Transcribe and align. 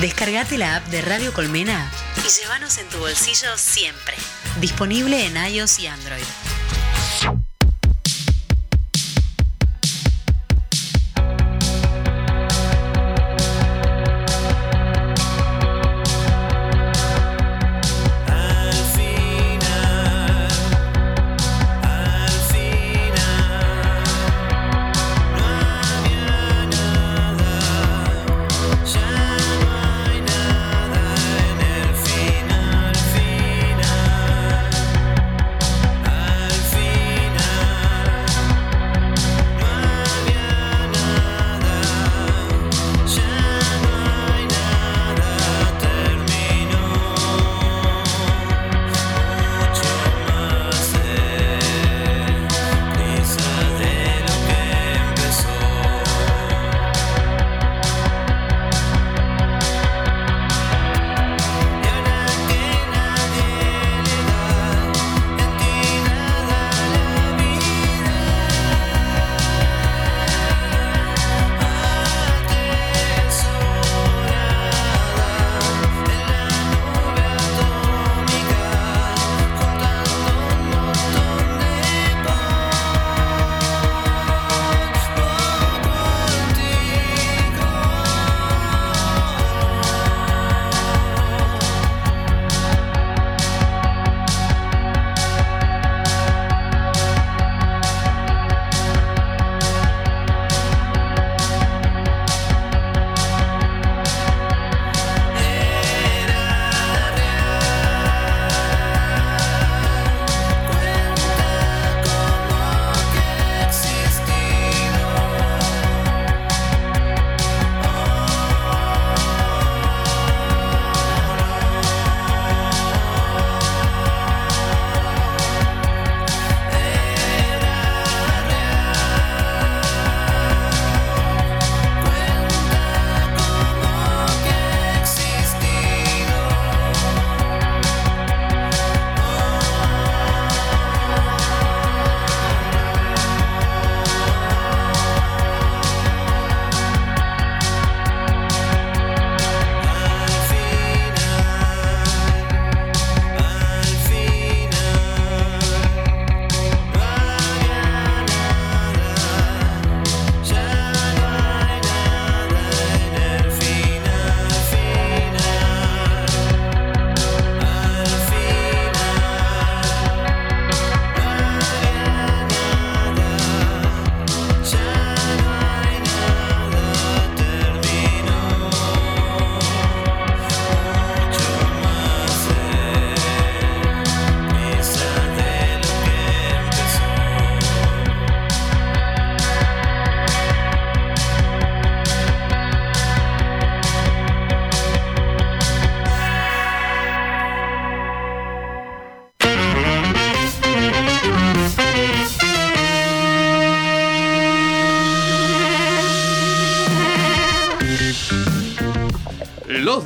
Descargate 0.00 0.58
la 0.58 0.76
app 0.76 0.86
de 0.86 1.02
Radio 1.02 1.32
Colmena 1.32 1.90
y 2.24 2.28
llévanos 2.40 2.78
en 2.78 2.86
tu 2.88 2.98
bolsillo 2.98 3.48
siempre. 3.56 4.14
Disponible 4.60 5.26
en 5.26 5.36
iOS 5.36 5.80
y 5.80 5.88
Android. 5.88 6.22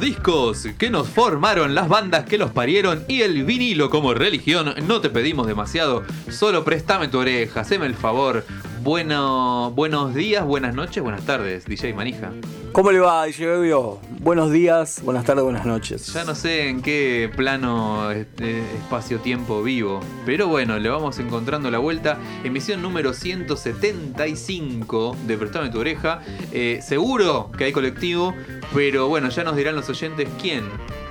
Discos 0.02 0.66
que 0.78 0.90
nos 0.90 1.08
formaron, 1.08 1.76
las 1.76 1.88
bandas 1.88 2.24
que 2.24 2.36
los 2.36 2.50
parieron 2.50 3.04
y 3.06 3.22
el 3.22 3.44
vinilo 3.44 3.88
como 3.88 4.14
religión, 4.14 4.74
no 4.88 5.00
te 5.00 5.10
pedimos 5.10 5.46
demasiado, 5.46 6.02
solo 6.28 6.64
préstame 6.64 7.06
tu 7.06 7.18
oreja, 7.20 7.60
haceme 7.60 7.86
el 7.86 7.94
favor. 7.94 8.44
Bueno, 8.82 9.70
buenos 9.76 10.12
días, 10.12 10.44
buenas 10.44 10.74
noches, 10.74 11.04
buenas 11.04 11.24
tardes, 11.24 11.66
DJ 11.66 11.94
Manija. 11.94 12.32
¿Cómo 12.72 12.90
le 12.90 12.98
va, 13.00 13.26
Bebio? 13.26 13.98
Buenos 14.20 14.50
días, 14.50 15.02
buenas 15.04 15.26
tardes, 15.26 15.44
buenas 15.44 15.66
noches. 15.66 16.06
Ya 16.14 16.24
no 16.24 16.34
sé 16.34 16.70
en 16.70 16.80
qué 16.80 17.30
plano 17.36 18.10
este, 18.10 18.60
espacio-tiempo 18.76 19.62
vivo, 19.62 20.00
pero 20.24 20.48
bueno, 20.48 20.78
le 20.78 20.88
vamos 20.88 21.18
encontrando 21.18 21.70
la 21.70 21.76
vuelta. 21.76 22.16
Emisión 22.42 22.80
número 22.80 23.12
175 23.12 25.16
de 25.26 25.36
Prestame 25.36 25.68
tu 25.68 25.80
oreja. 25.80 26.22
Eh, 26.50 26.80
seguro 26.82 27.50
que 27.56 27.64
hay 27.64 27.72
colectivo, 27.72 28.34
pero 28.72 29.06
bueno, 29.06 29.28
ya 29.28 29.44
nos 29.44 29.54
dirán 29.54 29.76
los 29.76 29.90
oyentes 29.90 30.26
quién 30.40 30.64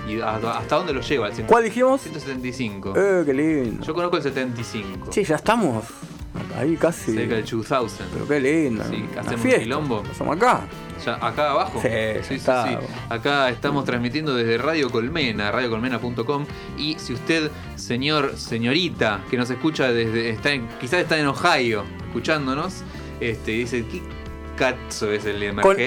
y 0.10 0.20
hasta 0.20 0.78
dónde 0.78 0.94
lo 0.94 1.02
lleva 1.02 1.28
el 1.28 1.36
100 1.36 1.46
¿Cuál 1.46 1.66
dijimos? 1.66 2.02
175. 2.02 2.94
Eh, 2.96 3.22
qué 3.24 3.36
lindo. 3.36 3.86
Yo 3.86 3.94
conozco 3.94 4.18
el 4.18 4.24
75. 4.24 5.12
Sí, 5.12 5.24
ya 5.24 5.36
estamos. 5.36 5.86
Ahí 6.58 6.76
casi. 6.78 7.14
Cerca 7.14 7.36
del 7.36 7.46
2000. 7.46 8.08
Pero 8.14 8.28
qué 8.28 8.40
lindo. 8.40 8.84
Sí, 8.90 9.06
hacemos 9.18 9.42
fiesta. 9.42 9.60
quilombo. 9.62 10.04
Estamos 10.10 10.38
acá. 10.38 10.62
Ya, 11.06 11.16
acá 11.16 11.52
abajo. 11.52 11.82
Sí, 11.82 11.88
ya 11.90 12.36
está. 12.36 12.80
Acá 13.10 13.50
estamos 13.50 13.86
transmitiendo 13.86 14.36
desde 14.36 14.58
Radio 14.60 14.90
Colmena, 14.92 15.52
radiocolmena.com. 15.52 16.46
Y 16.78 16.96
si 17.00 17.14
usted, 17.14 17.50
señor, 17.76 18.34
señorita, 18.38 19.24
que 19.30 19.38
nos 19.38 19.50
escucha 19.50 19.92
desde. 19.92 20.30
Está 20.30 20.52
en- 20.54 20.68
quizás 20.80 21.02
está 21.02 21.18
en 21.20 21.26
Ohio 21.28 21.84
escuchándonos, 22.08 22.84
este, 23.20 23.52
dice, 23.52 23.86
¿qué 23.92 24.02
cazzo 24.56 25.12
es 25.12 25.26
el 25.26 25.56
Con- 25.64 25.80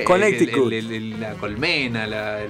el- 0.73 0.91
el- 0.93 1.21
la 1.21 1.35
Colmena, 1.35 2.07
la, 2.09 2.41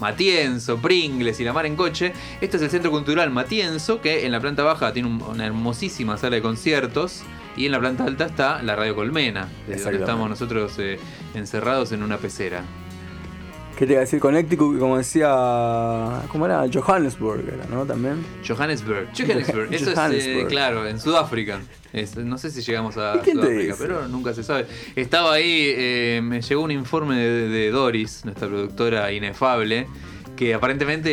Matienzo, 0.00 0.78
Pringles 0.78 1.40
y 1.40 1.44
la 1.44 1.52
mar 1.52 1.66
en 1.66 1.76
coche. 1.76 2.12
Este 2.40 2.56
es 2.56 2.62
el 2.62 2.70
Centro 2.70 2.90
Cultural 2.90 3.30
Matienzo, 3.30 4.00
que 4.00 4.26
en 4.26 4.32
la 4.32 4.40
planta 4.40 4.62
baja 4.62 4.92
tiene 4.92 5.08
un- 5.08 5.22
una 5.22 5.46
hermosísima 5.46 6.16
sala 6.16 6.36
de 6.36 6.42
conciertos. 6.42 7.22
Y 7.56 7.66
en 7.66 7.72
la 7.72 7.78
planta 7.78 8.02
alta 8.04 8.26
está 8.26 8.62
la 8.64 8.74
Radio 8.74 8.96
Colmena, 8.96 9.48
desde 9.68 9.84
donde 9.84 9.98
estamos 10.04 10.28
nosotros 10.28 10.72
eh, 10.78 10.98
encerrados 11.34 11.92
en 11.92 12.02
una 12.02 12.18
pecera. 12.18 12.62
¿Qué 13.76 13.86
te 13.86 13.92
iba 13.94 13.98
a 13.98 14.04
decir? 14.04 14.20
Connecticut, 14.20 14.78
como 14.78 14.96
decía. 14.98 16.22
¿Cómo 16.28 16.46
era? 16.46 16.64
Johannesburg, 16.72 17.44
era, 17.48 17.66
¿no? 17.68 17.84
También. 17.84 18.24
Johannesburg. 18.46 19.08
Johannesburg. 19.16 19.74
Eso 19.74 19.90
es, 19.90 20.26
eh, 20.26 20.46
claro, 20.48 20.86
en 20.86 21.00
Sudáfrica. 21.00 21.60
Es- 21.92 22.16
no 22.16 22.38
sé 22.38 22.50
si 22.50 22.62
llegamos 22.62 22.96
a 22.96 23.16
¿Y 23.16 23.18
quién 23.20 23.36
te 23.40 23.42
Sudáfrica, 23.46 23.72
dice? 23.72 23.84
pero 23.84 24.06
nunca 24.08 24.32
se 24.32 24.44
sabe. 24.44 24.66
Estaba 24.94 25.34
ahí, 25.34 25.72
eh, 25.76 26.20
me 26.22 26.40
llegó 26.40 26.62
un 26.62 26.70
informe 26.70 27.16
de, 27.16 27.48
de 27.48 27.70
Doris, 27.70 28.24
nuestra 28.24 28.46
productora 28.46 29.10
inefable, 29.12 29.88
que 30.36 30.54
aparentemente, 30.54 31.10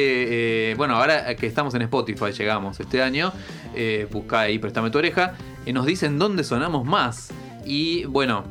eh, 0.71 0.75
bueno, 0.75 0.95
ahora 0.97 1.35
que 1.35 1.47
estamos 1.47 1.73
en 1.73 1.81
Spotify, 1.83 2.31
llegamos 2.31 2.79
este 2.79 3.01
año, 3.01 3.33
eh, 3.75 4.07
buscá 4.11 4.41
ahí, 4.41 4.59
préstame 4.59 4.91
tu 4.91 4.99
oreja, 4.99 5.33
eh, 5.65 5.73
nos 5.73 5.85
dicen 5.87 6.19
dónde 6.19 6.43
sonamos 6.43 6.85
más. 6.85 7.29
Y 7.65 8.05
bueno, 8.05 8.43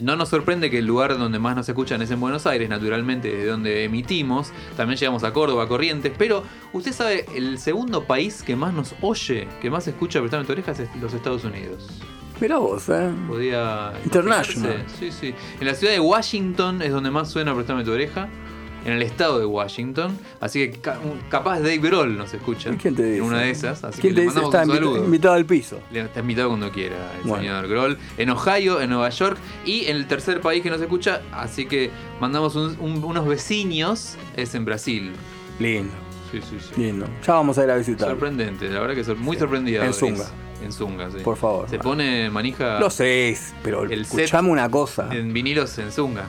no 0.00 0.16
nos 0.16 0.28
sorprende 0.28 0.70
que 0.70 0.78
el 0.78 0.86
lugar 0.86 1.18
donde 1.18 1.38
más 1.38 1.56
nos 1.56 1.68
escuchan 1.68 2.02
es 2.02 2.10
en 2.10 2.20
Buenos 2.20 2.46
Aires, 2.46 2.68
naturalmente, 2.68 3.34
de 3.34 3.46
donde 3.46 3.84
emitimos. 3.84 4.52
También 4.76 4.98
llegamos 4.98 5.24
a 5.24 5.32
Córdoba, 5.32 5.68
Corrientes. 5.68 6.12
Pero, 6.16 6.42
¿usted 6.72 6.92
sabe 6.92 7.26
el 7.34 7.58
segundo 7.58 8.04
país 8.04 8.42
que 8.42 8.56
más 8.56 8.72
nos 8.72 8.94
oye, 9.00 9.48
que 9.60 9.70
más 9.70 9.86
escucha 9.88 10.20
Prestame 10.20 10.44
tu 10.44 10.52
oreja 10.52 10.72
es 10.72 10.88
los 11.00 11.14
Estados 11.14 11.44
Unidos? 11.44 11.88
Mirá 12.40 12.58
vos, 12.58 12.88
¿eh? 12.88 13.10
Podía. 13.26 13.92
International. 14.04 14.84
Sí, 14.98 15.10
sí. 15.10 15.34
En 15.60 15.66
la 15.66 15.74
ciudad 15.74 15.92
de 15.92 16.00
Washington 16.00 16.82
es 16.82 16.92
donde 16.92 17.10
más 17.10 17.30
suena 17.30 17.54
Prestame 17.54 17.84
tu 17.84 17.92
oreja. 17.92 18.28
En 18.88 18.94
el 18.94 19.02
estado 19.02 19.38
de 19.38 19.44
Washington. 19.44 20.18
Así 20.40 20.60
que 20.70 20.80
ca- 20.80 20.98
capaz 21.28 21.58
Dave 21.60 21.76
Grohl 21.76 22.16
nos 22.16 22.32
escucha. 22.32 22.70
¿Y 22.70 22.76
quién 22.76 22.96
te 22.96 23.02
dice? 23.04 23.18
En 23.18 23.22
una 23.24 23.40
de 23.40 23.50
esas. 23.50 23.84
Así 23.84 24.00
¿Quién 24.00 24.14
que 24.14 24.20
te 24.22 24.26
le 24.26 24.32
dice? 24.32 24.44
Está 24.44 24.64
invitado 25.04 25.34
al 25.34 25.44
piso. 25.44 25.78
Le- 25.92 26.00
Está 26.00 26.20
invitado 26.20 26.48
cuando 26.48 26.72
quiera 26.72 26.96
el 27.22 27.28
Bueno. 27.28 27.42
señor 27.42 27.68
Grohl. 27.68 27.98
En 28.16 28.30
Ohio, 28.30 28.80
en 28.80 28.88
Nueva 28.90 29.10
York 29.10 29.36
y 29.66 29.84
en 29.86 29.96
el 29.96 30.06
tercer 30.06 30.40
país 30.40 30.62
que 30.62 30.70
nos 30.70 30.80
escucha. 30.80 31.20
Así 31.32 31.66
que 31.66 31.90
mandamos 32.18 32.56
un- 32.56 32.76
un- 32.80 33.04
unos 33.04 33.26
vecinos. 33.28 34.16
Es 34.36 34.54
en 34.54 34.64
Brasil. 34.64 35.12
Lindo, 35.58 35.92
Sí, 36.32 36.40
sí, 36.40 36.56
sí. 36.60 36.80
lindo. 36.80 37.06
Ya 37.26 37.34
vamos 37.34 37.58
a 37.58 37.64
ir 37.64 37.70
a 37.70 37.76
visitar. 37.76 38.08
Sorprendente, 38.08 38.68
la 38.70 38.80
verdad 38.80 38.94
que 38.94 39.04
sor- 39.04 39.16
muy 39.16 39.36
sorprendida. 39.36 39.84
En. 39.84 39.92
Zunga. 39.92 40.24
En 40.64 40.72
Zunga, 40.72 41.10
sí. 41.10 41.18
Por 41.22 41.36
favor. 41.36 41.68
Se 41.68 41.78
pone 41.78 42.30
manija 42.30 42.80
Lo 42.80 42.90
sé, 42.90 43.36
pero 43.62 43.84
El 43.84 44.00
escuchame 44.02 44.48
una 44.50 44.68
cosa. 44.70 45.08
en 45.12 45.32
vinilos 45.32 45.76
en 45.78 45.92
Zunga. 45.92 46.24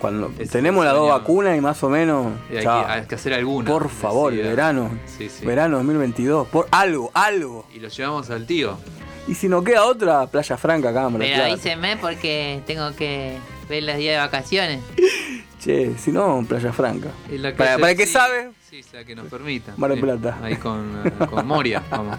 Cuando 0.00 0.30
es 0.38 0.50
tenemos 0.50 0.84
las 0.84 0.94
dos 0.94 1.08
vacunas 1.08 1.56
y 1.56 1.60
más 1.60 1.82
o 1.82 1.88
menos. 1.88 2.32
Y 2.50 2.56
hay, 2.56 2.64
ya, 2.64 2.84
que, 2.84 2.92
hay 2.92 3.06
que 3.06 3.14
hacer 3.14 3.34
alguna. 3.34 3.70
por 3.70 3.88
favor, 3.88 4.32
decía. 4.32 4.50
verano. 4.50 4.90
Sí, 5.06 5.28
sí. 5.28 5.44
Verano 5.44 5.76
2022. 5.78 6.48
Por 6.48 6.68
algo, 6.70 7.10
algo. 7.14 7.66
Y 7.74 7.80
lo 7.80 7.88
llevamos 7.88 8.30
al 8.30 8.46
tío. 8.46 8.78
Y 9.26 9.34
si 9.34 9.48
no 9.48 9.62
queda 9.62 9.84
otra, 9.84 10.26
Playa 10.26 10.56
Franca 10.56 10.90
acá, 10.90 11.08
Mar 11.08 11.20
del 11.20 11.30
Pero 11.30 11.44
avísenme 11.44 11.96
porque 11.96 12.62
tengo 12.66 12.94
que 12.94 13.36
ver 13.68 13.82
los 13.82 13.96
días 13.96 14.14
de 14.14 14.18
vacaciones. 14.18 14.80
Che, 15.60 15.96
si 15.98 16.12
no, 16.12 16.44
Playa 16.48 16.72
Franca. 16.72 17.08
Para- 17.28 17.54
calle- 17.54 17.80
para 17.80 17.94
que 17.94 18.06
sí, 18.06 18.12
sabe. 18.12 18.50
Sí, 18.70 18.80
la 18.92 19.02
que 19.04 19.16
nos 19.16 19.26
permita. 19.26 19.72
Mar 19.76 19.90
del. 19.90 20.00
Plata. 20.00 20.38
Ahí 20.42 20.56
con, 20.56 21.02
eh, 21.04 21.10
con 21.28 21.46
Moria. 21.46 21.82
Vamos. 21.90 22.16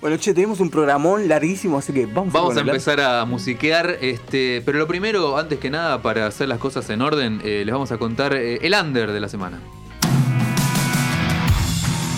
Bueno, 0.00 0.16
che, 0.16 0.32
tenemos 0.34 0.60
un 0.60 0.70
programón 0.70 1.26
larguísimo, 1.28 1.78
así 1.78 1.92
que 1.92 2.06
vamos, 2.06 2.32
Vamos 2.32 2.56
a 2.56 2.60
empezar 2.60 3.00
a 3.00 3.24
musiquear, 3.24 3.96
este, 4.00 4.62
pero 4.64 4.78
lo 4.78 4.86
primero, 4.86 5.38
antes 5.38 5.58
que 5.58 5.70
nada, 5.70 6.02
para 6.02 6.26
hacer 6.26 6.46
las 6.48 6.58
cosas 6.58 6.88
en 6.90 7.00
orden, 7.02 7.40
eh, 7.42 7.62
les 7.64 7.72
vamos 7.72 7.90
a 7.90 7.98
contar 7.98 8.34
eh, 8.34 8.58
el 8.62 8.74
under 8.74 9.10
de 9.12 9.20
la 9.20 9.28
semana. 9.28 9.58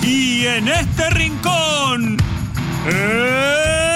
Y 0.02 0.44
en 0.46 0.68
este 0.68 1.08
rincón, 1.10 2.16
el 2.86 3.91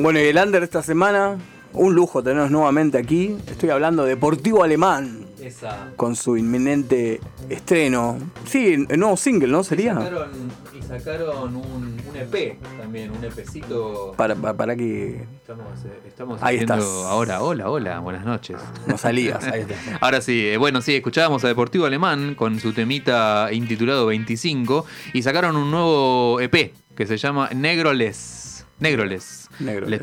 Bueno, 0.00 0.20
y 0.20 0.24
el 0.24 0.38
under 0.38 0.60
de 0.60 0.64
esta 0.64 0.82
semana, 0.82 1.36
un 1.72 1.94
lujo 1.94 2.22
tenernos 2.22 2.50
nuevamente 2.50 2.98
aquí. 2.98 3.36
Estoy 3.48 3.70
hablando 3.70 4.04
de 4.04 4.10
Deportivo 4.10 4.62
Alemán, 4.62 5.27
Esa. 5.40 5.90
con 5.96 6.16
su 6.16 6.36
inminente 6.36 7.20
estreno. 7.48 8.18
Sí, 8.46 8.86
el 8.88 8.98
nuevo 8.98 9.16
single, 9.16 9.48
¿no? 9.48 9.62
Sería. 9.64 9.94
Sacaron, 9.94 10.30
y 10.78 10.82
sacaron 10.82 11.56
un, 11.56 11.96
un 12.08 12.16
EP 12.16 12.58
también, 12.80 13.10
un 13.10 13.24
EPcito. 13.24 14.14
Para, 14.16 14.34
para, 14.34 14.56
para 14.56 14.76
que 14.76 15.24
Estamos, 15.40 15.84
eh, 15.84 16.00
estamos 16.06 16.42
Ahí 16.42 16.56
estás. 16.56 16.82
ahora. 16.82 17.40
Hola, 17.42 17.70
hola, 17.70 18.00
buenas 18.00 18.24
noches. 18.24 18.56
no 18.86 18.98
salías. 18.98 19.44
Ahí 19.44 19.60
está. 19.62 19.74
Ahora 20.00 20.20
sí, 20.20 20.46
eh, 20.48 20.56
bueno, 20.56 20.82
sí, 20.82 20.94
escuchábamos 20.96 21.44
a 21.44 21.48
Deportivo 21.48 21.86
Alemán 21.86 22.34
con 22.34 22.58
su 22.60 22.72
temita 22.72 23.48
intitulado 23.52 24.06
25 24.06 24.84
y 25.14 25.22
sacaron 25.22 25.56
un 25.56 25.70
nuevo 25.70 26.40
EP 26.40 26.72
que 26.94 27.06
se 27.06 27.16
llama 27.16 27.48
Negroles. 27.54 28.66
Negroles. 28.80 29.47
Les 29.60 30.02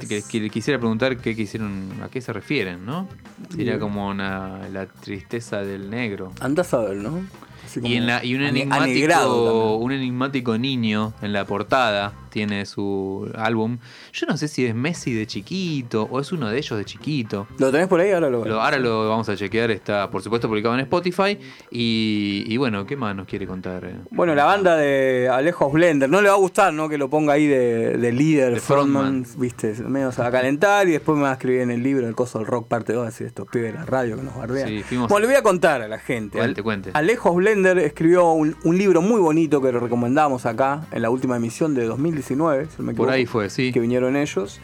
quisiera 0.49 0.79
preguntar 0.79 1.17
qué 1.17 1.35
quisieron, 1.35 1.89
a 2.01 2.09
qué 2.09 2.21
se 2.21 2.33
refieren, 2.33 2.85
¿no? 2.85 3.07
Sería 3.49 3.79
como 3.79 4.09
una, 4.09 4.67
la 4.69 4.85
tristeza 4.85 5.61
del 5.61 5.89
negro. 5.89 6.33
Andás 6.41 6.73
a 6.73 6.79
ver, 6.79 6.97
¿no? 6.97 7.25
Así 7.65 7.79
Y, 7.79 7.81
como 7.81 7.93
en 7.95 8.05
la, 8.07 8.23
y 8.23 8.35
un, 8.35 8.41
enigmático, 8.43 9.75
un 9.77 9.91
enigmático 9.91 10.57
niño 10.57 11.13
en 11.21 11.33
la 11.33 11.45
portada 11.45 12.13
tiene 12.29 12.65
su 12.65 13.31
álbum. 13.37 13.77
Yo 14.11 14.27
no 14.27 14.35
sé 14.35 14.47
si 14.49 14.65
es 14.65 14.75
Messi 14.75 15.13
de 15.13 15.25
chiquito 15.25 16.03
o 16.11 16.19
es 16.19 16.31
uno 16.33 16.49
de 16.49 16.57
ellos 16.57 16.77
de 16.77 16.83
chiquito. 16.83 17.47
¿Lo 17.59 17.71
tenés 17.71 17.87
por 17.87 17.99
ahí? 18.01 18.11
Ahora 18.11 18.29
lo 18.29 18.43
Lo- 18.45 18.61
ahora 18.61 18.77
lo 18.77 19.07
vamos 19.09 19.29
a 19.29 19.37
chequear, 19.37 19.71
está 19.71 20.09
por 20.09 20.21
supuesto 20.21 20.47
publicado 20.49 20.73
en 20.75 20.81
Spotify. 20.81 21.37
Y, 21.71 22.43
y 22.47 22.57
bueno, 22.57 22.85
¿qué 22.85 22.97
más 22.97 23.15
nos 23.15 23.25
quiere 23.25 23.47
contar? 23.47 23.89
Bueno, 24.11 24.35
la 24.35 24.43
banda 24.45 24.75
de 24.75 25.29
Alejo 25.31 25.69
Blender, 25.69 26.09
no 26.09 26.21
le 26.21 26.27
va 26.27 26.35
a 26.35 26.37
gustar, 26.37 26.73
¿no? 26.73 26.89
Que 26.89 26.97
lo 26.97 27.09
ponga 27.09 27.33
ahí 27.33 27.47
de, 27.47 27.97
de 27.97 28.11
líder, 28.11 28.55
De 28.55 28.59
frontman, 28.59 29.23
frontman. 29.25 29.41
viste, 29.41 29.73
va 30.19 30.27
a 30.27 30.31
calentar 30.31 30.87
y 30.89 30.91
después 30.91 31.15
me 31.17 31.23
va 31.23 31.29
a 31.31 31.33
escribir 31.33 31.61
en 31.61 31.71
el 31.71 31.81
libro 31.83 32.05
El 32.07 32.15
Coso 32.15 32.39
del 32.39 32.47
Rock 32.47 32.67
parte 32.67 32.91
2, 32.93 33.07
así 33.07 33.23
estos 33.23 33.47
pibes 33.49 33.71
de 33.71 33.79
la 33.79 33.85
radio 33.85 34.17
que 34.17 34.23
nos 34.23 34.35
bardean. 34.35 34.67
Sí, 34.67 34.83
fuimos- 34.83 35.07
Bueno, 35.09 35.21
le 35.21 35.27
voy 35.33 35.35
a 35.37 35.43
contar 35.43 35.81
a 35.81 35.87
la 35.87 35.99
gente. 35.99 36.37
Cuente, 36.37 36.61
cuente. 36.63 36.89
Alejo 36.93 37.33
Blender 37.33 37.54
escribió 37.63 38.31
un, 38.31 38.55
un 38.63 38.77
libro 38.77 39.01
muy 39.01 39.19
bonito 39.19 39.61
que 39.61 39.71
lo 39.71 39.79
recomendamos 39.79 40.45
acá 40.45 40.87
en 40.91 41.01
la 41.01 41.09
última 41.09 41.37
emisión 41.37 41.73
de 41.73 41.85
2019, 41.85 42.65
si 42.65 42.71
no 42.79 42.85
me 42.85 42.93
Por 42.93 43.07
equivoco, 43.07 43.11
ahí 43.11 43.25
fue, 43.25 43.49
sí. 43.49 43.71
que 43.71 43.79
vinieron 43.79 44.15
ellos, 44.15 44.59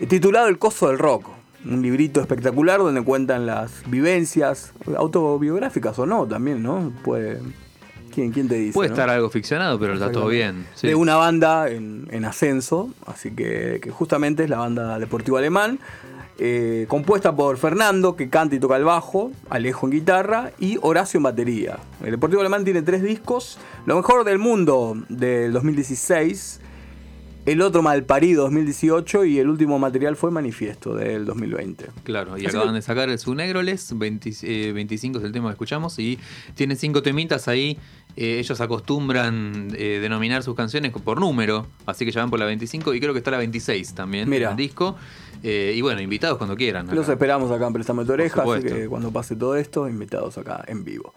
eh, 0.00 0.06
titulado 0.06 0.48
El 0.48 0.58
Coso 0.58 0.88
del 0.88 0.98
Rock. 0.98 1.28
Un 1.64 1.80
librito 1.80 2.20
espectacular 2.20 2.80
donde 2.80 3.04
cuentan 3.04 3.46
las 3.46 3.88
vivencias 3.88 4.72
autobiográficas 4.96 5.96
o 6.00 6.06
no 6.06 6.26
también, 6.26 6.60
¿no? 6.60 6.92
Puede. 7.04 7.40
¿Quién, 8.12 8.32
quién 8.32 8.48
te 8.48 8.56
dice? 8.56 8.74
Puede 8.74 8.88
no? 8.88 8.94
estar 8.94 9.08
algo 9.08 9.30
ficcionado, 9.30 9.78
pero 9.78 9.94
está 9.94 10.10
todo 10.10 10.26
bien. 10.26 10.66
sí. 10.74 10.88
de 10.88 10.96
una 10.96 11.14
banda 11.14 11.70
en, 11.70 12.08
en 12.10 12.24
ascenso, 12.24 12.92
así 13.06 13.30
que, 13.30 13.78
que 13.80 13.90
justamente 13.90 14.42
es 14.42 14.50
la 14.50 14.58
banda 14.58 14.98
Deportivo 14.98 15.36
Alemán, 15.36 15.78
eh, 16.38 16.86
compuesta 16.88 17.34
por 17.36 17.56
Fernando, 17.58 18.16
que 18.16 18.28
canta 18.28 18.56
y 18.56 18.58
toca 18.58 18.76
el 18.76 18.84
bajo, 18.84 19.32
Alejo 19.50 19.86
en 19.86 19.92
guitarra 19.92 20.52
y 20.58 20.78
Horacio 20.82 21.18
en 21.18 21.24
batería. 21.24 21.78
El 22.04 22.12
Deportivo 22.12 22.40
Alemán 22.40 22.64
tiene 22.64 22.82
tres 22.82 23.02
discos, 23.02 23.58
lo 23.86 23.96
mejor 23.96 24.24
del 24.24 24.38
mundo 24.38 24.96
del 25.08 25.52
2016, 25.52 26.60
el 27.44 27.60
otro 27.60 27.82
Malparido 27.82 28.44
2018 28.44 29.24
y 29.24 29.38
el 29.40 29.48
último 29.48 29.78
material 29.78 30.14
fue 30.16 30.30
Manifiesto 30.30 30.94
del 30.94 31.24
2020. 31.26 31.86
Claro, 32.04 32.36
y 32.38 32.46
Así 32.46 32.56
acaban 32.56 32.68
que- 32.68 32.74
de 32.76 32.82
sacar 32.82 33.08
el 33.10 33.18
su 33.18 33.34
Negroles, 33.34 33.96
20 33.98 34.30
eh, 34.42 34.72
25 34.72 35.18
es 35.18 35.24
el 35.24 35.32
tema 35.32 35.48
que 35.48 35.52
escuchamos, 35.52 35.98
y 35.98 36.18
tiene 36.54 36.76
cinco 36.76 37.02
temitas 37.02 37.48
ahí. 37.48 37.78
Eh, 38.14 38.38
ellos 38.38 38.60
acostumbran 38.60 39.68
eh, 39.76 39.98
denominar 40.02 40.42
sus 40.42 40.54
canciones 40.54 40.92
por 40.92 41.18
número, 41.18 41.66
así 41.86 42.04
que 42.04 42.12
ya 42.12 42.20
van 42.20 42.30
por 42.30 42.38
la 42.38 42.44
25 42.44 42.92
y 42.94 43.00
creo 43.00 43.12
que 43.14 43.18
está 43.18 43.30
la 43.30 43.38
26 43.38 43.94
también 43.94 44.28
Mira. 44.28 44.46
en 44.46 44.50
el 44.52 44.56
disco. 44.56 44.96
Eh, 45.42 45.72
y 45.74 45.80
bueno, 45.80 46.00
invitados 46.00 46.38
cuando 46.38 46.56
quieran. 46.56 46.86
acá. 46.86 46.94
Los 46.94 47.08
esperamos 47.08 47.50
acá 47.50 47.66
en 47.66 47.72
Préstame 47.72 48.04
tu 48.04 48.12
oreja, 48.12 48.42
así 48.42 48.62
que 48.62 48.86
cuando 48.88 49.10
pase 49.10 49.36
todo 49.36 49.56
esto, 49.56 49.88
invitados 49.88 50.38
acá 50.38 50.64
en 50.66 50.84
vivo. 50.84 51.14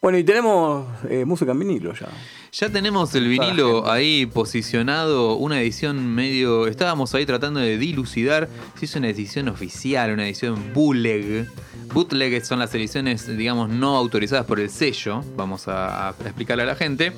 Bueno, 0.00 0.18
y 0.18 0.24
tenemos 0.24 0.86
eh, 1.08 1.24
música 1.24 1.52
en 1.52 1.60
vinilo 1.60 1.94
ya. 1.94 2.08
Ya 2.52 2.68
tenemos 2.68 3.14
el 3.14 3.26
vinilo 3.26 3.90
ahí 3.90 4.26
posicionado, 4.26 5.36
una 5.36 5.62
edición 5.62 6.14
medio... 6.14 6.66
Estábamos 6.66 7.14
ahí 7.14 7.24
tratando 7.24 7.58
de 7.58 7.78
dilucidar 7.78 8.50
si 8.78 8.84
es 8.84 8.94
una 8.96 9.08
edición 9.08 9.48
oficial, 9.48 10.12
una 10.12 10.26
edición 10.26 10.74
bootleg. 10.74 11.48
Bootleg 11.94 12.44
son 12.44 12.58
las 12.58 12.74
ediciones, 12.74 13.34
digamos, 13.34 13.70
no 13.70 13.96
autorizadas 13.96 14.44
por 14.44 14.60
el 14.60 14.68
sello, 14.68 15.24
vamos 15.36 15.68
a, 15.68 16.10
a 16.10 16.10
explicarle 16.10 16.64
a 16.64 16.66
la 16.66 16.76
gente. 16.76 17.14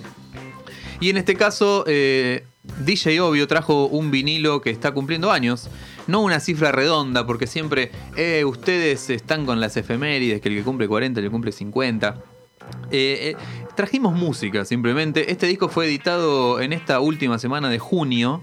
Y 1.00 1.10
en 1.10 1.16
este 1.16 1.34
caso, 1.34 1.84
eh, 1.88 2.46
DJ 2.84 3.20
Obvio 3.20 3.46
trajo 3.46 3.86
un 3.86 4.10
vinilo 4.10 4.60
que 4.60 4.70
está 4.70 4.92
cumpliendo 4.92 5.30
años. 5.30 5.68
No 6.06 6.20
una 6.20 6.40
cifra 6.40 6.72
redonda, 6.72 7.26
porque 7.26 7.46
siempre 7.46 7.90
eh, 8.16 8.44
ustedes 8.44 9.10
están 9.10 9.46
con 9.46 9.60
las 9.60 9.76
efemérides, 9.76 10.40
que 10.40 10.48
el 10.48 10.56
que 10.56 10.62
cumple 10.62 10.88
40, 10.88 11.20
el 11.20 11.26
que 11.26 11.30
cumple 11.30 11.52
50. 11.52 12.22
Eh, 12.90 13.34
eh, 13.34 13.36
trajimos 13.74 14.14
música 14.14 14.64
simplemente. 14.64 15.30
Este 15.30 15.46
disco 15.46 15.68
fue 15.68 15.86
editado 15.86 16.60
en 16.60 16.72
esta 16.72 17.00
última 17.00 17.38
semana 17.38 17.68
de 17.68 17.78
junio. 17.78 18.42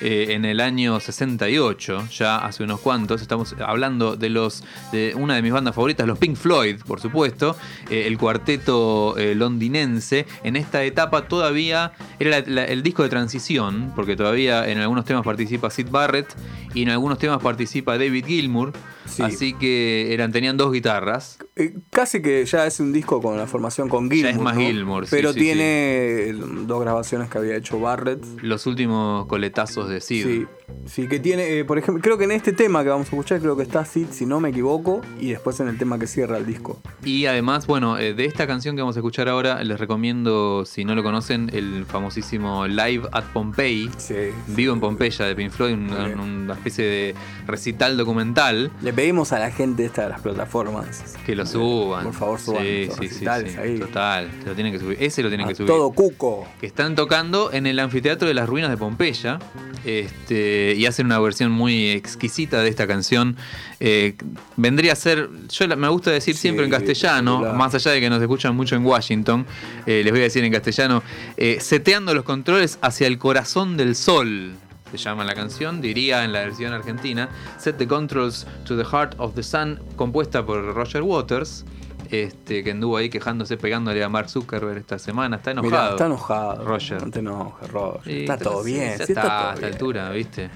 Eh, 0.00 0.26
en 0.30 0.44
el 0.44 0.60
año 0.60 0.98
68, 1.00 2.08
ya 2.10 2.36
hace 2.38 2.62
unos 2.64 2.80
cuantos, 2.80 3.22
estamos 3.22 3.54
hablando 3.64 4.16
de 4.16 4.30
los 4.30 4.64
de 4.92 5.14
una 5.16 5.34
de 5.34 5.42
mis 5.42 5.52
bandas 5.52 5.74
favoritas, 5.74 6.06
los 6.06 6.18
Pink 6.18 6.36
Floyd, 6.36 6.76
por 6.86 7.00
supuesto, 7.00 7.56
eh, 7.90 8.04
el 8.06 8.18
cuarteto 8.18 9.16
eh, 9.18 9.34
londinense. 9.34 10.26
En 10.44 10.56
esta 10.56 10.82
etapa 10.84 11.28
todavía 11.28 11.92
era 12.18 12.30
la- 12.40 12.44
la- 12.46 12.64
el 12.64 12.82
disco 12.82 13.02
de 13.02 13.08
transición, 13.08 13.92
porque 13.94 14.16
todavía 14.16 14.68
en 14.68 14.78
algunos 14.78 15.04
temas 15.04 15.24
participa 15.24 15.70
Sid 15.70 15.88
Barrett 15.90 16.34
y 16.74 16.82
en 16.82 16.90
algunos 16.90 17.18
temas 17.18 17.42
participa 17.42 17.98
David 17.98 18.24
Gilmour. 18.26 18.72
Sí. 19.06 19.22
Así 19.22 19.54
que 19.54 20.14
eran, 20.14 20.30
tenían 20.30 20.56
dos 20.56 20.72
guitarras. 20.72 21.38
Eh, 21.60 21.74
casi 21.90 22.22
que 22.22 22.44
ya 22.46 22.66
es 22.66 22.80
un 22.80 22.90
disco 22.92 23.20
con 23.20 23.36
la 23.36 23.46
formación 23.46 23.88
con 23.90 24.08
Ya 24.08 24.14
Gilmour. 24.14 24.30
es 24.34 24.40
más 24.40 24.54
¿no? 24.54 24.60
Gilmour, 24.62 25.06
sí, 25.06 25.10
Pero 25.14 25.32
sí, 25.34 25.40
tiene 25.40 26.32
dos 26.66 26.80
grabaciones 26.80 27.28
que 27.28 27.36
había 27.36 27.56
hecho 27.56 27.78
Barrett. 27.78 28.24
Los 28.42 28.66
últimos 28.66 29.26
coletazos 29.26 29.88
de 29.90 30.00
Sid. 30.00 30.24
Sí, 30.24 30.46
sí, 30.86 31.08
que 31.08 31.18
tiene, 31.20 31.58
eh, 31.58 31.64
por 31.64 31.78
ejemplo, 31.78 32.02
creo 32.02 32.18
que 32.18 32.24
en 32.24 32.32
este 32.32 32.52
tema 32.52 32.82
que 32.82 32.88
vamos 32.90 33.06
a 33.06 33.10
escuchar, 33.10 33.40
creo 33.40 33.56
que 33.56 33.62
está 33.62 33.84
Sid, 33.84 34.06
si 34.10 34.26
no 34.26 34.40
me 34.40 34.50
equivoco, 34.50 35.00
y 35.20 35.30
después 35.30 35.58
en 35.60 35.68
el 35.68 35.78
tema 35.78 35.98
que 35.98 36.06
cierra 36.06 36.38
el 36.38 36.46
disco. 36.46 36.80
Y 37.04 37.26
además, 37.26 37.66
bueno, 37.66 37.98
eh, 37.98 38.14
de 38.14 38.24
esta 38.24 38.46
canción 38.46 38.76
que 38.76 38.82
vamos 38.82 38.96
a 38.96 39.00
escuchar 39.00 39.28
ahora, 39.28 39.62
les 39.64 39.78
recomiendo, 39.78 40.64
si 40.66 40.84
no 40.84 40.94
lo 40.94 41.02
conocen, 41.02 41.50
el 41.52 41.84
famosísimo 41.86 42.66
Live 42.66 43.02
at 43.12 43.24
Pompeii. 43.32 43.90
Sí. 43.98 44.14
Vivo 44.48 44.72
en 44.74 44.80
Pompeya 44.80 45.24
de 45.26 45.34
Pink 45.34 45.50
Floyd, 45.50 45.74
un- 45.74 45.90
una 46.20 46.54
especie 46.54 46.84
de 46.84 47.14
recital 47.46 47.96
documental. 47.96 48.70
Le 48.82 48.92
pedimos 48.92 49.32
a 49.32 49.38
la 49.38 49.50
gente 49.50 49.84
esta 49.84 50.02
de 50.02 50.08
las 50.10 50.20
plataformas. 50.20 51.16
Que 51.26 51.34
lo 51.36 51.46
suban. 51.46 52.04
Por 52.04 52.14
favor, 52.14 52.38
suban 52.40 52.62
Sí, 52.62 52.68
esos 52.82 52.94
sí, 52.96 53.02
sí, 53.02 53.08
recitales 53.08 53.56
ahí. 53.58 53.78
Total, 53.78 54.30
se 54.42 54.48
lo 54.48 54.54
tienen 54.54 54.72
que 54.72 54.78
subir. 54.78 54.96
Ese 55.00 55.22
lo 55.22 55.28
tienen 55.28 55.46
A 55.46 55.48
que 55.50 55.54
subir. 55.54 55.68
todo 55.68 55.90
cuco. 55.92 56.46
que 56.60 56.66
están 56.66 56.94
tocando 56.94 57.52
en 57.52 57.66
el 57.66 57.78
anfiteatro 57.78 58.28
de 58.28 58.34
las 58.34 58.48
ruinas 58.48 58.70
de 58.70 58.76
Pompeya 58.76 59.38
este, 59.84 60.59
y 60.76 60.86
hacen 60.86 61.06
una 61.06 61.18
versión 61.18 61.50
muy 61.50 61.90
exquisita 61.90 62.60
de 62.62 62.68
esta 62.68 62.86
canción. 62.86 63.36
Eh, 63.80 64.14
vendría 64.56 64.92
a 64.92 64.96
ser, 64.96 65.28
yo 65.48 65.66
la- 65.66 65.76
me 65.76 65.88
gusta 65.88 66.10
decir 66.10 66.34
Sí, 66.34 66.42
siempre 66.42 66.64
en 66.64 66.70
castellano, 66.70 67.40
más 67.54 67.74
allá 67.74 67.92
de 67.92 68.00
que 68.00 68.10
nos 68.10 68.20
escuchan 68.20 68.54
mucho 68.54 68.76
en 68.76 68.84
Washington, 68.84 69.46
eh, 69.86 70.02
les 70.04 70.12
voy 70.12 70.20
a 70.20 70.24
decir 70.24 70.44
en 70.44 70.52
castellano, 70.52 71.02
eh, 71.36 71.58
seteando 71.60 72.14
los 72.14 72.24
controles 72.24 72.78
hacia 72.82 73.06
el 73.06 73.18
corazón 73.18 73.76
del 73.76 73.94
sol. 73.96 74.52
Se 74.90 74.96
llama 74.96 75.24
la 75.24 75.34
canción, 75.34 75.80
diría 75.80 76.24
en 76.24 76.32
la 76.32 76.40
versión 76.40 76.72
argentina, 76.72 77.28
Set 77.58 77.76
the 77.78 77.86
Controls 77.86 78.44
to 78.64 78.76
the 78.76 78.84
Heart 78.84 79.14
of 79.18 79.34
the 79.36 79.42
Sun, 79.44 79.78
compuesta 79.94 80.44
por 80.44 80.74
Roger 80.74 81.02
Waters, 81.02 81.64
este, 82.10 82.62
que 82.64 82.70
anduvo 82.72 82.96
ahí 82.96 83.08
quejándose, 83.10 83.56
pegándole 83.56 84.02
a 84.02 84.08
Mark 84.08 84.28
Zuckerberg 84.30 84.78
esta 84.78 84.98
semana. 84.98 85.36
Está 85.36 85.52
enojado. 85.52 85.70
Mirá, 85.70 85.90
está 85.90 86.06
enojado. 86.06 86.64
Roger. 86.64 87.02
No 87.04 87.10
te 87.10 87.18
enojes, 87.20 87.70
Roger. 87.70 88.12
Está 88.20 88.36
todo 88.38 88.62
bien. 88.64 88.96
sí, 88.98 89.02
está, 89.02 89.04
está 89.04 89.22
todo 89.22 89.30
a 89.32 89.48
esta 89.54 89.60
bien. 89.60 89.72
altura, 89.72 90.10
¿viste? 90.10 90.50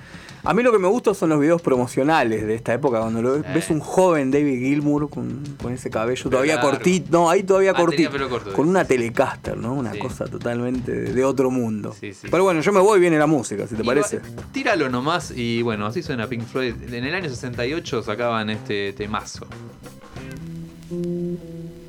A 0.46 0.52
mí 0.52 0.62
lo 0.62 0.73
que 0.73 0.78
me 0.78 0.88
gusta 0.88 1.14
son 1.14 1.30
los 1.30 1.40
videos 1.40 1.62
promocionales 1.62 2.46
de 2.46 2.54
esta 2.54 2.75
época, 2.75 3.00
cuando 3.00 3.23
lo 3.23 3.32
ves, 3.32 3.54
ves 3.54 3.70
un 3.70 3.80
joven 3.80 4.30
David 4.30 4.58
Gilmour 4.58 5.08
con, 5.08 5.42
con 5.62 5.73
ese 5.73 5.88
cabello 5.88 6.28
todavía 6.28 6.61
cortito, 6.61 7.06
no, 7.11 7.30
ahí 7.30 7.42
todavía 7.44 7.70
Ah, 7.70 7.75
cortito, 7.80 8.28
corto, 8.28 8.52
con 8.52 8.68
una 8.68 8.84
Telecaster, 8.84 9.56
¿no? 9.56 9.73
Una 9.73 9.92
Sí. 9.94 9.99
cosa 10.00 10.26
totalmente 10.26 10.92
de, 10.92 11.25
otro 11.25 11.50
mundo. 11.50 11.94
Sí, 11.99 12.12
sí. 12.12 12.28
Pero 12.30 12.44
bueno, 12.44 12.61
yo 12.61 12.73
me 12.73 12.80
voy, 12.80 13.00
viene 13.00 13.16
la 13.18 13.26
música, 13.26 13.66
si 13.66 13.75
te 13.75 13.82
Y 13.82 13.87
parece. 13.87 14.18
va- 14.18 14.25
tíralo 14.52 14.90
nomás 14.90 15.30
y 15.34 15.62
bueno, 15.62 15.87
así 15.87 16.02
suena 16.02 16.26
Pink 16.26 16.42
Floyd. 16.44 16.75
En 16.92 17.04
el 17.04 17.14
año 17.14 17.30
68 17.30 18.02
sacaban 18.02 18.50
este 18.50 18.92
temazo. 18.92 19.46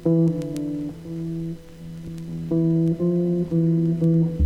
Thank 0.06 0.30
you. 4.04 4.45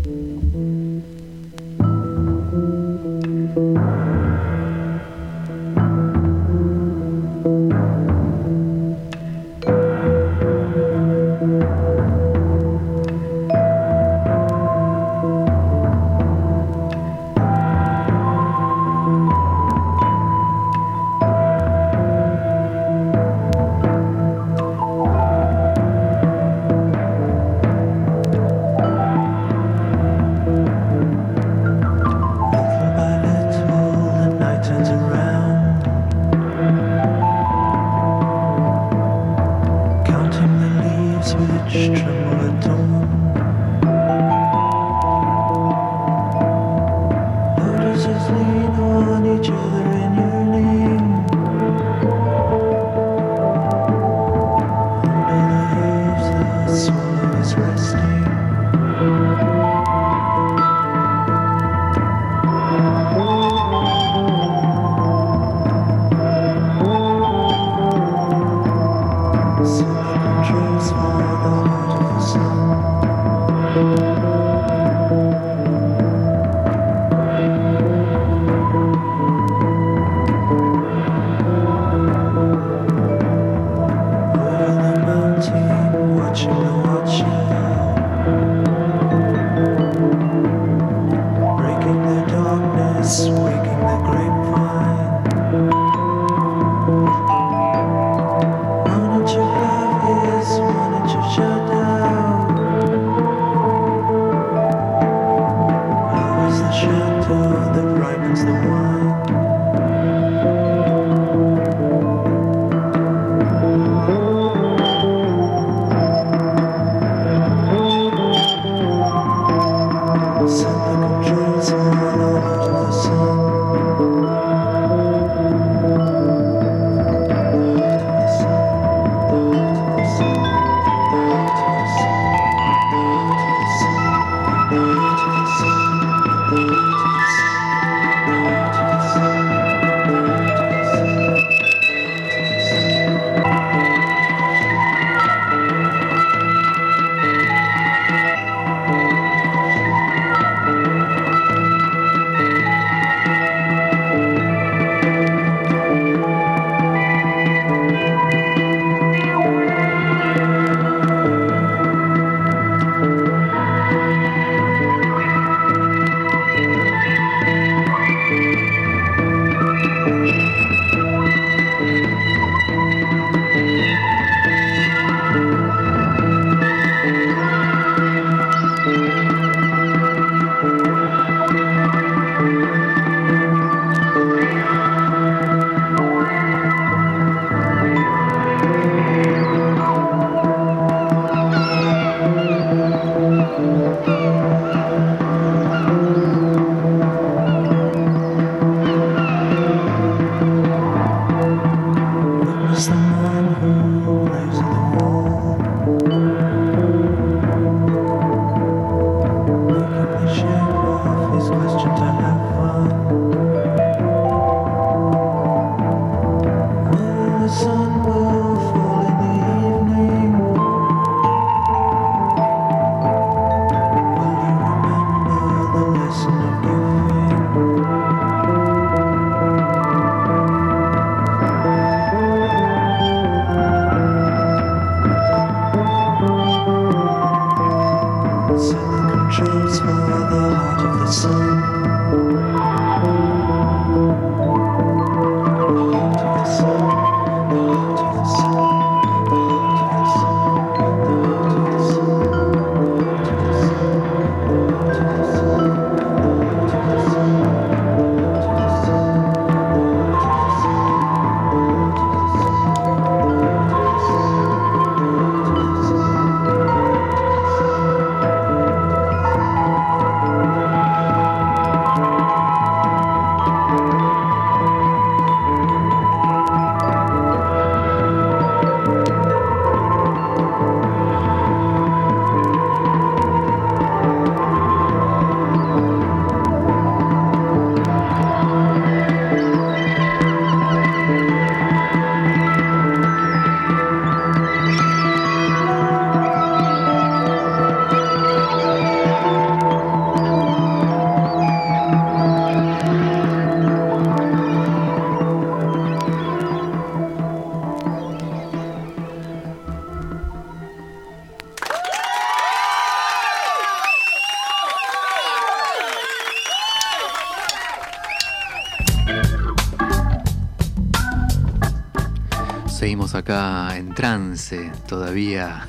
Todavía 324.87 325.67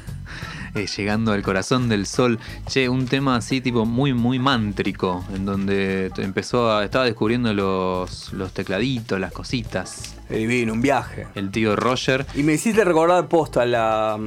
eh, 0.74 0.86
llegando 0.86 1.32
al 1.32 1.42
corazón 1.42 1.88
del 1.88 2.06
sol. 2.06 2.38
Che, 2.66 2.88
un 2.88 3.06
tema 3.06 3.36
así 3.36 3.60
tipo 3.60 3.84
muy, 3.84 4.14
muy 4.14 4.38
mántrico, 4.38 5.24
en 5.34 5.44
donde 5.44 6.10
empezó 6.18 6.70
a, 6.70 6.84
estaba 6.84 7.04
descubriendo 7.04 7.52
los, 7.52 8.32
los 8.32 8.52
tecladitos, 8.52 9.18
las 9.18 9.32
cositas. 9.32 10.14
Divino, 10.28 10.72
un 10.72 10.80
viaje. 10.80 11.26
El 11.34 11.50
tío 11.50 11.74
Roger. 11.74 12.24
Y 12.34 12.42
me 12.42 12.54
hiciste 12.54 12.84
recordar 12.84 13.26
posta 13.26 13.66
la, 13.66 14.18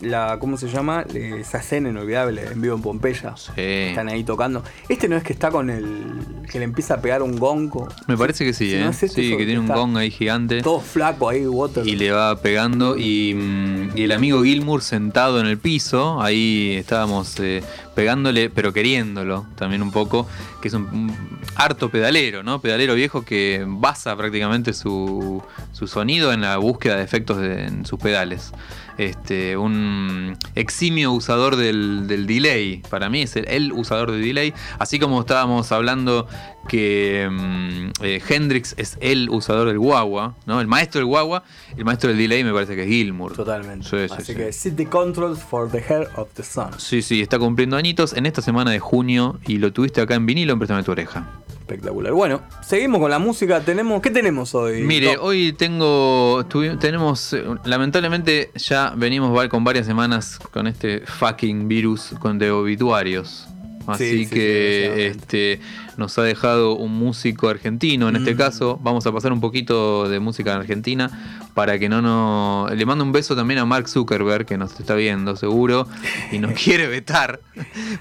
la 0.00 0.38
¿cómo 0.40 0.56
se 0.56 0.68
llama? 0.68 1.04
Esa 1.14 1.58
escena 1.58 1.88
inolvidable 1.88 2.42
en 2.50 2.60
vivo 2.60 2.74
en 2.74 2.82
Pompeya. 2.82 3.36
Sí. 3.36 3.52
Están 3.56 4.08
ahí 4.08 4.24
tocando. 4.24 4.64
Este 4.88 5.08
no 5.08 5.16
es 5.16 5.22
que 5.22 5.32
está 5.32 5.50
con 5.50 5.70
el. 5.70 6.44
que 6.50 6.58
le 6.58 6.64
empieza 6.64 6.94
a 6.94 7.00
pegar 7.00 7.22
un 7.22 7.38
gongo. 7.38 7.88
Me 8.08 8.16
parece 8.16 8.44
que 8.44 8.52
sí, 8.52 8.70
Si 8.70 8.74
¿eh? 8.74 8.80
no 8.80 8.90
es 8.90 9.02
este, 9.02 9.22
sí, 9.22 9.36
que 9.36 9.44
tiene 9.44 9.60
un 9.60 9.68
gong 9.68 9.96
ahí 9.96 10.10
gigante. 10.10 10.62
Todo 10.62 10.80
flaco 10.80 11.28
ahí, 11.28 11.46
Water. 11.46 11.86
Y 11.86 11.94
le 11.94 12.10
va 12.10 12.40
pegando 12.40 12.96
y, 12.98 13.34
mm, 13.34 13.81
y 13.94 14.04
el 14.04 14.12
amigo 14.12 14.42
Gilmour 14.42 14.82
sentado 14.82 15.38
en 15.40 15.46
el 15.46 15.58
piso, 15.58 16.22
ahí 16.22 16.74
estábamos 16.78 17.38
eh, 17.40 17.62
pegándole, 17.94 18.48
pero 18.48 18.72
queriéndolo 18.72 19.46
también 19.56 19.82
un 19.82 19.90
poco, 19.90 20.26
que 20.62 20.68
es 20.68 20.74
un, 20.74 21.14
harto 21.56 21.90
pedalero, 21.90 22.42
¿no? 22.42 22.60
Pedalero 22.60 22.94
viejo 22.94 23.24
que 23.24 23.64
basa 23.66 24.16
prácticamente 24.16 24.72
su, 24.72 25.42
su 25.72 25.86
sonido 25.86 26.32
en 26.32 26.40
la 26.40 26.56
búsqueda 26.56 26.96
de 26.96 27.02
efectos 27.02 27.38
de- 27.38 27.64
en 27.66 27.84
sus 27.84 27.98
pedales. 27.98 28.52
Este, 28.98 29.56
un 29.56 30.36
eximio 30.54 31.12
usador 31.12 31.56
del, 31.56 32.06
del 32.06 32.26
delay, 32.26 32.82
para 32.90 33.08
mí 33.08 33.22
es 33.22 33.36
el, 33.36 33.72
usador 33.72 34.12
de 34.12 34.18
delay, 34.18 34.52
así 34.78 34.98
como 34.98 35.20
estábamos 35.20 35.72
hablando 35.72 36.28
que 36.68 37.26
mm, 37.30 38.04
eh, 38.04 38.22
Hendrix 38.28 38.74
es 38.76 38.98
el 39.00 39.30
usador 39.30 39.68
del 39.68 39.78
guagua, 39.78 40.34
¿no? 40.46 40.60
El 40.60 40.66
maestro 40.66 40.98
del 40.98 41.06
guagua, 41.06 41.42
el 41.76 41.84
maestro 41.86 42.10
del 42.10 42.18
delay 42.18 42.44
me 42.44 42.52
parece 42.52 42.76
que 42.76 42.82
es 42.82 42.88
Gilmour. 42.88 43.32
Totalmente. 43.34 43.81
Sí, 43.82 43.96
sí, 44.08 44.14
Así 44.16 44.24
sí. 44.32 44.34
que 44.34 44.52
City 44.52 44.86
Controls 44.86 45.40
for 45.40 45.70
the 45.70 45.78
Hair 45.78 46.08
of 46.16 46.28
the 46.34 46.42
Sun. 46.42 46.68
Sí, 46.78 47.02
sí, 47.02 47.20
está 47.20 47.38
cumpliendo 47.38 47.76
añitos 47.76 48.12
en 48.14 48.26
esta 48.26 48.40
semana 48.42 48.70
de 48.70 48.78
junio 48.78 49.38
y 49.46 49.58
lo 49.58 49.72
tuviste 49.72 50.00
acá 50.00 50.14
en 50.14 50.24
vinilo 50.26 50.52
en 50.52 50.58
Préstame 50.58 50.82
tu 50.82 50.92
oreja. 50.92 51.28
Espectacular. 51.60 52.12
Bueno, 52.12 52.42
seguimos 52.62 53.00
con 53.00 53.10
la 53.10 53.18
música. 53.18 53.60
Tenemos, 53.60 54.02
¿Qué 54.02 54.10
tenemos 54.10 54.54
hoy? 54.54 54.82
Mire, 54.82 55.16
hoy 55.18 55.52
tengo, 55.52 56.44
tuvi- 56.48 56.78
tenemos, 56.78 57.34
lamentablemente 57.64 58.50
ya 58.56 58.92
venimos 58.96 59.48
con 59.48 59.64
varias 59.64 59.86
semanas 59.86 60.38
con 60.52 60.66
este 60.66 61.00
fucking 61.06 61.68
virus 61.68 62.14
con 62.20 62.38
de 62.38 62.50
obituarios. 62.50 63.46
Así 63.86 64.04
Sí, 64.10 64.18
sí, 64.18 64.24
sí, 64.26 64.30
que 64.34 65.06
este, 65.08 65.60
nos 65.96 66.16
ha 66.18 66.22
dejado 66.22 66.74
un 66.76 66.92
músico 66.92 67.48
argentino, 67.48 68.08
en 68.08 68.16
este 68.16 68.34
Mm. 68.34 68.38
caso 68.38 68.78
vamos 68.82 69.06
a 69.06 69.12
pasar 69.12 69.32
un 69.32 69.40
poquito 69.40 70.08
de 70.08 70.20
música 70.20 70.52
en 70.52 70.58
argentina 70.60 71.38
para 71.54 71.78
que 71.78 71.88
no 71.88 72.00
nos... 72.00 72.72
Le 72.74 72.86
mando 72.86 73.04
un 73.04 73.12
beso 73.12 73.34
también 73.36 73.58
a 73.60 73.64
Mark 73.66 73.88
Zuckerberg, 73.88 74.46
que 74.46 74.56
nos 74.56 74.78
está 74.78 74.94
viendo 74.94 75.36
seguro, 75.36 75.86
y 76.30 76.38
nos 76.38 76.52
quiere 76.62 76.86
vetar 76.86 77.40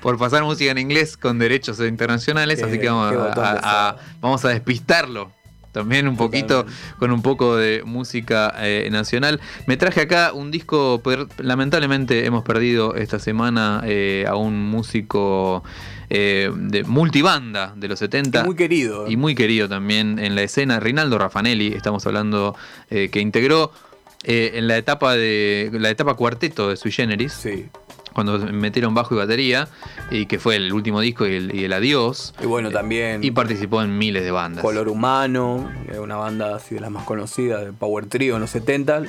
por 0.01 0.17
pasar 0.17 0.43
música 0.43 0.71
en 0.71 0.77
inglés 0.77 1.17
con 1.17 1.37
derechos 1.39 1.79
internacionales, 1.79 2.59
Qué- 2.59 2.65
así 2.65 2.79
que 2.79 2.87
vamos 2.89 3.11
a- 3.13 3.25
a- 3.25 3.29
pesado. 3.29 3.59
a, 3.63 3.95
vamos 4.21 4.45
a 4.45 4.49
despistarlo. 4.49 5.31
También 5.71 6.07
un 6.07 6.17
poquito 6.17 6.65
Totalmente. 6.65 6.95
con 6.99 7.11
un 7.11 7.21
poco 7.21 7.55
de 7.55 7.83
música 7.85 8.53
eh, 8.57 8.89
nacional. 8.91 9.39
Me 9.67 9.77
traje 9.77 10.01
acá 10.01 10.33
un 10.33 10.51
disco, 10.51 11.01
lamentablemente 11.37 12.25
hemos 12.25 12.43
perdido 12.43 12.95
esta 12.95 13.19
semana 13.19 13.81
eh, 13.85 14.25
a 14.27 14.35
un 14.35 14.61
músico 14.69 15.63
eh, 16.09 16.51
de 16.53 16.83
multibanda 16.83 17.73
de 17.75 17.87
los 17.87 17.99
70. 17.99 18.41
Y 18.41 18.43
muy 18.43 18.55
querido. 18.55 19.09
Y 19.09 19.15
muy 19.15 19.33
querido 19.33 19.69
también 19.69 20.19
en 20.19 20.35
la 20.35 20.41
escena, 20.43 20.79
Rinaldo 20.79 21.17
Raffanelli, 21.17 21.67
estamos 21.73 22.05
hablando, 22.05 22.55
eh, 22.89 23.09
que 23.09 23.21
integró 23.21 23.71
en 24.23 24.67
la 24.67 24.77
etapa 24.77 25.15
de 25.15 25.71
la 25.73 25.89
etapa 25.89 26.13
cuarteto 26.13 26.69
de 26.69 26.77
Sui 26.77 26.91
Generis, 26.91 27.33
Sí. 27.33 27.69
Cuando 28.13 28.39
metieron 28.39 28.93
bajo 28.93 29.15
y 29.15 29.17
batería, 29.17 29.67
y 30.09 30.25
que 30.25 30.39
fue 30.39 30.55
el 30.55 30.73
último 30.73 30.99
disco 30.99 31.27
y 31.27 31.35
el, 31.35 31.55
y 31.55 31.63
el 31.63 31.73
adiós, 31.73 32.33
Y 32.41 32.45
bueno, 32.45 32.71
también 32.71 33.23
y 33.23 33.31
participó 33.31 33.81
en 33.81 33.97
miles 33.97 34.23
de 34.23 34.31
bandas. 34.31 34.63
Color 34.63 34.89
Humano, 34.89 35.69
eh, 35.91 35.99
una 35.99 36.15
banda 36.17 36.55
así 36.55 36.75
de 36.75 36.81
las 36.81 36.91
más 36.91 37.05
conocidas, 37.05 37.65
de 37.65 37.73
Power 37.73 38.05
Trio 38.07 38.35
en 38.35 38.41
los 38.41 38.49
70, 38.51 39.03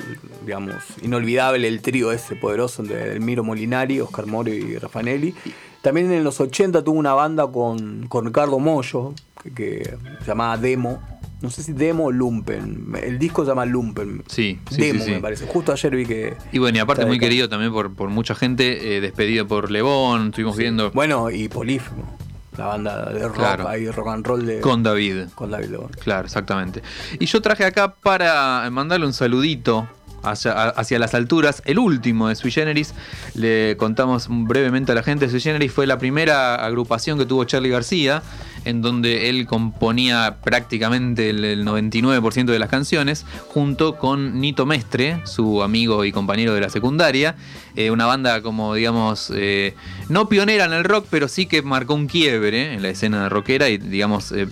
digamos, 0.45 0.75
inolvidable 1.01 1.67
el 1.67 1.81
trío 1.81 2.11
ese 2.11 2.35
poderoso 2.35 2.83
de 2.83 3.13
Elmiro 3.13 3.43
Molinari, 3.43 3.99
Oscar 3.99 4.25
Moro 4.25 4.49
y 4.49 4.77
Raffanelli. 4.77 5.33
También 5.81 6.11
en 6.11 6.23
los 6.23 6.39
80 6.39 6.83
tuvo 6.83 6.97
una 6.97 7.13
banda 7.13 7.45
con, 7.47 8.07
con 8.07 8.25
Ricardo 8.25 8.57
Mollo, 8.59 9.13
que, 9.43 9.51
que 9.51 9.97
se 10.21 10.25
llamaba 10.25 10.57
Demo. 10.57 11.01
No 11.43 11.49
sé 11.49 11.61
si 11.61 11.73
Demo 11.73 12.05
o 12.05 12.11
Lumpen. 12.11 12.87
El 13.03 13.19
disco 13.19 13.43
se 13.43 13.49
llama 13.51 13.65
Lumpen. 13.65 14.23
Sí, 14.27 14.59
sí, 14.71 14.77
Demo, 14.81 14.99
sí, 15.01 15.05
sí. 15.05 15.11
me 15.11 15.19
parece. 15.19 15.45
Justo 15.45 15.71
ayer 15.73 15.95
vi 15.95 16.05
que. 16.05 16.33
Y 16.53 16.57
bueno, 16.57 16.77
y 16.77 16.81
aparte 16.81 17.05
muy 17.05 17.19
querido 17.19 17.49
también 17.49 17.71
por, 17.71 17.93
por 17.93 18.09
mucha 18.09 18.33
gente, 18.33 18.95
eh, 18.97 19.01
despedido 19.01 19.45
por 19.47 19.69
Lebón, 19.69 20.27
estuvimos 20.29 20.55
viendo 20.57 20.89
Bueno, 20.91 21.29
y 21.29 21.49
Polífimo. 21.49 22.17
La 22.57 22.67
banda 22.67 23.11
de 23.11 23.23
rock, 23.27 23.35
Claro. 23.35 23.67
ahí 23.67 23.89
rock 23.89 24.07
and 24.09 24.25
roll 24.25 24.45
de. 24.45 24.59
con 24.61 24.83
David. 24.83 25.23
con 25.35 25.51
David 25.51 25.69
Lebón. 25.69 25.91
Claro, 26.01 26.25
exactamente. 26.25 26.81
Y 27.19 27.25
yo 27.25 27.41
traje 27.41 27.65
acá 27.65 27.93
para 27.95 28.69
mandarle 28.71 29.05
un 29.07 29.13
saludito 29.13 29.87
hacia, 30.23 30.99
las 30.99 31.13
alturas. 31.13 31.61
El 31.65 31.79
último 31.79 32.27
de 32.27 32.35
Sui 32.35 32.51
Generis, 32.51 32.93
le 33.35 33.75
contamos 33.77 34.27
brevemente 34.29 34.91
a 34.91 34.95
la 34.95 35.03
gente. 35.03 35.29
Sui 35.29 35.39
Generis 35.39 35.71
fue 35.71 35.87
la 35.87 35.97
primera 35.97 36.55
agrupación 36.55 37.17
que 37.17 37.25
tuvo 37.25 37.43
Charlie 37.45 37.69
García, 37.69 38.23
en 38.65 38.81
donde 38.81 39.29
él 39.29 39.45
componía 39.45 40.37
prácticamente 40.43 41.29
el, 41.29 41.43
el 41.43 41.65
99% 41.65 42.45
de 42.45 42.59
las 42.59 42.69
canciones, 42.69 43.25
junto 43.49 43.97
con 43.97 44.39
Nito 44.39 44.65
Mestre, 44.65 45.21
su 45.25 45.61
amigo 45.63 46.05
y 46.05 46.11
compañero 46.11 46.53
de 46.53 46.61
la 46.61 46.69
secundaria. 46.69 47.35
Eh, 47.75 47.91
una 47.91 48.05
banda 48.05 48.41
como, 48.41 48.75
digamos, 48.75 49.31
eh, 49.35 49.75
no 50.09 50.29
pionera 50.29 50.65
en 50.65 50.73
el 50.73 50.83
rock, 50.83 51.07
pero 51.09 51.27
sí 51.27 51.45
que 51.45 51.61
marcó 51.61 51.95
un 51.95 52.07
quiebre 52.07 52.73
en 52.73 52.81
la 52.81 52.89
escena 52.89 53.29
rockera 53.29 53.69
y, 53.69 53.77
digamos, 53.77 54.31
eh, 54.31 54.47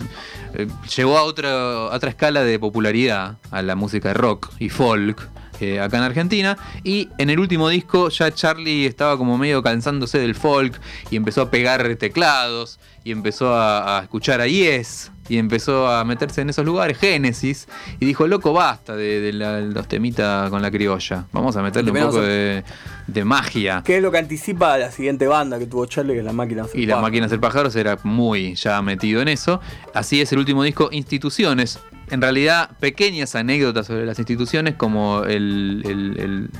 eh, 0.54 0.66
llevó 0.94 1.18
a 1.18 1.22
otra, 1.22 1.50
a 1.50 1.94
otra 1.94 2.10
escala 2.10 2.42
de 2.42 2.58
popularidad 2.58 3.38
a 3.50 3.62
la 3.62 3.74
música 3.74 4.12
rock 4.12 4.50
y 4.58 4.68
folk 4.68 5.28
eh, 5.62 5.80
acá 5.80 5.98
en 5.98 6.02
Argentina. 6.04 6.56
Y 6.84 7.08
en 7.18 7.30
el 7.30 7.38
último 7.38 7.68
disco 7.68 8.08
ya 8.08 8.30
Charlie 8.32 8.86
estaba 8.86 9.16
como 9.16 9.38
medio 9.38 9.62
cansándose 9.62 10.18
del 10.18 10.34
folk 10.34 10.78
y 11.10 11.16
empezó 11.16 11.42
a 11.42 11.50
pegar 11.50 11.94
teclados 11.96 12.78
y 13.04 13.10
empezó 13.12 13.54
a, 13.54 13.98
a 13.98 14.02
escuchar 14.02 14.40
a 14.40 14.46
Yes 14.46 15.10
y 15.28 15.38
empezó 15.38 15.88
a 15.88 16.04
meterse 16.04 16.40
en 16.42 16.50
esos 16.50 16.64
lugares, 16.64 16.98
Génesis, 16.98 17.66
y 18.00 18.04
dijo, 18.06 18.26
loco, 18.26 18.52
basta 18.52 18.94
de, 18.96 19.20
de 19.20 19.32
la- 19.32 19.60
los 19.60 19.86
temitas 19.88 20.50
con 20.50 20.60
la 20.60 20.70
criolla, 20.70 21.24
vamos 21.32 21.56
a 21.56 21.62
meterle 21.62 21.90
un 21.92 21.96
poco 21.98 22.18
a- 22.18 22.22
de, 22.22 22.64
de 23.06 23.24
magia. 23.24 23.82
Que 23.84 23.96
es 23.96 24.02
lo 24.02 24.10
que 24.10 24.18
anticipa 24.18 24.76
la 24.78 24.90
siguiente 24.90 25.26
banda 25.28 25.58
que 25.58 25.66
tuvo 25.66 25.86
Charlie, 25.86 26.12
que 26.14 26.18
es 26.18 26.24
la 26.24 26.32
máquina 26.32 26.66
Y 26.74 26.86
las 26.86 27.00
máquinas 27.00 27.30
del 27.30 27.40
pájaros 27.40 27.74
era 27.76 27.98
muy 28.02 28.54
ya 28.56 28.82
metido 28.82 29.22
en 29.22 29.28
eso. 29.28 29.60
Así 29.94 30.20
es 30.20 30.32
el 30.32 30.38
último 30.40 30.64
disco, 30.64 30.88
Instituciones. 30.92 31.78
En 32.12 32.20
realidad, 32.20 32.70
pequeñas 32.78 33.34
anécdotas 33.34 33.86
sobre 33.86 34.04
las 34.06 34.18
instituciones, 34.18 34.74
como 34.74 35.24
el, 35.24 35.82
el- 35.86 36.20
el- 36.20 36.50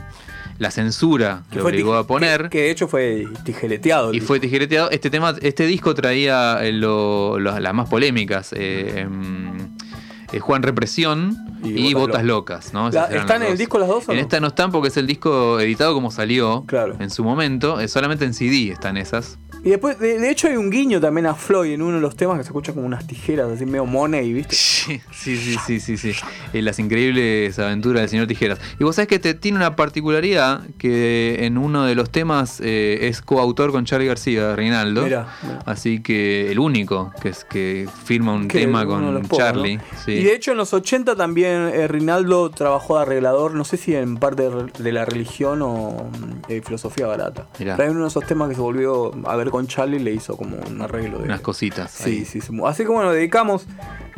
la 0.59 0.71
censura 0.71 1.43
que 1.51 1.61
obligó 1.61 1.95
a 1.95 2.07
poner. 2.07 2.45
Que, 2.45 2.49
que 2.51 2.63
de 2.63 2.71
hecho 2.71 2.89
fue 2.89 3.27
tijereteado. 3.45 4.11
el 4.11 4.17
y 4.17 4.21
fue 4.21 4.41
tijereteado. 4.41 4.91
Este 4.91 5.11
tema, 5.11 5.35
este 5.43 5.67
disco 5.67 5.95
traía 5.95 6.59
eh, 6.65 6.73
lo- 6.73 7.39
lo- 7.39 7.59
las 7.61 7.75
más 7.75 7.89
polémicas. 7.89 8.53
eh, 8.57 9.01
em, 9.01 9.53
eh, 10.33 10.39
Juan 10.41 10.63
Represión 10.63 11.37
Y 11.65 11.89
y, 11.89 11.95
Botas 11.95 12.25
Locas, 12.25 12.73
¿no? 12.73 12.89
La- 12.91 13.05
¿Están 13.07 13.43
en 13.43 13.53
el 13.53 13.59
disco 13.59 13.79
las 13.79 13.89
dos 13.89 14.09
o 14.09 14.13
En 14.13 14.17
no? 14.19 14.23
esta 14.23 14.41
no 14.41 14.49
están 14.49 14.73
porque 14.73 14.89
es 14.89 14.97
el 14.97 15.07
disco 15.07 15.61
editado 15.61 15.93
como 15.95 16.11
salió 16.11 16.65
Claro. 16.67 16.97
en 16.99 17.11
su 17.11 17.23
momento. 17.25 17.79
eh, 17.81 17.89
solamente 17.89 18.25
en 18.25 18.33
CD 18.35 18.71
están 18.73 18.97
esas. 18.97 19.39
Y 19.65 19.71
después, 19.71 19.99
de, 19.99 20.19
de 20.19 20.31
hecho, 20.31 20.49
hay 20.49 20.57
un 20.57 20.71
guiño 20.71 21.01
también 21.01 21.27
a 21.27 21.35
Floyd 21.35 21.73
en 21.73 21.83
uno 21.83 21.97
de 21.97 22.01
los 22.01 22.17
temas 22.17 22.37
que 22.37 22.43
se 22.43 22.49
escucha 22.49 22.73
como 22.73 22.85
unas 22.87 23.07
tijeras, 23.07 23.51
así 23.51 23.65
medio 23.65 23.87
money, 23.87 24.33
¿viste? 24.33 24.57
Sí, 24.57 25.01
sí, 25.13 25.37
sí, 25.37 25.79
sí, 25.79 25.97
sí. 25.97 26.13
Eh, 26.53 26.63
las 26.63 26.81
increíbles 26.81 27.59
aventuras 27.61 28.03
del 28.03 28.09
señor 28.09 28.27
Tijeras. 28.27 28.59
Y 28.81 28.85
vos 28.85 28.97
sabés 28.97 29.09
que 29.09 29.21
te, 29.21 29.35
tiene 29.35 29.59
una 29.59 29.77
particularidad 29.77 30.63
que 30.79 31.45
en 31.47 31.59
uno 31.59 31.85
de 31.85 31.95
los 31.95 32.11
temas 32.11 32.61
eh, 32.61 32.99
es 33.03 33.23
coautor 33.23 33.71
con 33.71 33.85
Charlie 33.85 34.09
García, 34.09 34.57
Reinaldo. 34.57 35.05
Mirá, 35.05 35.29
mirá. 35.43 35.61
Así 35.65 36.03
que 36.03 36.51
el 36.51 36.59
único 36.59 37.13
que 37.23 37.29
es 37.29 37.45
que 37.45 37.89
firma 38.05 38.33
un 38.33 38.49
Que 38.49 38.61
tema 38.61 38.85
con 38.85 39.23
pocos, 39.23 39.39
Charlie. 39.39 39.77
¿no? 39.77 39.83
sí. 40.05 40.13
Y 40.13 40.25
de 40.25 40.35
hecho 40.35 40.51
en 40.51 40.57
los 40.57 40.73
80 40.75 41.15
también 41.15 41.71
eh, 41.73 41.87
Rinaldo 41.87 42.51
trabajó 42.51 42.97
de 42.97 43.03
arreglador, 43.03 43.55
no 43.55 43.65
sé 43.65 43.77
si 43.77 43.95
en 43.95 44.17
parte 44.17 44.51
de, 44.51 44.67
de 44.77 44.93
la 44.93 45.05
religión 45.05 45.63
o 45.63 46.11
mm, 46.11 46.51
eh, 46.51 46.63
filosofía 46.65 47.07
barata. 47.07 47.47
Pero 47.57 47.81
hay 47.81 47.91
uno 47.91 48.03
de 48.03 48.09
esos 48.09 48.27
temas 48.27 48.49
que 48.49 48.57
se 48.57 48.61
volvió 48.61 49.13
a 49.27 49.37
ver 49.37 49.52
con 49.53 49.69
Charlie 49.69 50.01
le 50.01 50.13
hizo 50.13 50.37
como 50.37 50.57
un 50.57 50.83
arreglo 50.83 51.19
de... 51.19 51.25
Unas 51.27 51.41
cositas. 51.41 51.93
Sí, 51.93 52.11
ahí. 52.11 52.25
sí, 52.25 52.41
sí. 52.41 52.53
Así 52.67 52.83
que 52.83 52.89
bueno, 52.89 53.13
dedicamos. 53.13 53.67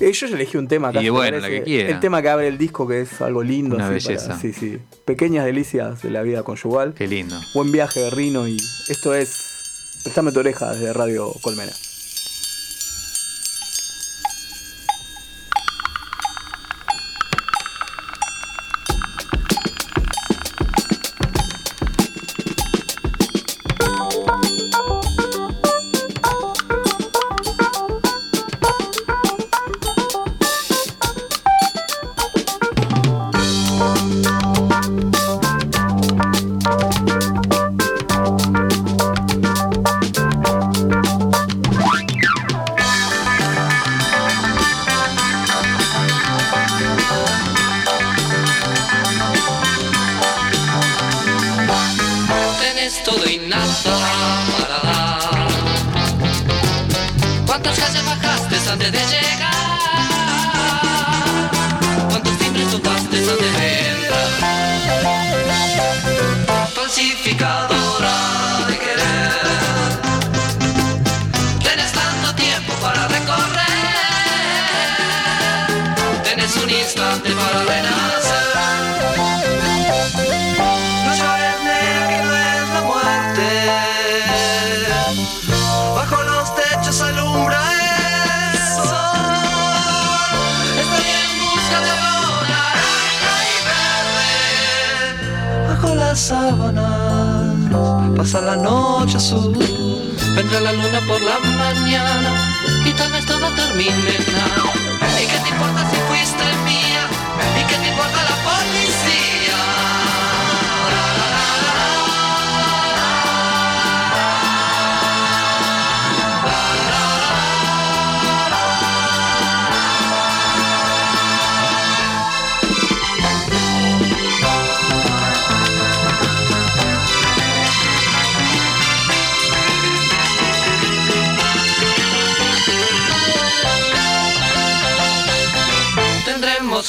eh, 0.01 0.11
yo 0.13 0.27
ya 0.27 0.35
elegí 0.37 0.57
un 0.57 0.67
tema 0.69 0.89
acá. 0.89 1.03
Y 1.03 1.11
bueno, 1.11 1.39
parece. 1.39 1.51
la 1.53 1.59
que 1.59 1.63
quiera. 1.65 1.91
El 1.91 2.01
tema 2.01 2.23
que 2.23 2.29
abre 2.31 2.49
el 2.49 2.57
disco, 2.57 2.89
que 2.89 3.03
es 3.03 3.21
algo 3.21 3.43
lindo. 3.43 3.77
Una 3.77 3.89
así, 3.89 3.95
belleza. 4.09 4.29
para- 4.29 4.41
sí, 4.41 4.53
sí. 4.55 4.79
Pequeñas 5.05 5.45
delicias 5.45 6.01
de 6.03 6.11
la 6.11 6.23
vida 6.23 6.43
conyugal. 6.45 6.95
Qué 6.95 7.07
lindo. 7.07 7.37
Buen 7.53 7.71
viaje 7.73 8.01
de 8.01 8.11
Rino 8.11 8.49
y 8.49 8.57
esto 8.89 9.13
es. 9.15 9.51
Prestame 10.05 10.33
tu 10.33 10.39
oreja 10.41 10.73
desde 10.73 10.93
Radio 10.93 11.31
Colmena. 11.43 11.73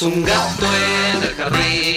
Un 0.02 0.22
gato 0.24 0.66
en 0.66 1.22
el 1.22 1.34
jardín. 1.36 1.96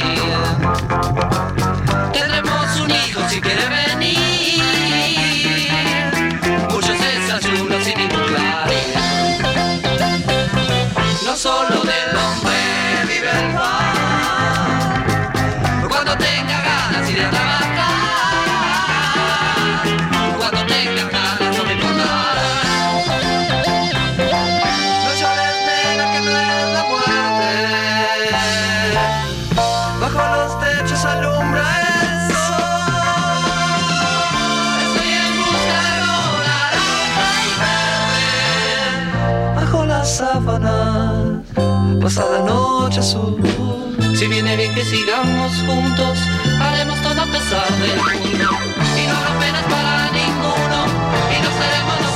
Azul. 42.97 43.37
Si 44.15 44.27
viene 44.27 44.55
bien 44.55 44.73
que 44.73 44.83
sigamos 44.83 45.51
juntos, 45.65 46.19
haremos 46.59 46.99
todo 47.01 47.21
a 47.21 47.25
pesar 47.25 47.69
del 47.77 47.95
mundo. 47.95 48.49
Y 48.97 49.07
no 49.07 49.15
habrá 49.15 49.39
penas 49.39 49.63
para 49.63 50.11
ninguno, 50.11 50.85
y 51.29 51.41
no 51.43 51.49
seremos 51.59 52.08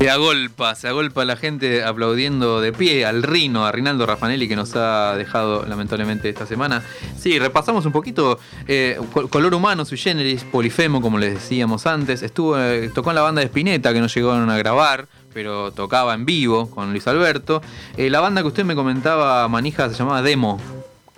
Se 0.00 0.08
agolpa, 0.08 0.74
se 0.76 0.88
agolpa 0.88 1.26
la 1.26 1.36
gente 1.36 1.84
aplaudiendo 1.84 2.62
de 2.62 2.72
pie 2.72 3.04
al 3.04 3.22
Rino, 3.22 3.66
a 3.66 3.70
Rinaldo 3.72 4.06
Raffanelli 4.06 4.48
que 4.48 4.56
nos 4.56 4.74
ha 4.74 5.14
dejado 5.14 5.66
lamentablemente 5.66 6.30
esta 6.30 6.46
semana. 6.46 6.82
Sí, 7.18 7.38
repasamos 7.38 7.84
un 7.84 7.92
poquito 7.92 8.38
eh, 8.66 8.98
Col- 9.12 9.28
Color 9.28 9.52
Humano, 9.52 9.84
Sui 9.84 9.98
Generis, 9.98 10.42
Polifemo, 10.44 11.02
como 11.02 11.18
les 11.18 11.34
decíamos 11.34 11.86
antes. 11.86 12.22
Estuvo, 12.22 12.58
eh, 12.58 12.90
tocó 12.94 13.10
en 13.10 13.16
la 13.16 13.20
banda 13.22 13.40
de 13.42 13.48
Spinetta 13.48 13.92
que 13.92 14.00
no 14.00 14.06
llegaron 14.06 14.48
a 14.48 14.56
grabar, 14.56 15.06
pero 15.34 15.70
tocaba 15.72 16.14
en 16.14 16.24
vivo 16.24 16.70
con 16.70 16.92
Luis 16.92 17.06
Alberto. 17.06 17.60
Eh, 17.98 18.08
la 18.08 18.20
banda 18.20 18.40
que 18.40 18.48
usted 18.48 18.64
me 18.64 18.74
comentaba, 18.74 19.46
Manija, 19.48 19.90
se 19.90 19.96
llamaba 19.96 20.22
Demo, 20.22 20.58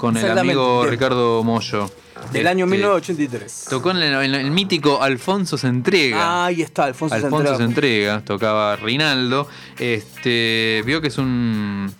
con 0.03 0.17
el 0.17 0.37
amigo. 0.37 0.85
Ricardo 0.85 1.45
Moyo. 1.45 1.89
Del 2.33 2.47
año 2.49 2.65
Este, 2.65 2.77
1983. 2.77 3.67
Tocó 3.71 3.93
en 3.93 3.99
el, 3.99 4.15
en 4.25 4.35
el 4.35 4.51
mítico 4.51 5.01
Alfonso 5.01 5.57
se 5.57 5.69
entrega. 5.69 6.19
Ah, 6.21 6.47
ahí 6.47 6.61
está, 6.63 6.85
Alfonso, 6.85 7.15
Alfonso 7.15 7.57
se 7.57 7.63
entrega, 7.63 8.21
tocaba 8.25 8.75
Rinaldo. 8.77 9.47
Este, 9.79 10.83
vio 10.85 11.01
que 11.01 11.07
es 11.09 11.19
un 11.19 11.93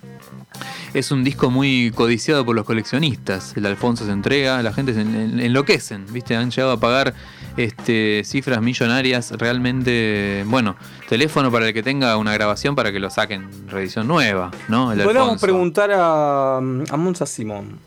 es 0.95 1.11
un 1.11 1.25
disco 1.25 1.51
muy 1.51 1.91
codiciado 1.95 2.45
por 2.45 2.55
los 2.57 2.67
coleccionistas. 2.67 3.57
El 3.57 3.67
Alfonso 3.67 4.05
se 4.05 4.11
entrega, 4.13 4.61
la 4.63 4.73
gente 4.73 4.93
se 4.95 5.01
en- 5.01 5.15
en- 5.15 5.41
enloquecen, 5.41 6.05
¿viste? 6.11 6.37
Han 6.37 6.51
llegado 6.51 6.73
a 6.73 6.81
pagar 6.81 7.15
este, 7.57 8.23
cifras 8.25 8.61
millonarias 8.61 9.31
realmente. 9.33 10.45
Bueno, 10.47 10.77
teléfono 11.09 11.51
para 11.51 11.69
el 11.69 11.73
que 11.75 11.83
tenga 11.83 12.17
una 12.17 12.33
grabación 12.35 12.75
para 12.75 12.93
que 12.93 12.99
lo 13.01 13.11
saquen 13.11 13.49
reedición 13.69 14.07
nueva, 14.09 14.51
¿no? 14.69 14.93
El 14.93 15.03
Podríamos 15.03 15.41
preguntar 15.41 15.91
a, 15.93 16.59
a 16.59 16.97
Monza 16.97 17.27
Simón. 17.27 17.79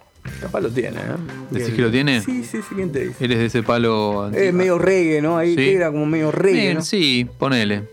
Capaz 0.41 0.61
lo 0.61 0.69
tiene, 0.69 0.97
¿eh? 0.97 1.03
¿Decís 1.51 1.73
que 1.73 1.81
lo 1.81 1.91
tiene? 1.91 2.21
Sí, 2.21 2.43
sí, 2.43 2.57
sí, 2.67 2.75
¿quién 2.75 2.91
te 2.91 3.07
dice? 3.07 3.23
Eres 3.23 3.37
de 3.39 3.45
ese 3.45 3.63
palo. 3.63 4.29
Es 4.33 4.53
medio 4.53 4.77
reggae, 4.77 5.21
¿no? 5.21 5.37
Ahí 5.37 5.55
Sí. 5.55 5.69
era 5.69 5.91
como 5.91 6.05
medio 6.05 6.31
reggae, 6.31 6.61
Bien, 6.61 6.73
¿no? 6.75 6.81
Sí, 6.83 7.27
ponele. 7.37 7.83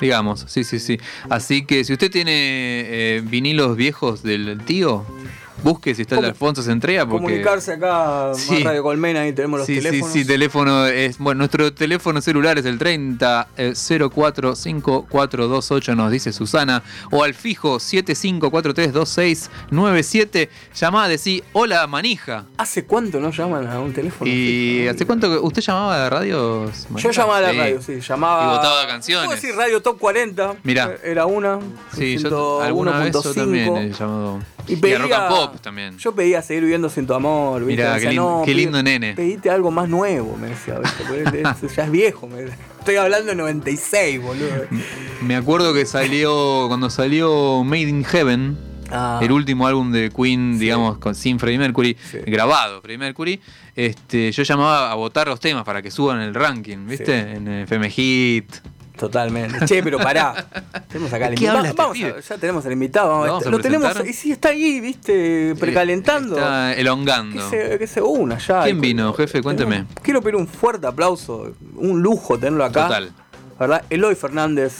Digamos, 0.00 0.46
sí, 0.48 0.64
sí, 0.64 0.78
sí. 0.80 0.98
Así 1.28 1.64
que 1.64 1.84
si 1.84 1.92
usted 1.92 2.10
tiene 2.10 2.32
eh, 2.34 3.22
vinilos 3.24 3.76
viejos 3.76 4.22
del 4.22 4.58
tío, 4.64 5.04
busque 5.62 5.94
si 5.94 6.02
está 6.02 6.16
el 6.16 6.22
de. 6.22 6.28
Alfonso 6.28 6.62
se 6.62 6.72
entrega 6.72 7.06
porque. 7.06 7.22
Comunicarse 7.24 7.72
acá 7.74 8.32
Sí. 8.34 8.62
a 8.62 8.64
Radio 8.64 8.82
Colmena 8.82 9.26
y 9.26 9.32
tenemos 9.32 9.58
los 9.60 9.66
Sí, 9.66 9.76
sí, 9.76 9.82
teléfonos. 9.82 10.12
sí, 10.12 10.24
teléfono 10.24 10.86
es. 10.86 11.18
Bueno, 11.18 11.38
nuestro 11.38 11.72
teléfono 11.72 12.20
celular 12.20 12.58
es 12.58 12.64
el 12.66 12.78
30 12.78 13.48
eh, 13.56 13.72
045428, 13.74 15.94
nos 15.94 16.10
dice 16.12 16.32
Susana. 16.32 16.82
O 17.10 17.24
al 17.24 17.34
fijo 17.34 17.78
75432697. 17.80 20.48
Llamá, 20.74 21.08
decí, 21.08 21.42
hola 21.52 21.86
manija. 21.86 22.44
¿Hace 22.58 22.84
cuánto 22.84 23.20
no 23.20 23.30
llaman 23.30 23.66
a 23.66 23.80
un 23.80 23.92
teléfono? 23.92 24.30
¿Y 24.30 24.78
fijo? 24.80 24.90
hace 24.94 25.06
cuánto 25.06 25.30
que 25.30 25.38
usted 25.38 25.62
llamaba 25.62 26.06
a 26.06 26.10
radios? 26.10 26.86
Yo 26.96 27.10
llamaba 27.10 27.38
a 27.38 27.40
la 27.40 27.50
Sí. 27.52 27.58
radio, 27.58 27.82
sí. 27.82 28.00
Llamaba. 28.00 28.44
Y 28.44 28.46
votaba 28.56 28.86
canciones. 28.86 29.26
Puedo 29.26 29.40
decir 29.40 29.54
Radio 29.56 29.80
Top 29.82 29.98
40. 29.98 30.54
Mirá. 30.62 30.94
Era 31.02 31.26
una. 31.26 31.58
Sí, 31.96 32.18
yo 32.18 32.60
alguna 32.62 32.98
vez 32.98 33.12
yo 33.12 33.20
1.5. 33.22 33.34
también 33.34 33.76
he 33.76 33.90
llamado. 33.92 34.40
Y 34.70 34.74
Y, 34.74 34.76
a 34.76 34.80
pedía, 34.80 34.98
rock 34.98 35.12
and 35.12 35.28
pop 35.28 35.60
también. 35.60 35.98
Yo 35.98 36.12
pedía 36.14 36.42
seguir 36.42 36.62
viviendo 36.62 36.88
sin 36.88 37.06
tu 37.06 37.14
amor. 37.14 37.64
decía, 37.64 37.98
qué 37.98 38.10
lin- 38.10 38.16
no, 38.16 38.42
qué 38.44 38.52
pedí- 38.52 38.56
lindo 38.56 38.82
nene. 38.82 39.14
Pedite 39.14 39.50
algo 39.50 39.70
más 39.70 39.88
nuevo, 39.88 40.36
me 40.36 40.48
decía. 40.48 40.80
ya 41.76 41.84
es 41.84 41.90
viejo. 41.90 42.26
me 42.28 42.42
decía. 42.42 42.56
Estoy 42.78 42.96
hablando 42.96 43.30
de 43.30 43.36
96, 43.36 44.22
boludo. 44.22 44.46
Me 45.22 45.36
acuerdo 45.36 45.74
que 45.74 45.84
salió, 45.86 46.64
cuando 46.68 46.88
salió 46.90 47.62
Made 47.64 47.80
in 47.82 48.04
Heaven, 48.04 48.56
Ah. 48.92 49.20
el 49.22 49.30
último 49.30 49.66
álbum 49.68 49.92
de 49.92 50.10
Queen, 50.10 50.58
digamos, 50.58 50.98
con, 50.98 51.14
sin 51.14 51.38
Freddie 51.38 51.58
Mercury, 51.58 51.96
Sí. 52.10 52.18
grabado 52.26 52.80
Freddie 52.82 52.98
Mercury, 52.98 53.40
este, 53.76 54.32
yo 54.32 54.42
llamaba 54.42 54.90
a 54.90 54.94
votar 54.96 55.28
los 55.28 55.38
temas 55.38 55.62
para 55.64 55.80
que 55.80 55.90
suban 55.92 56.20
el 56.20 56.34
ranking, 56.34 56.86
¿viste? 56.88 57.22
Sí. 57.22 57.36
En 57.36 57.46
FM 57.48 57.88
Hit. 57.90 58.52
Totalmente. 59.00 59.64
Che, 59.66 59.82
pero 59.82 59.98
pará. 59.98 60.46
Tenemos 60.88 61.12
acá 61.12 61.26
al 61.26 61.30
¿De 61.30 61.36
qué 61.36 61.44
invitado. 61.46 61.64
este 61.64 61.82
Vamos 61.82 61.98
a- 61.98 62.20
ya 62.20 62.38
tenemos 62.38 62.66
al 62.66 62.72
invitado. 62.72 63.08
vamos 63.08 63.26
¿Lo 63.26 63.32
vamos 63.32 63.46
a 63.46 63.50
lo 63.50 63.58
tenemos. 63.60 64.06
Y 64.06 64.12
sí, 64.12 64.32
está 64.32 64.50
ahí, 64.50 64.78
viste, 64.80 65.54
precalentando. 65.58 66.36
Está 66.36 66.72
que, 66.74 66.80
elongando. 66.82 67.50
se, 67.50 67.78
que 67.78 67.86
se 67.86 68.02
una 68.02 68.38
ya. 68.38 68.62
¿Quién 68.64 68.76
Y- 68.76 68.80
vino, 68.80 69.12
jefe? 69.14 69.42
Cuénteme. 69.42 69.76
Tenemos- 69.76 69.94
Quiero 70.02 70.20
pedir 70.22 70.36
un 70.36 70.46
fuerte 70.46 70.86
aplauso. 70.86 71.52
Un 71.76 72.02
lujo 72.02 72.38
tenerlo 72.38 72.64
acá. 72.64 72.84
Total. 72.88 73.12
¿Verdad? 73.58 73.84
Eloy 73.90 74.14
Fernández. 74.14 74.74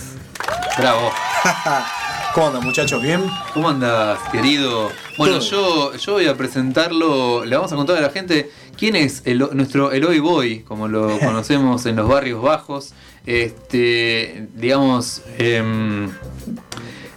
Bravo. 0.78 1.10
¿Cómo 2.34 2.46
andan 2.48 2.64
muchachos? 2.64 3.02
¿Bien? 3.02 3.22
¿Cómo 3.54 3.68
andas, 3.68 4.18
querido? 4.30 4.90
Bueno, 5.18 5.40
yo, 5.40 5.94
yo 5.96 6.12
voy 6.12 6.26
a 6.28 6.36
presentarlo, 6.36 7.44
le 7.44 7.56
vamos 7.56 7.72
a 7.72 7.76
contar 7.76 7.96
a 7.96 8.00
la 8.00 8.10
gente 8.10 8.50
quién 8.78 8.94
es 8.94 9.22
el- 9.24 9.48
nuestro 9.52 9.90
Eloy 9.90 10.20
Boy, 10.20 10.60
como 10.60 10.86
lo 10.86 11.18
conocemos 11.20 11.84
en 11.86 11.96
los 11.96 12.08
barrios 12.08 12.40
bajos. 12.40 12.92
Este, 13.26 14.48
digamos, 14.54 15.22
em, 15.38 16.10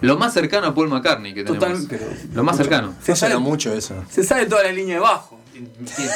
lo 0.01 0.17
más 0.17 0.33
cercano 0.33 0.67
a 0.67 0.75
Paul 0.75 0.89
McCartney 0.89 1.33
que 1.33 1.43
tenemos. 1.43 1.59
Total, 1.67 1.85
pero- 1.89 2.05
lo 2.33 2.43
más 2.43 2.57
cercano. 2.57 2.93
Se 3.03 3.15
sabe, 3.15 3.37
mucho 3.37 3.73
eso. 3.73 3.95
se 4.09 4.23
sabe 4.23 4.45
toda 4.45 4.63
la 4.63 4.71
línea 4.71 4.95
de 4.95 5.01
bajo. 5.01 5.39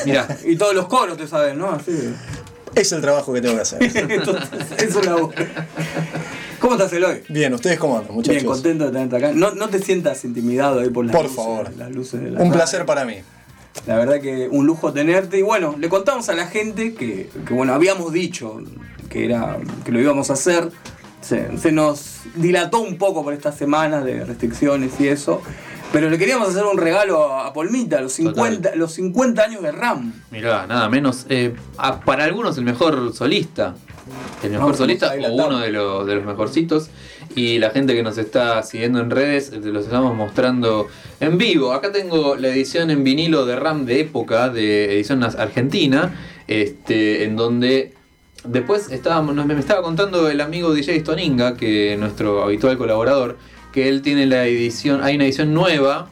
Mirá, 0.05 0.27
Y 0.45 0.55
todos 0.55 0.73
los 0.75 0.87
coros 0.87 1.17
te 1.17 1.27
saben, 1.27 1.57
¿no? 1.59 1.69
Así. 1.71 1.91
Es 2.75 2.91
el 2.91 3.01
trabajo 3.01 3.33
que 3.33 3.41
tengo 3.41 3.55
que 3.55 3.61
hacer. 3.61 3.79
Entonces, 4.11 4.49
eso 4.77 4.99
es 4.99 5.05
la 5.05 5.15
voz. 5.15 5.33
¿Cómo 6.59 6.73
estás, 6.73 6.91
Eloy? 6.93 7.23
Bien, 7.29 7.53
¿ustedes 7.53 7.79
cómo 7.79 7.97
andan, 7.97 8.13
muchachos? 8.13 8.35
Bien, 8.41 8.45
contento 8.45 8.85
de 8.85 8.91
tenerte 8.91 9.15
acá. 9.17 9.31
No, 9.33 9.51
no 9.51 9.69
te 9.69 9.79
sientas 9.79 10.25
intimidado 10.25 10.79
ahí 10.81 10.89
por 10.89 11.05
las 11.05 11.15
Por 11.15 11.23
luces, 11.25 11.35
favor. 11.37 11.71
las 11.77 11.91
luces 11.91 12.19
de 12.21 12.31
la 12.31 12.39
Un 12.39 12.45
radio. 12.47 12.53
placer 12.53 12.85
para 12.85 13.05
mí. 13.05 13.17
La 13.85 13.95
verdad 13.95 14.19
que 14.19 14.47
un 14.51 14.65
lujo 14.65 14.91
tenerte. 14.91 15.37
Y 15.37 15.43
bueno, 15.43 15.75
le 15.79 15.87
contamos 15.87 16.27
a 16.29 16.33
la 16.33 16.47
gente 16.47 16.93
que, 16.95 17.29
que, 17.47 17.53
bueno, 17.53 17.73
habíamos 17.73 18.11
dicho 18.11 18.59
que 19.09 19.25
era 19.25 19.57
que 19.85 19.91
lo 19.91 19.99
íbamos 19.99 20.29
a 20.29 20.33
hacer. 20.33 20.69
Se, 21.21 21.57
se 21.57 21.71
nos 21.71 22.19
dilató 22.35 22.79
un 22.79 22.97
poco 22.97 23.23
por 23.23 23.33
estas 23.33 23.57
semanas 23.57 24.05
de 24.05 24.23
restricciones 24.23 24.93
y 24.99 25.07
eso. 25.07 25.41
Pero 25.91 26.09
le 26.09 26.17
queríamos 26.17 26.49
hacer 26.49 26.63
un 26.65 26.77
regalo 26.77 27.33
a, 27.33 27.53
Polmita, 27.53 28.01
los 28.01 28.11
50, 28.13 28.75
los 28.75 28.91
50 28.93 29.41
años 29.41 29.61
de 29.63 29.71
RAM. 29.71 30.13
mirá, 30.31 30.67
nada 30.67 30.89
menos. 30.89 31.25
eh, 31.29 31.55
a- 31.77 32.01
para 32.01 32.25
algunos 32.25 32.57
el 32.57 32.65
mejor 32.65 33.13
solista. 33.13 33.73
El 34.43 34.51
mejor 34.51 34.65
Vamos, 34.65 34.77
solista 34.77 35.11
o 35.13 35.33
uno 35.47 35.59
de, 35.59 35.71
los 35.71 36.05
de 36.05 36.15
los 36.15 36.25
mejorcitos. 36.25 36.89
Y 37.35 37.59
la 37.59 37.71
gente 37.71 37.93
que 37.93 38.03
nos 38.03 38.17
está 38.17 38.63
siguiendo 38.63 38.99
en 38.99 39.09
redes, 39.11 39.51
eh, 39.53 39.59
los 39.63 39.85
estamos 39.85 40.15
mostrando 40.15 40.87
en 41.19 41.37
vivo. 41.37 41.71
Acá 41.73 41.91
tengo 41.91 42.35
la 42.35 42.49
edición 42.49 42.89
en 42.91 43.03
vinilo 43.03 43.45
de 43.45 43.55
RAM 43.55 43.85
de 43.85 44.01
época, 44.01 44.49
de 44.49 44.93
edición 44.95 45.23
argentina, 45.23 46.15
este, 46.47 47.23
en 47.25 47.35
donde 47.35 47.93
después 48.47 48.89
estábamos, 48.91 49.35
nos- 49.35 49.45
me 49.45 49.59
estaba 49.59 49.81
contando 49.81 50.29
el 50.29 50.41
amigo 50.41 50.73
DJ 50.73 50.99
Stoninga, 51.01 51.55
que 51.57 51.93
es 51.93 51.99
nuestro 51.99 52.43
habitual 52.43 52.77
colaborador, 52.77 53.37
que 53.71 53.89
él 53.89 54.01
tiene 54.01 54.25
la 54.25 54.45
edición, 54.45 55.03
hay 55.03 55.15
una 55.15 55.25
edición 55.25 55.53
nueva 55.53 56.09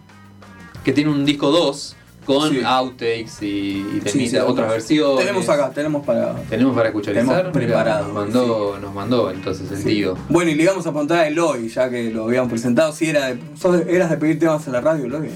que 0.84 0.94
tiene 0.94 1.10
un 1.10 1.26
disco 1.26 1.50
2 1.52 1.96
con 2.26 2.50
Sí. 2.52 2.62
outtakes 2.66 3.42
y, 3.42 3.46
y 3.46 4.02
Sí, 4.06 4.18
temita- 4.20 4.30
sí, 4.32 4.38
otras 4.38 4.70
versiones. 4.70 5.20
Tenemos 5.26 5.48
acá, 5.50 5.70
tenemos 5.72 6.04
para. 6.06 6.34
Tenemos 6.50 6.76
para 6.76 6.90
escucharizar. 6.90 7.28
Tenemos 7.28 7.52
preparado, 7.54 8.06
Nos 8.06 8.14
mandó, 8.14 8.78
nos 8.82 8.94
mandó 8.96 9.30
entonces 9.32 9.70
el 9.72 9.78
Sí. 9.78 9.84
tío. 9.84 10.18
Bueno, 10.30 10.50
y 10.52 10.56
le 10.56 10.64
íbamos 10.64 10.86
a 10.88 10.90
preguntar 10.92 11.20
a 11.20 11.28
Eloy, 11.28 11.70
ya 11.70 11.88
que 11.90 12.10
lo 12.12 12.26
habíamos 12.26 12.50
presentado, 12.52 12.92
si 12.94 13.10
era 13.10 13.28
de, 13.28 13.40
sos 13.60 13.86
de- 13.86 13.96
eras 13.96 14.10
de 14.10 14.18
pedir 14.18 14.40
temas 14.40 14.66
en 14.66 14.74
la 14.74 14.82
radio, 14.82 15.06
Eloy. 15.06 15.30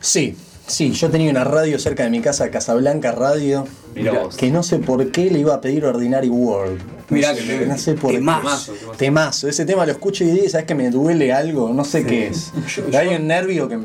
Sí, 0.00 0.36
sí, 0.68 0.92
yo 0.92 1.10
tenía 1.10 1.30
una 1.30 1.42
radio 1.44 1.78
cerca 1.78 2.04
de 2.04 2.10
mi 2.10 2.20
casa, 2.20 2.50
Casablanca 2.50 3.12
Radio, 3.12 3.66
Mirá 3.94 4.12
vos. 4.12 4.36
que 4.36 4.50
no 4.50 4.62
sé 4.62 4.78
por 4.78 5.10
qué 5.10 5.30
le 5.30 5.40
iba 5.40 5.54
a 5.54 5.60
pedir 5.60 5.84
Ordinary 5.84 6.28
World. 6.28 6.80
Mirá 7.10 7.32
no 7.32 7.38
que 7.38 7.66
no 7.66 7.76
sé 7.78 7.94
por 7.94 8.10
qué. 8.10 8.18
temazo. 8.18 8.72
Temazo, 8.72 8.92
temazo. 8.96 9.48
Ese 9.48 9.64
tema 9.64 9.84
lo 9.86 9.92
escucho 9.92 10.24
y 10.24 10.28
digo, 10.28 10.48
¿sabes 10.48 10.66
que 10.66 10.74
me 10.74 10.90
duele 10.90 11.32
algo? 11.32 11.72
No 11.72 11.84
sé 11.84 12.04
qué 12.04 12.28
es. 12.28 12.52
Yo- 12.76 12.98
Hay 12.98 13.10
yo- 13.10 13.16
un 13.16 13.26
nervio 13.26 13.68
que 13.68 13.78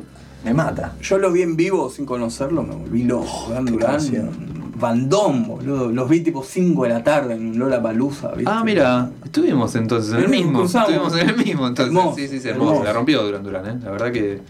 me 0.43 0.53
mata. 0.53 0.93
Yo 1.01 1.17
lo 1.17 1.31
vi 1.31 1.41
en 1.41 1.55
vivo 1.55 1.89
sin 1.89 2.05
conocerlo, 2.05 2.63
me 2.63 2.75
volví 2.75 3.03
loco. 3.03 3.51
Qué 3.65 3.77
canción. 3.77 4.53
Bandón, 4.75 5.47
boludo. 5.47 5.89
Los 5.89 6.09
vi 6.09 6.19
tipo 6.21 6.43
5 6.43 6.83
de 6.83 6.89
la 6.89 7.03
tarde 7.03 7.35
en 7.35 7.57
Lola 7.57 7.81
Palusa. 7.81 8.31
Ah, 8.45 8.63
mira, 8.65 9.09
estuvimos 9.23 9.73
entonces 9.75 10.13
en 10.13 10.23
el 10.23 10.29
mismo. 10.29 10.59
cruzamos. 10.59 10.89
Estuvimos 10.89 11.17
en 11.17 11.29
el 11.29 11.37
mismo 11.37 11.67
entonces. 11.67 11.95
Hermoso, 11.95 12.15
sí, 12.17 12.27
sí, 12.27 12.39
sí, 12.41 12.47
hermoso. 12.49 12.69
hermoso. 12.71 12.83
La 12.85 12.91
rompió 12.93 13.23
Durán 13.23 13.43
Durán, 13.43 13.65
¿eh? 13.69 13.79
La 13.83 13.91
verdad 13.91 14.11
que. 14.11 14.41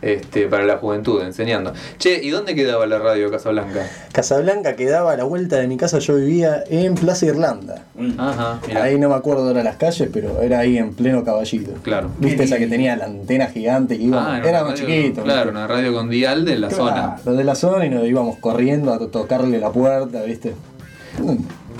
Este, 0.00 0.46
para 0.46 0.64
la 0.64 0.76
juventud, 0.78 1.20
enseñando. 1.22 1.72
Che, 1.98 2.20
¿y 2.22 2.30
dónde 2.30 2.54
quedaba 2.54 2.86
la 2.86 2.98
radio 3.00 3.30
Casablanca? 3.32 3.84
Casablanca 4.12 4.76
quedaba 4.76 5.12
a 5.12 5.16
la 5.16 5.24
vuelta 5.24 5.56
de 5.56 5.66
mi 5.66 5.76
casa, 5.76 5.98
yo 5.98 6.14
vivía 6.14 6.62
en 6.70 6.94
Plaza 6.94 7.26
Irlanda. 7.26 7.84
Ajá. 8.16 8.60
Ahí 8.80 8.96
no 8.98 9.08
me 9.08 9.16
acuerdo 9.16 9.48
ahora 9.48 9.64
las 9.64 9.76
calles, 9.76 10.08
pero 10.12 10.40
era 10.40 10.60
ahí 10.60 10.78
en 10.78 10.94
pleno 10.94 11.24
caballito. 11.24 11.72
Claro. 11.82 12.10
¿Viste 12.18 12.44
esa 12.44 12.58
que 12.58 12.68
tenía 12.68 12.96
la 12.96 13.06
antena 13.06 13.46
gigante 13.48 13.96
y 13.96 14.04
íbamos? 14.06 14.28
Ah, 14.30 14.48
era 14.48 14.62
más 14.62 14.74
chiquito. 14.74 15.22
Claro, 15.24 15.40
¿viste? 15.46 15.50
una 15.50 15.66
radio 15.66 15.92
con 15.92 16.08
dial 16.10 16.44
de 16.44 16.58
la 16.58 16.68
Claro, 16.68 17.16
zona. 17.24 17.36
De 17.38 17.44
la 17.44 17.54
zona 17.56 17.84
y 17.86 17.90
nos 17.90 18.06
íbamos 18.06 18.38
corriendo 18.38 18.92
a 18.92 18.98
to- 18.98 19.08
tocarle 19.08 19.58
la 19.58 19.70
puerta, 19.72 20.22
¿viste? 20.22 20.54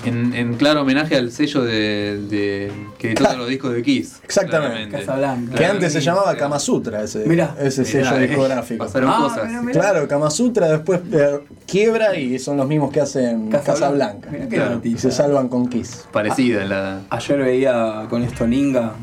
En, 0.05 0.33
en 0.33 0.53
claro 0.55 0.81
homenaje 0.83 1.15
al 1.15 1.31
sello 1.31 1.61
de, 1.63 2.21
de 2.29 2.71
que 2.97 3.07
editó 3.07 3.25
todos 3.25 3.37
los 3.37 3.49
discos 3.49 3.73
de 3.73 3.81
Kiss. 3.83 4.19
Exactamente. 4.23 4.97
Casablanca. 4.97 5.55
Que 5.55 5.65
antes 5.65 5.91
se 5.93 6.01
llamaba 6.01 6.25
Claro. 6.31 6.39
Kama 6.39 6.59
Sutra 6.59 7.03
ese, 7.03 7.25
Mirá. 7.25 7.55
ese 7.59 7.83
sello 7.85 8.05
Mirá, 8.11 8.23
eh, 8.23 8.27
discográfico. 8.27 8.85
Pasaron 8.85 9.09
Ah, 9.11 9.17
cosas. 9.21 9.47
mirá, 9.47 9.61
mirá. 9.61 9.79
Claro, 9.81 10.07
Kama 10.07 10.29
Sutra 10.31 10.67
después 10.69 11.01
eh, 11.11 11.39
quiebra 11.67 12.15
y 12.17 12.39
son 12.39 12.57
los 12.57 12.67
mismos 12.67 12.91
que 12.91 13.01
hacen 13.01 13.49
Casablanca. 13.49 14.29
Mirá 14.31 14.47
qué 14.47 14.55
Claro. 14.55 14.81
Y 14.83 14.97
se 14.97 15.11
salvan 15.11 15.49
con 15.49 15.67
Kiss. 15.67 16.05
Parecida 16.11 16.63
la. 16.65 17.01
Ayer 17.09 17.39
veía 17.39 18.05
con 18.09 18.27
Stoninga. 18.29 18.93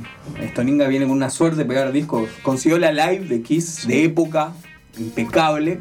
Stoninga 0.52 0.87
viene 0.88 1.06
con 1.06 1.14
una 1.16 1.30
suerte 1.30 1.59
de 1.59 1.64
pegar 1.66 1.92
discos. 1.92 2.28
Consiguió 2.42 2.78
la 2.78 2.90
live 2.92 3.26
de 3.28 3.42
Kiss 3.42 3.87
de 3.87 4.04
época, 4.04 4.52
impecable, 4.98 5.80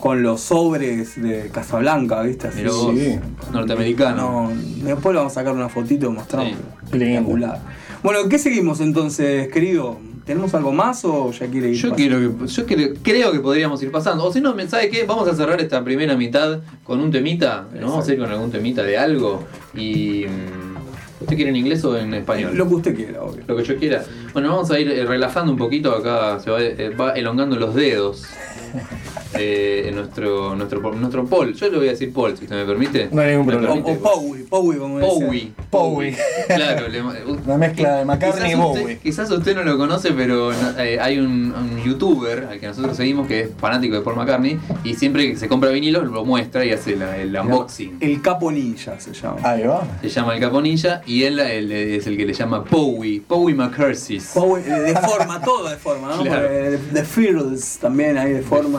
con 0.00 0.22
los 0.22 0.40
sobres 0.40 1.20
de 1.20 1.50
Casablanca, 1.52 2.22
¿viste? 2.22 2.48
Así. 2.48 2.58
Mirá 2.58 2.70
vos, 2.72 2.94
Sí. 2.96 3.18
norteamericano. 3.52 4.50
No, 4.50 4.86
después 4.86 5.12
le 5.12 5.18
vamos 5.18 5.32
a 5.32 5.34
sacar 5.34 5.54
una 5.54 5.68
fotito 5.68 6.06
y 6.06 6.08
mostramos. 6.10 6.48
Sí. 6.50 6.56
Espectacular. 6.92 7.60
Bueno, 8.02 8.28
¿qué 8.28 8.38
seguimos 8.38 8.80
entonces, 8.80 9.48
querido? 9.48 9.98
¿Tenemos 10.24 10.54
algo 10.54 10.72
más 10.72 11.04
o 11.04 11.32
ya 11.32 11.46
quiere 11.48 11.68
ir? 11.70 11.74
Yo, 11.74 11.90
pasando? 11.90 11.96
quiero 11.96 12.38
que, 12.38 12.46
yo 12.46 12.66
cre- 12.66 12.96
creo 13.02 13.32
que 13.32 13.40
podríamos 13.40 13.82
ir 13.82 13.90
pasando. 13.90 14.24
O 14.24 14.32
si 14.32 14.40
no, 14.40 14.54
¿sabe 14.68 14.88
qué? 14.88 15.04
Vamos 15.04 15.28
a 15.28 15.34
cerrar 15.34 15.60
esta 15.60 15.82
primera 15.82 16.16
mitad 16.16 16.60
con 16.84 17.00
un 17.00 17.10
temita. 17.10 17.66
¿no? 17.78 17.88
Vamos 17.90 18.08
a 18.08 18.12
ir 18.12 18.18
con 18.18 18.30
algún 18.30 18.50
temita 18.50 18.82
de 18.82 18.96
algo. 18.98 19.44
Y. 19.74 20.24
mm, 20.26 20.80
¿Usted 21.22 21.36
quiere 21.36 21.50
en 21.50 21.56
inglés 21.56 21.84
o 21.84 21.98
en 21.98 22.14
español? 22.14 22.56
Lo 22.56 22.66
que 22.66 22.74
usted 22.76 22.96
quiera, 22.96 23.20
obvio. 23.22 23.42
Lo 23.46 23.54
que 23.56 23.62
yo 23.64 23.76
quiera. 23.76 24.02
Bueno, 24.32 24.48
vamos 24.48 24.70
a 24.70 24.80
ir 24.80 24.90
eh, 24.90 25.04
relajando 25.04 25.52
un 25.52 25.58
poquito 25.58 25.94
acá. 25.94 26.40
Se 26.40 26.50
va, 26.50 26.62
eh, 26.62 26.94
va 26.98 27.12
elongando 27.12 27.56
los 27.56 27.74
dedos. 27.74 28.24
Eh, 29.34 29.84
en 29.88 29.94
nuestro, 29.94 30.56
nuestro, 30.56 30.80
nuestro 30.92 31.24
Paul. 31.26 31.54
Yo 31.54 31.68
le 31.70 31.78
voy 31.78 31.88
a 31.88 31.90
decir 31.92 32.12
Paul, 32.12 32.36
si 32.36 32.44
usted 32.44 32.56
me 32.56 32.64
permite. 32.64 33.08
No 33.12 33.22
hay 33.22 33.30
ningún 33.30 33.46
¿Me 33.46 33.52
problema. 33.52 33.74
O, 33.74 33.98
Powie, 33.98 34.44
Powie 34.44 34.78
como. 34.78 34.98
Claro, 36.48 36.88
le- 36.88 37.02
Una 37.02 37.56
mezcla 37.56 37.96
de 37.98 38.04
McCartney 38.04 38.52
y 38.52 38.54
Bowie. 38.54 38.98
quizás 38.98 39.30
usted 39.30 39.54
no 39.54 39.62
lo 39.62 39.78
conoce, 39.78 40.12
pero 40.12 40.50
eh, 40.78 40.98
hay 41.00 41.18
un, 41.18 41.54
un 41.54 41.82
youtuber 41.84 42.48
al 42.50 42.58
que 42.58 42.66
nosotros 42.66 42.96
seguimos 42.96 43.26
que 43.28 43.40
es 43.40 43.48
fanático 43.58 43.94
de 43.94 44.00
Paul 44.02 44.16
McCartney 44.16 44.58
y 44.84 44.94
siempre 44.94 45.30
que 45.30 45.36
se 45.36 45.46
compra 45.48 45.70
vinilo 45.70 46.02
lo 46.04 46.24
muestra 46.24 46.64
y 46.64 46.70
hace 46.72 46.96
la- 46.96 47.16
el 47.16 47.36
unboxing. 47.36 47.98
El 48.00 48.20
Capo 48.22 48.50
Ninja 48.50 48.98
se 48.98 49.12
llama. 49.12 49.36
Ahí 49.42 49.62
va. 49.62 49.86
Se 50.02 50.08
llama 50.08 50.34
el 50.34 50.40
Caponilla 50.40 51.02
y 51.06 51.22
él, 51.22 51.38
él 51.38 51.70
es 51.70 52.06
el 52.06 52.16
que 52.16 52.26
le 52.26 52.32
llama 52.32 52.64
Bowie, 52.68 53.22
Bowie 53.28 53.54
McCursis. 53.54 54.32
Powie, 54.34 54.64
eh, 54.66 54.80
de 54.80 54.94
forma, 54.96 55.40
todo 55.40 55.68
de 55.68 55.76
forma, 55.76 56.16
¿no? 56.16 56.22
Claro. 56.22 56.48
The 56.92 57.04
Fearless 57.04 57.78
también 57.78 58.18
ahí 58.18 58.32
de 58.32 58.42
forma. 58.42 58.78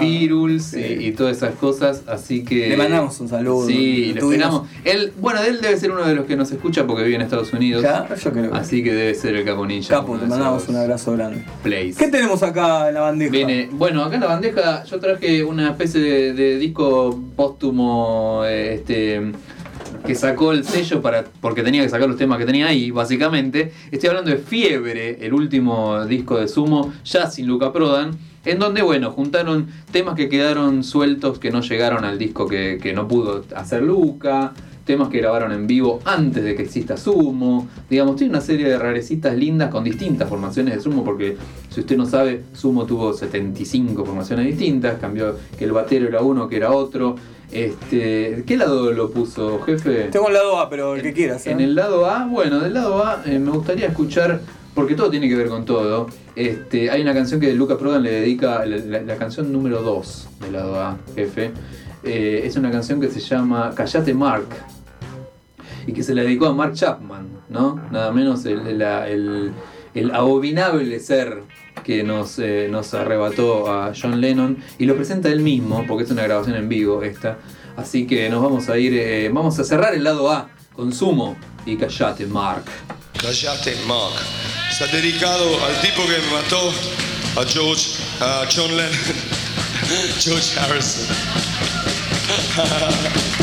Sí. 0.59 0.97
y, 0.99 1.11
todas 1.11 1.37
esas 1.37 1.55
cosas, 1.55 2.03
así 2.07 2.43
que... 2.43 2.69
Le 2.69 2.77
mandamos 2.77 3.19
un 3.19 3.29
saludo. 3.29 3.67
Sí, 3.67 4.13
lo 4.13 4.31
esperamos. 4.31 4.67
Él, 4.83 5.13
bueno, 5.19 5.41
él 5.41 5.59
debe 5.61 5.77
ser 5.77 5.91
uno 5.91 6.05
de 6.05 6.15
los 6.15 6.25
que 6.25 6.35
nos 6.35 6.51
escucha 6.51 6.85
porque 6.87 7.03
vive 7.03 7.15
en 7.15 7.21
Estados 7.21 7.53
Unidos. 7.53 7.83
Ya, 7.83 8.07
yo 8.15 8.31
creo 8.31 8.51
que 8.51 8.57
Así 8.57 8.83
que 8.83 8.93
debe 8.93 9.13
ser 9.15 9.35
el 9.35 9.45
Caponilla. 9.45 9.87
Capo, 9.89 10.17
te 10.17 10.25
mandamos 10.25 10.67
un 10.67 10.75
abrazo 10.75 11.13
grande. 11.13 11.45
plays. 11.63 11.97
¿Qué 11.97 12.07
tenemos 12.07 12.43
acá 12.43 12.87
en 12.89 12.95
la 12.95 13.01
bandeja? 13.01 13.31
Viene, 13.31 13.69
bueno, 13.71 14.03
acá 14.03 14.15
en 14.15 14.21
la 14.21 14.27
bandeja 14.27 14.83
yo 14.83 14.99
traje 14.99 15.43
una 15.43 15.71
especie 15.71 16.01
de, 16.01 16.33
de 16.33 16.57
disco 16.57 17.19
póstumo 17.35 18.43
este 18.45 19.31
que 20.05 20.15
sacó 20.15 20.51
el 20.51 20.63
sello 20.63 21.01
para 21.01 21.25
porque 21.41 21.63
tenía 21.63 21.83
que 21.83 21.89
sacar 21.89 22.07
los 22.07 22.17
temas 22.17 22.37
que 22.39 22.45
tenía 22.45 22.67
ahí, 22.67 22.91
básicamente. 22.91 23.71
Estoy 23.91 24.09
hablando 24.09 24.31
de 24.31 24.37
Fiebre, 24.37 25.17
el 25.25 25.33
último 25.33 26.05
disco 26.05 26.39
de 26.39 26.47
Sumo, 26.47 26.93
ya 27.03 27.29
sin 27.29 27.47
Luca 27.47 27.71
Prodan, 27.71 28.17
en 28.45 28.59
donde, 28.59 28.81
bueno, 28.81 29.11
juntaron 29.11 29.67
temas 29.91 30.15
que 30.15 30.29
quedaron 30.29 30.83
sueltos, 30.83 31.39
que 31.39 31.51
no 31.51 31.61
llegaron 31.61 32.05
al 32.05 32.17
disco 32.17 32.47
que, 32.47 32.79
que 32.81 32.93
no 32.93 33.07
pudo 33.07 33.43
hacer 33.55 33.83
Luca. 33.83 34.53
temas 34.85 35.09
que 35.09 35.19
grabaron 35.19 35.51
en 35.51 35.67
vivo 35.67 35.99
antes 36.05 36.43
de 36.43 36.55
que 36.55 36.63
exista 36.63 36.97
Sumo. 36.97 37.67
Digamos, 37.89 38.15
tiene 38.15 38.31
una 38.31 38.41
serie 38.41 38.67
de 38.67 38.77
rarecitas 38.77 39.35
lindas 39.37 39.69
con 39.69 39.83
distintas 39.83 40.27
formaciones 40.27 40.75
de 40.75 40.81
Sumo, 40.81 41.03
porque 41.03 41.37
si 41.69 41.81
usted 41.81 41.95
no 41.97 42.05
sabe, 42.05 42.43
Sumo 42.53 42.85
tuvo 42.85 43.13
75 43.13 44.03
formaciones 44.03 44.47
distintas, 44.47 44.99
cambió 44.99 45.35
que 45.57 45.65
el 45.65 45.71
batero 45.71 46.07
era 46.07 46.21
uno, 46.21 46.47
que 46.47 46.57
era 46.57 46.71
otro. 46.71 47.15
Este, 47.51 48.43
¿Qué 48.47 48.57
lado 48.57 48.91
lo 48.91 49.11
puso, 49.11 49.59
jefe? 49.61 50.05
Tengo 50.11 50.29
el 50.29 50.33
lado 50.33 50.57
A, 50.59 50.69
pero 50.69 50.95
el 50.95 51.01
que 51.01 51.13
quieras. 51.13 51.45
¿eh? 51.45 51.51
En 51.51 51.59
el 51.59 51.75
lado 51.75 52.05
A, 52.05 52.25
bueno, 52.25 52.59
del 52.59 52.73
lado 52.73 53.03
A 53.05 53.23
eh, 53.25 53.39
me 53.39 53.51
gustaría 53.51 53.87
escuchar, 53.87 54.41
porque 54.73 54.95
todo 54.95 55.09
tiene 55.09 55.27
que 55.27 55.35
ver 55.35 55.49
con 55.49 55.65
todo. 55.65 56.07
Este, 56.35 56.89
hay 56.89 57.01
una 57.01 57.13
canción 57.13 57.39
que 57.39 57.53
Lucas 57.53 57.77
Prodan 57.77 58.03
le 58.03 58.11
dedica, 58.11 58.65
la, 58.65 59.15
canción 59.17 59.51
número 59.51 59.81
2 59.81 60.29
del 60.41 60.53
lado 60.53 60.79
A, 60.79 60.97
jefe. 61.15 61.51
Eh, 62.03 62.43
es 62.45 62.55
una 62.55 62.71
canción 62.71 62.99
que 62.99 63.09
se 63.09 63.19
llama 63.19 63.73
Callate 63.75 64.13
Mark 64.13 64.47
y 65.85 65.93
que 65.93 66.03
se 66.03 66.15
la 66.15 66.23
dedicó 66.23 66.47
a 66.47 66.53
Mark 66.53 66.73
Chapman, 66.73 67.27
¿no? 67.49 67.81
Nada 67.91 68.11
menos 68.11 68.45
el, 68.45 70.11
abominable 70.13 70.99
ser 70.99 71.43
que 71.83 72.03
nos, 72.03 72.39
eh, 72.39 72.67
nos 72.71 72.93
arrebató 72.93 73.71
a 73.71 73.91
John 73.99 74.21
Lennon 74.21 74.57
y 74.77 74.85
lo 74.85 74.95
presenta 74.95 75.29
él 75.29 75.41
mismo, 75.41 75.85
porque 75.87 76.03
es 76.05 76.11
una 76.11 76.23
grabación 76.23 76.55
en 76.55 76.69
vivo 76.69 77.03
esta. 77.03 77.37
Así 77.75 78.05
que 78.05 78.29
nos 78.29 78.41
vamos 78.41 78.69
a 78.69 78.77
ir, 78.77 78.93
eh, 78.93 79.29
vamos 79.33 79.59
a 79.59 79.63
cerrar 79.63 79.93
el 79.93 80.03
lado 80.03 80.31
A 80.31 80.49
con 80.73 80.93
Sumo 80.93 81.35
y 81.65 81.75
Callate 81.77 82.25
Mark. 82.25 82.65
Callate, 83.21 83.75
Mark. 83.87 84.60
Está 84.81 84.95
dedicado 84.95 85.63
al 85.63 85.79
tipo 85.79 86.07
que 86.07 86.17
mató 86.31 86.73
a 87.39 87.45
George, 87.47 87.91
a 88.19 88.47
John 88.51 88.75
Lennon, 88.75 88.97
George 90.19 90.59
Harrison. 90.59 91.05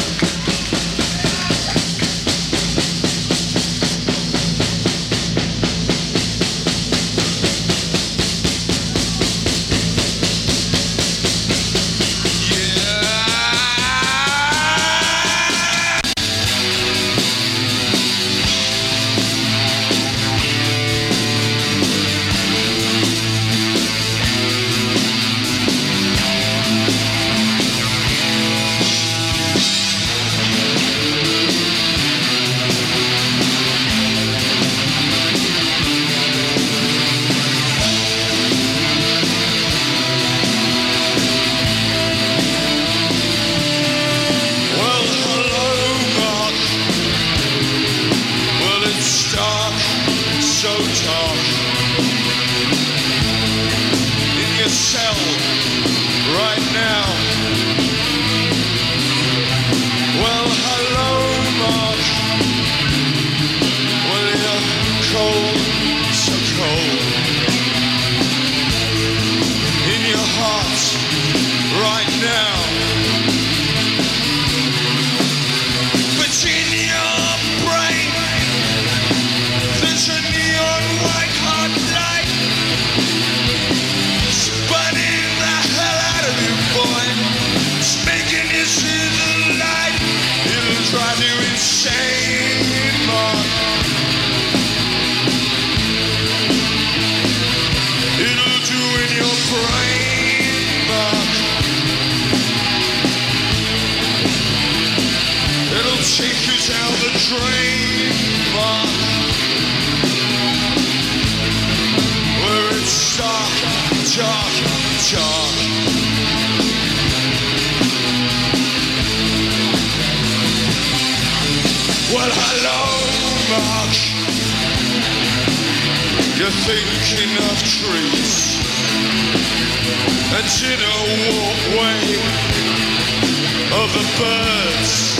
of 133.84 133.92
the 133.92 134.06
birds 134.18 135.18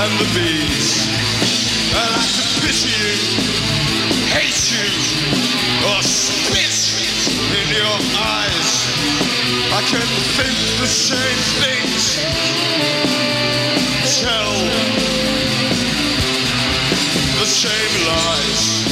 and 0.00 0.12
the 0.16 0.28
bees. 0.32 1.08
And 1.92 2.10
I 2.16 2.24
to 2.36 2.44
pity 2.64 2.88
you, 2.88 3.14
hate 4.32 4.62
you, 4.72 4.88
or 5.88 6.00
spit 6.02 6.76
in 7.60 7.68
your 7.68 7.96
eyes. 8.16 8.70
I 9.76 9.82
can 9.90 10.08
think 10.36 10.56
the 10.80 10.88
same 10.88 11.40
things, 11.60 12.16
tell 14.22 14.52
the 17.40 17.46
same 17.46 17.92
lies. 18.06 18.87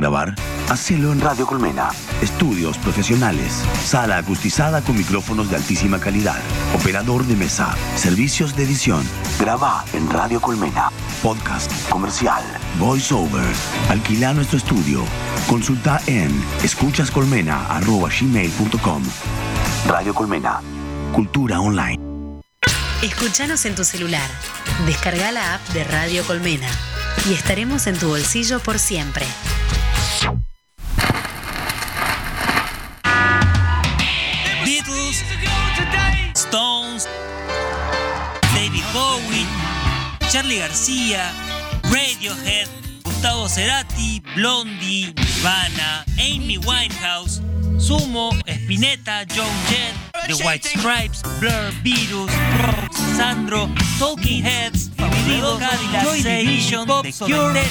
Grabar? 0.00 0.34
Hacelo 0.68 1.12
en 1.12 1.20
Radio 1.20 1.46
Colmena. 1.46 1.90
Estudios 2.22 2.78
profesionales. 2.78 3.64
Sala 3.84 4.18
acustizada 4.18 4.82
con 4.82 4.96
micrófonos 4.96 5.50
de 5.50 5.56
altísima 5.56 5.98
calidad. 5.98 6.38
Operador 6.74 7.24
de 7.24 7.34
mesa. 7.36 7.74
Servicios 7.96 8.54
de 8.56 8.64
edición. 8.64 9.02
Graba 9.38 9.84
en 9.92 10.08
Radio 10.10 10.40
Colmena. 10.40 10.90
Podcast 11.22 11.70
comercial. 11.88 12.42
Voice 12.78 13.14
over. 13.14 13.46
Alquila 13.88 14.34
nuestro 14.34 14.58
estudio. 14.58 15.04
Consulta 15.48 16.00
en 16.06 16.30
escuchascolmena.gmail.com 16.62 19.02
Radio 19.86 20.14
Colmena. 20.14 20.60
Cultura 21.12 21.60
online. 21.60 21.98
Escuchanos 23.02 23.64
en 23.64 23.74
tu 23.74 23.84
celular. 23.84 24.28
Descarga 24.86 25.32
la 25.32 25.54
app 25.54 25.66
de 25.68 25.84
Radio 25.84 26.24
Colmena 26.24 26.68
y 27.28 27.32
estaremos 27.32 27.86
en 27.86 27.98
tu 27.98 28.08
bolsillo 28.08 28.60
por 28.60 28.78
siempre. 28.78 29.26
Charlie 40.30 40.58
García, 40.58 41.32
Radiohead, 41.84 42.68
Gustavo 43.02 43.48
Cerati, 43.48 44.22
Blondie, 44.34 45.14
Nirvana, 45.16 46.04
Amy 46.18 46.58
Winehouse, 46.58 47.40
Sumo, 47.78 48.32
Spinetta, 48.46 49.24
John 49.34 49.50
Jett, 49.70 49.94
The 50.26 50.34
White 50.44 50.68
Stripes, 50.68 51.22
Blur, 51.40 51.72
Virus, 51.82 52.30
Sandro, 53.16 53.70
Talking 53.98 54.44
Heads, 54.44 54.90
Fabio 54.96 55.58
Cadillac, 55.58 56.04
Joy 56.04 56.22
Division, 56.22 56.86
The 57.02 57.12
Cure. 57.12 57.62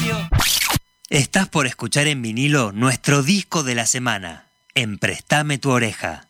Estás 1.09 1.47
por 1.49 1.67
escuchar 1.67 2.07
en 2.07 2.23
vinilo 2.23 2.71
nuestro 2.71 3.21
disco 3.21 3.61
de 3.61 3.75
la 3.75 3.85
semana, 3.85 4.45
en 4.73 4.97
Préstame 4.97 5.59
tu 5.59 5.69
oreja. 5.69 6.27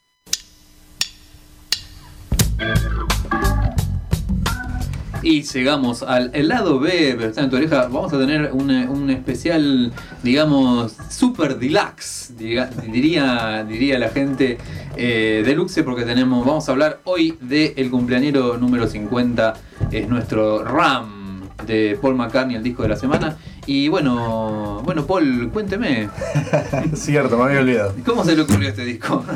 Y 5.30 5.44
llegamos 5.44 6.04
al 6.04 6.32
el 6.34 6.48
lado 6.48 6.80
B, 6.80 7.16
pero 7.18 7.28
está 7.30 7.42
en 7.42 7.50
tu 7.50 7.58
oreja. 7.58 7.90
Vamos 7.92 8.14
a 8.14 8.18
tener 8.18 8.50
un, 8.54 8.72
un 8.72 9.10
especial, 9.10 9.92
digamos, 10.24 10.94
super 11.10 11.60
deluxe, 11.60 12.32
diga- 12.38 12.70
diría, 12.90 13.66
diría 13.68 14.00
la 14.00 14.08
gente 14.08 14.58
eh, 14.96 15.44
deluxe, 15.46 15.84
porque 15.84 16.06
tenemos, 16.06 16.46
vamos 16.46 16.70
a 16.70 16.72
hablar 16.72 17.02
hoy 17.04 17.38
del 17.42 17.90
cumpleañero 17.92 18.58
número 18.58 18.88
50, 18.88 19.54
es 19.92 20.08
nuestro 20.08 20.64
RAM 20.64 21.42
de 21.66 22.00
Paul 22.02 22.16
McCartney, 22.16 22.56
el 22.56 22.64
disco 22.64 22.84
de 22.84 22.90
la 22.90 22.96
semana. 22.96 23.36
Y 23.66 23.90
bueno, 23.90 24.82
bueno, 24.86 25.06
Paul, 25.06 25.50
cuénteme. 25.52 26.08
Cierto, 26.94 27.38
me 27.38 27.44
había 27.44 27.60
olvidado. 27.60 27.94
¿Cómo 28.06 28.24
se 28.24 28.34
le 28.34 28.44
ocurrió 28.44 28.70
este 28.70 28.86
disco? 28.86 29.26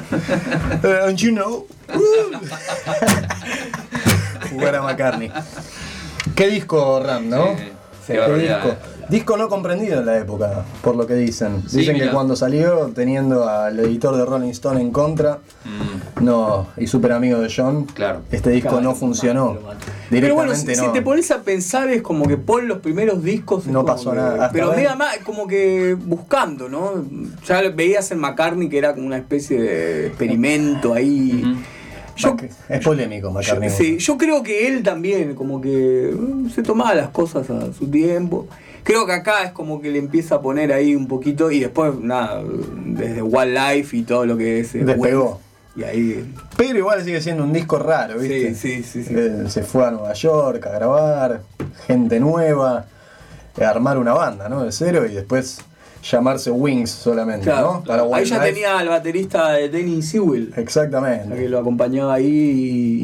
Uh, 0.84 1.10
and 1.10 1.18
you 1.18 1.32
know. 1.32 1.68
Jugar 4.52 4.76
a 4.76 4.82
McCartney. 4.82 5.32
¿Qué 6.36 6.48
disco 6.48 7.02
Ram, 7.04 7.30
no? 7.30 7.56
qué 8.08 8.14
¿Qué 8.14 8.34
disco? 8.38 8.76
Disco 9.10 9.36
no 9.36 9.50
comprendido 9.50 10.00
en 10.00 10.06
la 10.06 10.18
época, 10.18 10.64
por 10.82 10.96
lo 10.96 11.06
que 11.06 11.16
dicen. 11.16 11.64
Sí, 11.68 11.80
dicen 11.80 11.96
mira. 11.96 12.06
que 12.08 12.12
cuando 12.14 12.36
salió, 12.38 12.90
teniendo 12.96 13.48
al 13.48 13.78
editor 13.80 14.16
de 14.16 14.24
Rolling 14.26 14.50
Stone 14.52 14.80
en 14.82 14.92
contra, 14.92 15.40
Mm, 15.64 16.24
no, 16.26 16.68
y 16.78 16.88
súper 16.88 17.12
amigo 17.12 17.38
de 17.40 17.52
John, 17.56 17.84
claro. 17.86 18.22
este 18.32 18.50
disco 18.50 18.70
Claro, 18.70 18.84
no 18.84 18.96
funcionó. 18.96 19.58
Pero 20.10 20.34
bueno, 20.34 20.56
si, 20.56 20.66
no. 20.66 20.74
si 20.74 20.88
te 20.92 21.02
pones 21.04 21.30
a 21.30 21.42
pensar 21.44 21.90
es 21.92 22.02
como 22.02 22.28
que 22.28 22.36
Paul 22.38 22.68
los 22.68 22.80
primeros 22.80 23.24
discos... 23.24 23.68
No 23.68 23.86
pasó 23.86 24.10
que- 24.12 24.18
nada. 24.18 24.50
Pero 24.52 24.74
mira 24.76 24.96
más 24.96 25.18
como 25.20 25.46
que 25.46 25.96
buscando, 26.00 26.68
¿no? 26.68 27.06
Ya 27.46 27.62
veías 27.70 28.10
en 28.12 28.18
McCartney 28.20 28.70
que 28.70 28.78
era 28.80 28.94
como 28.96 29.06
una 29.06 29.18
especie 29.18 29.62
de 29.62 30.08
experimento 30.08 30.94
ahí. 30.96 31.44
Yo, 32.22 32.36
Es 32.70 32.84
polémico, 32.86 33.32
McCartney. 33.32 33.70
yo- 33.70 33.76
sí, 33.76 33.98
yo 33.98 34.18
creo 34.18 34.44
que 34.44 34.68
él 34.68 34.84
también 34.84 35.36
como 35.36 35.60
que 35.62 36.14
mm, 36.18 36.50
se 36.50 36.64
tomaba 36.64 36.94
las 36.96 37.10
cosas 37.10 37.50
a 37.50 37.74
su 37.74 37.88
tiempo. 37.90 38.48
Creo 38.84 39.06
que 39.06 39.14
acá 39.14 39.44
es 39.44 39.52
como 39.52 39.80
que 39.82 39.92
le 39.92 40.00
empieza 40.00 40.36
a 40.36 40.42
poner 40.42 40.74
ahí 40.74 40.96
un 40.96 41.08
poquito 41.08 41.52
y 41.52 41.60
después, 41.60 41.94
nada, 42.00 42.42
desde 42.86 43.22
Wildlife 43.22 43.96
y 43.96 44.02
todo 44.04 44.26
lo 44.26 44.36
que 44.38 44.60
es... 44.62 44.74
eh, 44.76 44.84
Despegó. 44.84 45.40
Y 45.76 45.84
ahí... 45.84 46.34
Pero 46.58 46.78
igual 46.80 47.04
sigue 47.04 47.22
siendo 47.22 47.44
un 47.44 47.54
disco 47.54 47.78
raro, 47.80 48.18
¿viste? 48.20 48.54
Sí, 48.56 48.82
sí, 48.82 48.84
sí. 48.84 49.04
sí. 49.04 49.14
Eh, 49.16 49.44
Se 49.50 49.64
fue 49.64 49.86
a 49.86 49.92
Nueva 49.92 50.14
York 50.14 50.66
a 50.66 50.72
grabar, 50.72 51.42
gente 51.88 52.20
nueva, 52.20 52.86
eh, 53.58 53.64
armar 53.64 53.98
una 53.98 54.14
banda, 54.14 54.50
¿no? 54.50 54.64
De 54.64 54.72
cero 54.72 55.06
y 55.10 55.14
después 55.14 55.60
llamarse 56.04 56.52
Wings 56.52 56.90
solamente, 56.90 57.44
Claro, 57.46 57.74
¿no? 57.76 57.84
Para 57.84 58.04
ahí 58.14 58.26
ya 58.26 58.42
tenía 58.42 58.78
al 58.80 58.90
baterista 58.90 59.52
de 59.54 59.70
Denny 59.70 60.02
Sewell. 60.02 60.54
Exactamente. 60.56 61.36
que 61.36 61.50
lo 61.50 61.60
acompañaba 61.60 62.14
ahí 62.16 62.26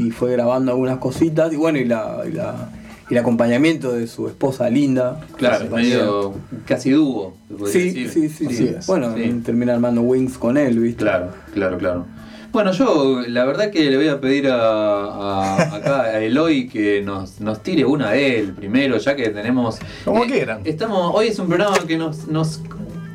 y, 0.01 0.07
y 0.07 0.11
fue 0.11 0.31
grabando 0.31 0.71
algunas 0.71 0.97
cositas. 0.97 1.51
Y 1.53 1.55
bueno, 1.55 1.77
y, 1.77 1.85
la, 1.85 2.23
y, 2.27 2.31
la- 2.33 2.69
y 3.09 3.13
el 3.13 3.19
acompañamiento 3.19 3.93
de 3.93 4.05
su 4.07 4.27
esposa 4.27 4.69
Linda. 4.69 5.21
Claro, 5.37 5.69
medio 5.73 6.33
casi 6.65 6.91
dúo. 6.91 7.35
Sí, 7.71 8.07
sí, 8.09 8.27
sí. 8.29 8.75
Bueno, 8.87 9.13
Sí. 9.15 9.41
termina 9.45 9.73
armando 9.73 10.01
Wings 10.01 10.37
con 10.37 10.57
él, 10.57 10.79
¿viste? 10.79 11.03
Claro, 11.03 11.29
claro, 11.53 11.77
claro. 11.77 12.05
Bueno, 12.51 12.71
yo 12.71 13.21
la 13.27 13.45
verdad 13.45 13.69
que 13.71 13.89
le 13.91 13.97
voy 13.97 14.07
a 14.07 14.19
pedir 14.19 14.47
a, 14.47 14.55
a- 14.57 15.75
acá 15.75 16.01
a 16.03 16.19
Eloy 16.21 16.67
que 16.67 17.01
nos, 17.01 17.39
nos 17.39 17.61
tire 17.61 17.85
una 17.85 18.11
de 18.11 18.39
él 18.39 18.53
primero, 18.53 18.97
ya 18.97 19.15
que 19.15 19.29
tenemos. 19.29 19.77
Como 20.03 20.23
eh, 20.23 20.27
quieran. 20.27 20.61
Estamos, 20.63 21.11
hoy 21.13 21.27
es 21.27 21.39
un 21.39 21.47
programa 21.47 21.77
que 21.87 21.97
nos, 21.97 22.27
nos, 22.27 22.61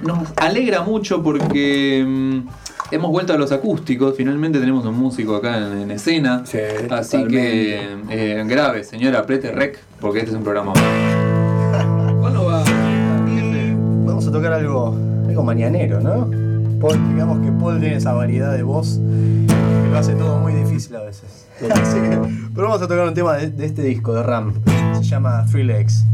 nos 0.02 0.28
alegra 0.36 0.82
mucho 0.82 1.22
porque 1.22 2.04
mm, 2.06 2.94
hemos 2.94 3.10
vuelto 3.10 3.32
a 3.32 3.38
los 3.38 3.52
acústicos. 3.52 4.14
Finalmente 4.16 4.58
tenemos 4.58 4.84
un 4.84 4.98
músico 4.98 5.36
acá 5.36 5.58
en, 5.58 5.82
en 5.82 5.90
escena. 5.90 6.44
Así 6.90 7.24
que 7.28 7.96
eh, 8.10 8.44
grave, 8.46 8.84
señora, 8.84 9.20
apriete 9.20 9.52
rec, 9.52 9.78
porque 10.00 10.18
este 10.20 10.30
es 10.32 10.36
un 10.36 10.42
programa. 10.44 10.72
¿Cuándo 12.20 12.44
va? 12.46 12.62
Vamos 14.04 14.26
a 14.26 14.32
tocar 14.32 14.52
algo, 14.52 14.96
algo 15.26 15.42
mañanero, 15.42 16.00
¿no? 16.00 16.28
Paul, 16.80 16.98
digamos 17.12 17.38
que 17.44 17.52
Paul 17.52 17.78
tiene 17.80 17.96
esa 17.96 18.12
variedad 18.12 18.52
de 18.56 18.62
voz 18.64 18.98
que 18.98 19.88
lo 19.90 19.98
hace 19.98 20.14
todo 20.14 20.38
muy 20.38 20.52
difícil 20.52 20.96
a 20.96 21.02
veces. 21.02 21.46
Así 21.70 21.94
que- 22.00 22.18
pero 22.54 22.66
vamos 22.68 22.82
a 22.82 22.88
tocar 22.88 23.06
un 23.06 23.14
tema 23.14 23.36
de, 23.36 23.50
de 23.50 23.66
este 23.66 23.82
disco 23.82 24.12
de 24.14 24.22
Ram. 24.22 24.54
Se 24.96 25.04
llama 25.04 25.46
Three 25.50 25.64
Legs. 25.64 26.04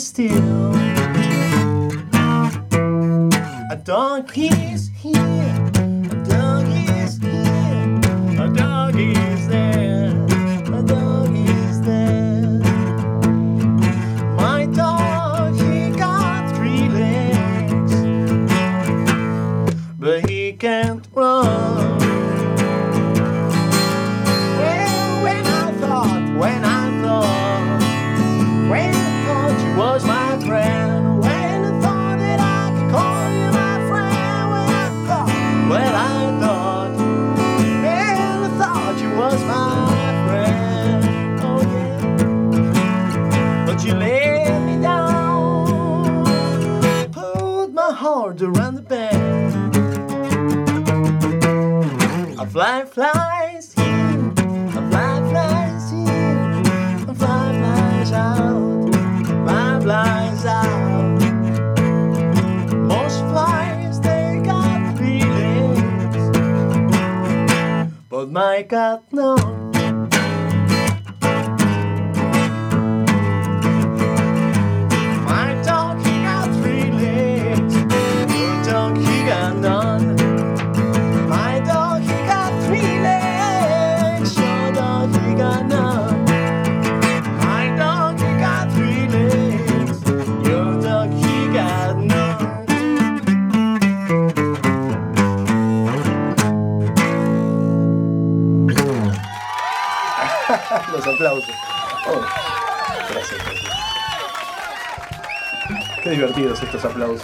Still? 0.00 0.74
A 3.70 3.76
is 4.72 4.88
here, 4.96 5.39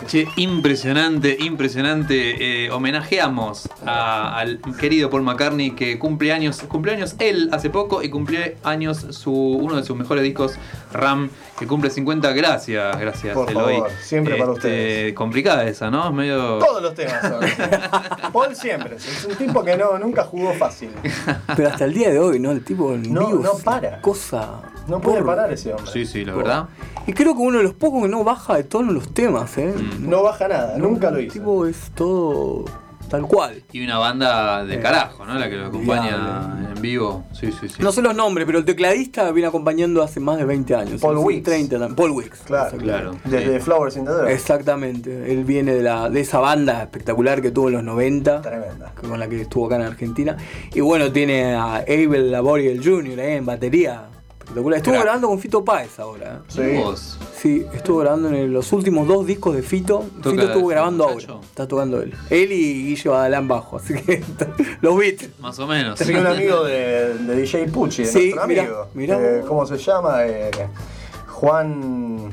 Che, 0.06 0.28
impresionante, 0.36 1.36
impresionante. 1.40 2.64
Eh, 2.66 2.70
homenajeamos 2.70 3.68
a- 3.84 4.38
al 4.38 4.60
querido 4.78 5.10
Paul 5.10 5.22
McCartney 5.22 5.72
que 5.72 5.98
cumple 5.98 6.32
años, 6.32 6.62
cumple 6.68 6.92
años 6.92 7.16
él 7.18 7.48
hace 7.52 7.70
poco 7.70 8.02
y 8.02 8.08
cumple 8.08 8.56
años 8.62 8.98
su, 9.10 9.32
uno 9.32 9.76
de 9.76 9.82
sus 9.84 9.96
mejores 9.96 10.22
discos, 10.22 10.54
Ram, 10.92 11.28
que 11.58 11.66
cumple 11.66 11.90
50. 11.90 12.32
Gracias, 12.32 13.00
gracias, 13.00 13.34
Por 13.34 13.50
Eloy. 13.50 13.74
favor, 13.74 13.90
siempre 14.00 14.36
para 14.36 14.52
ustedes. 14.52 15.12
Complicada 15.14 15.64
esa, 15.64 15.90
¿no? 15.90 16.12
Medio. 16.12 16.58
Todos 16.58 16.82
los 16.82 16.94
temas 16.94 17.20
son. 17.22 17.40
Paul 18.42 18.54
siempre. 18.56 18.96
Es 18.96 19.24
un 19.28 19.34
tipo 19.36 19.62
que 19.64 19.76
no, 19.76 19.98
nunca 19.98 20.24
jugó 20.24 20.52
fácil. 20.54 20.90
Pero 21.56 21.68
hasta 21.68 21.84
el 21.84 21.94
día 21.94 22.10
de 22.10 22.18
hoy, 22.18 22.38
¿no? 22.38 22.50
El 22.52 22.64
tipo 22.64 22.92
en 22.94 23.12
No, 23.12 23.26
vivo 23.28 23.42
no 23.42 23.52
para. 23.64 24.00
Cosa. 24.00 24.62
No 24.86 25.00
puede 25.00 25.22
parar 25.22 25.52
ese 25.52 25.72
hombre. 25.72 25.90
Sí, 25.92 26.06
sí, 26.06 26.24
la 26.24 26.34
verdad. 26.34 26.68
Y 27.06 27.12
creo 27.12 27.34
que 27.34 27.40
uno 27.40 27.58
de 27.58 27.64
los 27.64 27.74
pocos 27.74 28.02
que 28.02 28.08
no 28.08 28.22
baja 28.24 28.56
de 28.56 28.64
tono 28.64 28.92
los 28.92 29.12
temas, 29.14 29.56
¿eh? 29.58 29.74
No 30.00 30.22
baja 30.22 30.48
nada, 30.48 30.76
nunca 30.78 31.10
lo 31.10 31.18
El 31.18 31.26
hizo. 31.26 31.32
tipo 31.34 31.66
es 31.66 31.90
todo 31.94 32.64
tal 33.08 33.22
cual. 33.22 33.62
Y 33.72 33.84
una 33.84 33.98
banda 33.98 34.64
de 34.64 34.74
Eh, 34.76 34.80
carajo, 34.80 35.24
¿no? 35.24 35.34
La 35.34 35.48
que 35.48 35.56
lo 35.56 35.66
acompaña 35.66 36.02
diable. 36.08 36.68
en 36.74 36.82
vivo. 36.82 37.24
Sí, 37.32 37.50
sí, 37.52 37.68
sí. 37.68 37.76
No 37.80 37.92
sé 37.92 38.02
los 38.02 38.14
nombres, 38.14 38.46
pero 38.46 38.58
el 38.58 38.64
tecladista 38.64 39.30
viene 39.32 39.48
acompañando 39.48 40.02
hace 40.02 40.20
más 40.20 40.38
de 40.38 40.44
20 40.44 40.74
años. 40.74 41.00
Paul 41.00 41.18
Sí, 41.18 41.24
Weeks. 41.24 41.42
30 41.44 41.78
también. 41.78 41.94
Paul 41.96 42.10
Wicks. 42.12 42.40
Claro, 42.46 42.76
Claro. 42.78 43.16
Desde 43.24 43.60
Flowers 43.60 43.96
in 43.96 44.04
the 44.04 44.12
Dirt. 44.12 44.28
Exactamente. 44.28 45.32
Él 45.32 45.44
viene 45.44 45.74
de, 45.74 45.82
la, 45.82 46.08
de 46.10 46.20
esa 46.20 46.38
banda 46.40 46.82
espectacular 46.82 47.40
que 47.42 47.50
tuvo 47.50 47.68
en 47.68 47.74
los 47.74 47.84
90. 47.84 48.42
Tremenda. 48.42 48.92
Con 49.00 49.18
la 49.18 49.28
que 49.28 49.40
estuvo 49.42 49.66
acá 49.66 49.76
en 49.76 49.82
Argentina. 49.82 50.36
Y 50.74 50.80
bueno, 50.80 51.10
tiene 51.12 51.54
a 51.54 51.76
Abel 51.76 52.30
Laboriel 52.30 52.80
Jr. 52.84 53.20
ahí 53.20 53.32
en 53.34 53.46
batería. 53.46 54.04
Espectacular. 54.46 54.76
Estuvo 54.78 54.92
Crack. 54.94 55.04
grabando 55.04 55.28
con 55.28 55.38
Fito 55.40 55.64
Páez 55.64 55.98
ahora. 55.98 56.34
¿eh? 56.36 56.38
Sí. 56.48 56.76
Vos. 56.82 57.18
Sí, 57.36 57.66
estuvo 57.74 57.98
grabando 57.98 58.28
en 58.30 58.52
los 58.52 58.72
últimos 58.72 59.06
dos 59.08 59.26
discos 59.26 59.54
de 59.56 59.62
Fito. 59.62 60.04
¿Toca 60.22 60.30
Fito 60.30 60.42
estuvo 60.44 60.68
grabando 60.68 61.08
muchacho? 61.08 61.32
ahora. 61.34 61.46
Está 61.46 61.68
tocando 61.68 62.00
él. 62.00 62.14
Él 62.30 62.52
y 62.52 62.84
Guille 62.86 63.08
Badalán 63.10 63.48
bajo. 63.48 63.76
Así 63.76 63.94
que 63.94 64.22
los 64.80 64.96
beats. 64.96 65.28
Más 65.40 65.58
o 65.58 65.66
menos. 65.66 65.98
Tenía 65.98 66.20
un 66.20 66.26
amigo 66.28 66.64
de, 66.64 67.14
de 67.18 67.36
DJ 67.36 67.66
Pucci, 67.68 68.02
de 68.04 68.08
Sí, 68.08 68.18
nuestro 68.30 68.46
mirá, 68.46 68.62
amigo. 68.62 68.86
mirá 68.94 69.18
Eh. 69.20 69.42
¿Cómo 69.46 69.66
se 69.66 69.76
llama? 69.78 70.24
Eh, 70.26 70.50
Juan. 71.26 72.30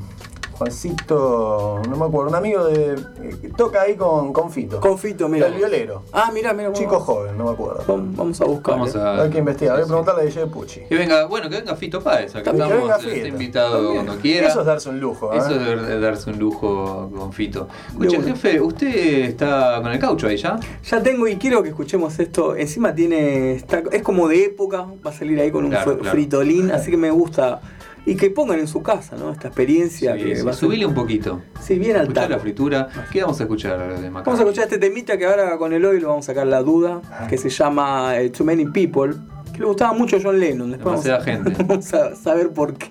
Juancito. 0.63 1.81
No 1.89 1.95
me 1.97 2.05
acuerdo. 2.05 2.29
Un 2.29 2.35
amigo 2.35 2.65
de. 2.65 2.93
eh, 2.93 3.35
que 3.41 3.49
toca 3.49 3.81
ahí 3.81 3.95
con, 3.95 4.33
con 4.33 4.51
Fito. 4.51 4.79
Con 4.79 4.97
Fito, 4.97 5.27
mira. 5.29 5.47
El 5.47 5.55
violero. 5.55 6.03
Ah, 6.11 6.31
mira, 6.33 6.53
mira. 6.53 6.71
Chico 6.73 6.99
joven, 6.99 7.37
no 7.37 7.45
me 7.45 7.51
acuerdo. 7.51 7.83
Vamos, 7.87 8.15
vamos 8.15 8.41
a 8.41 8.45
buscar. 8.45 8.75
Vamos 8.75 8.95
eh. 8.95 8.99
a. 8.99 9.21
Hay 9.23 9.29
que 9.29 9.39
investigar. 9.39 9.75
Voy 9.75 9.83
a 9.83 9.87
preguntarle 9.87 10.21
a 10.21 10.25
DJ 10.25 10.47
Pucci. 10.47 10.81
Que 10.81 10.95
venga, 10.95 11.25
bueno, 11.25 11.49
que 11.49 11.57
venga 11.57 11.75
Fito 11.75 12.01
Páez. 12.01 12.35
Acá 12.35 12.51
que 12.51 12.57
estamos, 12.57 12.77
venga 12.81 12.97
está 12.97 13.27
invitado 13.27 13.73
También. 13.75 13.93
cuando 14.05 14.21
quiera. 14.21 14.47
Eso 14.47 14.59
es 14.61 14.65
darse 14.65 14.89
un 14.89 14.99
lujo. 14.99 15.33
¿eh? 15.33 15.37
Eso 15.37 15.51
es 15.51 15.59
dar- 15.65 16.01
darse 16.01 16.29
un 16.29 16.39
lujo 16.39 17.11
con 17.15 17.33
Fito. 17.33 17.67
Escuche, 17.89 18.17
bueno. 18.17 18.33
jefe, 18.35 18.61
¿usted 18.61 18.87
está 19.25 19.79
con 19.81 19.91
el 19.91 19.99
caucho 19.99 20.27
ahí 20.27 20.37
ya? 20.37 20.59
Ya 20.83 21.01
tengo 21.03 21.27
y 21.27 21.35
quiero 21.37 21.63
que 21.63 21.69
escuchemos 21.69 22.17
esto. 22.19 22.55
Encima 22.55 22.93
tiene. 22.93 23.53
está- 23.53 23.83
es 23.91 24.01
como 24.01 24.27
de 24.27 24.45
época. 24.45 24.85
Va 25.05 25.09
a 25.11 25.13
salir 25.13 25.39
ahí 25.39 25.51
con 25.51 25.65
un 25.65 25.71
Claro, 25.71 25.91
fr- 25.93 25.97
claro. 25.99 26.11
fritolín. 26.11 26.71
Así 26.71 26.91
que 26.91 26.97
me 26.97 27.11
gusta. 27.11 27.61
Y 28.05 28.15
que 28.15 28.29
pongan 28.29 28.59
en 28.59 28.67
su 28.67 28.83
casa, 28.83 29.15
¿no? 29.15 29.31
Esta 29.31 29.47
experiencia 29.47 30.15
Sí, 30.17 30.23
que 30.23 30.35
sí, 30.35 30.41
va 30.41 30.51
a 30.51 30.53
ser. 30.53 30.67
subile 30.67 30.85
un 30.85 30.93
poquito. 30.93 31.41
Sí, 31.61 31.79
bien 31.79 31.95
al 31.95 32.03
Escuchar 32.03 32.29
la 32.29 32.39
fritura. 32.39 32.87
¿Qué 33.11 33.21
vamos 33.21 33.39
a 33.39 33.43
escuchar 33.43 33.77
de 33.79 33.85
McCartney? 33.85 34.11
Vamos 34.11 34.39
a 34.39 34.43
escuchar 34.43 34.63
este 34.65 34.77
temita 34.77 35.17
que 35.17 35.25
ahora 35.25 35.57
con 35.57 35.71
el 35.71 35.85
hoy 35.85 36.01
lo 36.01 36.09
vamos 36.09 36.25
a 36.25 36.33
sacar 36.33 36.47
la 36.47 36.61
duda, 36.61 37.01
que 37.29 37.37
se 37.37 37.49
llama 37.49 38.17
eh, 38.19 38.29
Too 38.29 38.43
Many 38.43 38.65
People, 38.65 39.13
que 39.53 39.59
le 39.59 39.65
gustaba 39.65 39.93
mucho 39.93 40.17
a 40.17 40.19
John 40.21 40.37
Lennon. 40.39 40.71
Después 40.71 41.05
vamos 41.05 41.05
a, 41.05 41.23
Demasiada 41.23 41.43
gente. 41.53 41.63
vamos 41.67 41.93
a 41.93 42.15
saber 42.15 42.49
por 42.51 42.73
qué. 42.73 42.89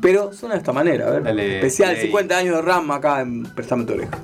Pero 0.00 0.32
suena 0.32 0.54
de 0.54 0.58
esta 0.58 0.72
manera, 0.72 1.08
a 1.08 1.10
ver. 1.10 1.22
Dale, 1.24 1.56
Especial 1.56 1.92
play. 1.94 2.06
50 2.06 2.36
años 2.38 2.56
de 2.56 2.62
RAM 2.62 2.90
acá 2.92 3.20
en 3.22 3.42
Prestame 3.42 3.84
tu 3.84 3.94
oreja. 3.94 4.18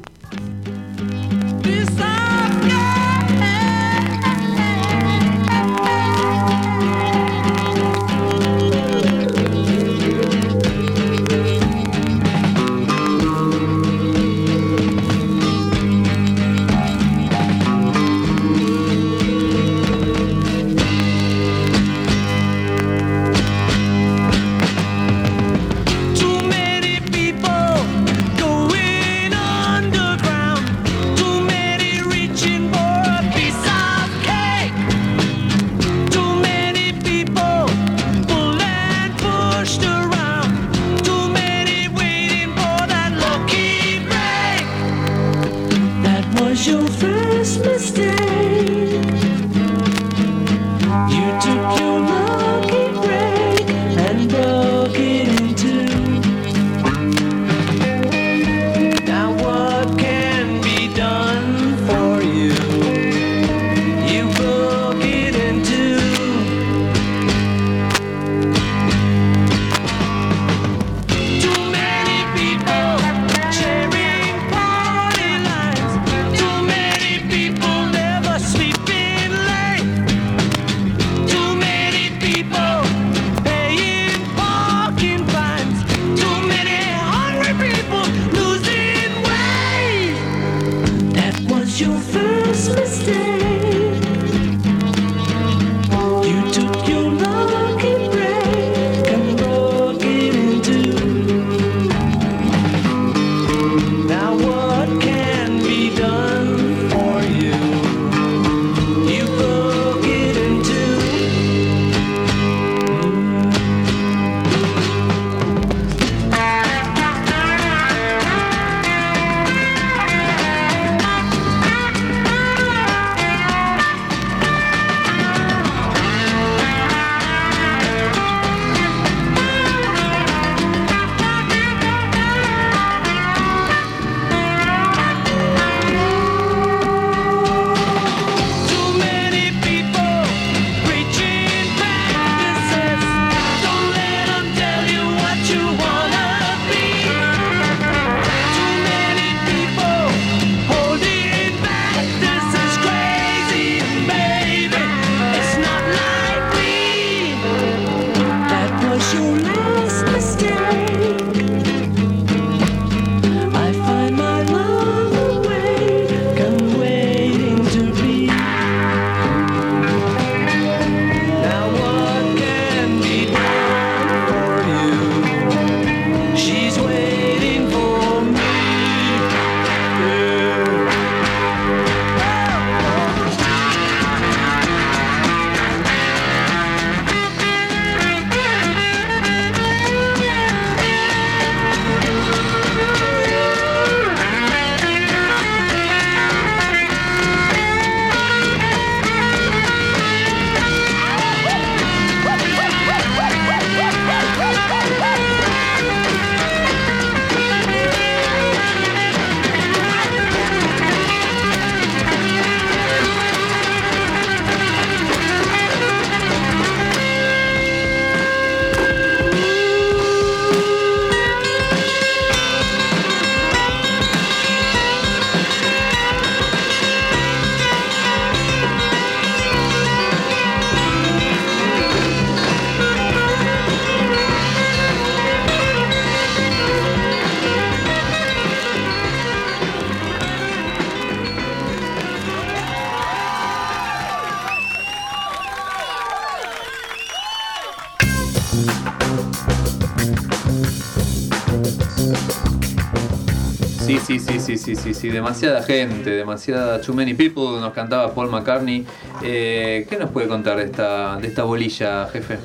Sí, 254.63 254.77
sí, 254.77 254.95
sí, 254.95 255.09
demasiada 255.09 255.63
gente, 255.63 256.11
demasiada 256.11 256.81
too 256.81 256.95
many 256.95 257.15
people, 257.15 257.61
nos 257.61 257.73
cantaba 257.73 258.15
Paul 258.15 258.31
McCartney. 258.31 258.87
Eh, 259.23 259.87
¿Qué 259.89 259.97
nos 259.97 260.11
puede 260.11 260.29
contar 260.29 260.57
de 260.57 260.65
esta, 260.65 261.17
de 261.17 261.29
esta 261.29 261.43
bolilla, 261.43 262.09
jefe? 262.13 262.39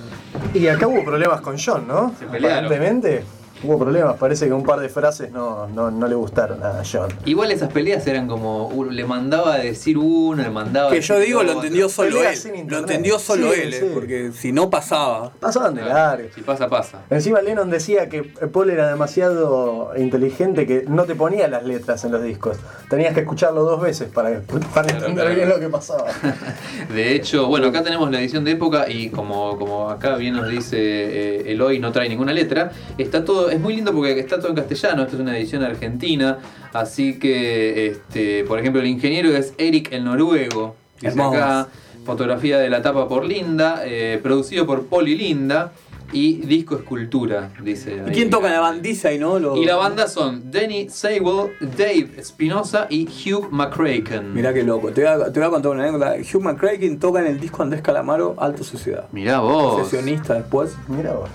Y 0.53 0.67
acá 0.67 0.87
hubo 0.87 1.03
problemas 1.05 1.41
con 1.41 1.57
John, 1.57 1.87
¿no? 1.87 2.13
Se 2.19 2.25
pelearon. 2.25 2.65
Aparentemente 2.65 3.36
hubo 3.63 3.79
problemas. 3.79 4.17
Parece 4.17 4.47
que 4.47 4.53
un 4.53 4.63
par 4.63 4.79
de 4.79 4.89
frases 4.89 5.31
no, 5.31 5.67
no, 5.67 5.91
no 5.91 6.07
le 6.07 6.15
gustaron 6.15 6.63
a 6.63 6.81
John. 6.89 7.09
Igual 7.25 7.51
esas 7.51 7.71
peleas 7.71 8.05
eran 8.07 8.27
como, 8.27 8.67
uh, 8.67 8.85
le 8.85 9.05
mandaba 9.05 9.55
a 9.55 9.57
decir 9.57 9.97
uno, 9.97 10.41
le 10.41 10.49
mandaba 10.49 10.89
a 10.89 10.93
Que 10.93 11.01
yo 11.01 11.19
digo 11.19 11.43
lo 11.43 11.53
entendió 11.53 11.89
solo 11.89 12.17
Pelea 12.17 12.31
él. 12.31 12.67
Lo 12.67 12.77
entendió 12.79 13.19
solo 13.19 13.53
Sí, 13.53 13.61
él, 13.61 13.73
eh, 13.73 13.79
sí. 13.79 13.91
porque 13.93 14.31
si 14.31 14.51
no 14.51 14.69
pasaba. 14.69 15.31
Pasaban 15.39 15.75
de 15.75 15.83
largo. 15.83 16.29
Si 16.33 16.41
pasa, 16.41 16.67
pasa. 16.67 17.03
Encima 17.09 17.41
Lennon 17.41 17.69
decía 17.69 18.09
que 18.09 18.23
Paul 18.23 18.69
era 18.69 18.89
demasiado 18.89 19.91
inteligente 19.97 20.65
que 20.65 20.85
no 20.87 21.05
te 21.05 21.15
ponía 21.15 21.47
las 21.47 21.63
letras 21.65 22.03
en 22.05 22.11
los 22.11 22.23
discos. 22.23 22.57
Tenías 22.89 23.13
que 23.13 23.21
escucharlo 23.21 23.63
dos 23.63 23.81
veces 23.81 24.09
para, 24.09 24.41
para 24.73 24.89
entender 24.89 25.25
claro. 25.25 25.35
bien 25.35 25.49
lo 25.49 25.59
que 25.59 25.69
pasaba. 25.69 26.05
De 26.93 27.13
hecho, 27.15 27.47
bueno, 27.47 27.67
acá 27.67 27.83
tenemos 27.83 28.09
la 28.11 28.19
edición 28.19 28.43
de 28.43 28.51
época 28.51 28.89
y 28.89 29.09
como, 29.09 29.57
como 29.57 29.89
acá 29.89 30.15
bien 30.15 30.35
nos 30.35 30.49
dice 30.49 30.77
eh, 30.77 31.51
Eloy, 31.51 31.79
no 31.79 31.91
trae 31.91 32.09
ninguna 32.09 32.33
letra. 32.33 32.71
Está 32.97 33.23
todo, 33.25 33.46
es 33.49 33.59
muy 33.59 33.75
lindo 33.75 33.93
porque 33.93 34.19
está 34.19 34.37
todo 34.39 34.49
en 34.49 34.55
castellano, 34.55 35.03
esto 35.03 35.15
es 35.15 35.21
una 35.21 35.37
edición 35.37 35.63
argentina, 35.63 36.37
así 36.73 37.19
que, 37.19 37.87
este, 37.87 38.43
por 38.45 38.59
ejemplo, 38.59 38.81
el 38.81 38.87
ingeniero 38.87 39.29
es 39.35 39.53
Eric 39.57 39.89
el 39.91 40.03
Noruego, 40.03 40.75
dice 41.01 41.21
acá, 41.21 41.67
fotografía 42.05 42.57
de 42.57 42.69
la 42.69 42.81
tapa 42.81 43.07
por 43.07 43.25
Linda, 43.25 43.81
eh, 43.85 44.19
producido 44.21 44.65
por 44.65 44.85
y 45.07 45.15
Linda 45.15 45.73
y 46.13 46.35
disco 46.37 46.75
escultura, 46.77 47.51
dice. 47.61 48.01
¿Y 48.07 48.11
quién 48.11 48.29
toca 48.29 48.49
la 48.49 48.61
bandiza 48.61 49.11
y 49.11 49.19
no? 49.19 49.39
Lo- 49.39 49.57
Y 49.57 49.65
la 49.65 49.75
banda 49.75 50.07
son 50.07 50.49
Danny 50.49 50.87
Seiwell, 50.89 51.51
Dave 51.59 52.11
Espinosa 52.15 52.87
y 52.89 53.05
Hugh 53.07 53.49
McCracken. 53.51 54.33
Mirá 54.33 54.53
qué 54.53 54.63
loco. 54.63 54.89
Te 54.93 55.01
voy, 55.03 55.09
a, 55.11 55.31
te 55.33 55.37
voy 55.41 55.47
a 55.49 55.51
contar 55.51 55.71
una 55.73 55.83
anécdota. 55.83 56.15
Hugh 56.21 56.41
McCracken 56.41 56.97
toca 56.97 57.19
en 57.19 57.27
el 57.27 57.39
disco 57.41 57.61
Andrés 57.61 57.81
Calamaro, 57.81 58.35
Alto 58.39 58.63
Sociedad. 58.63 59.07
Mirá 59.11 59.41
vos. 59.41 59.83
Sesionista 59.83 60.35
después. 60.35 60.77
Mira 60.87 61.11
vos. 61.11 61.29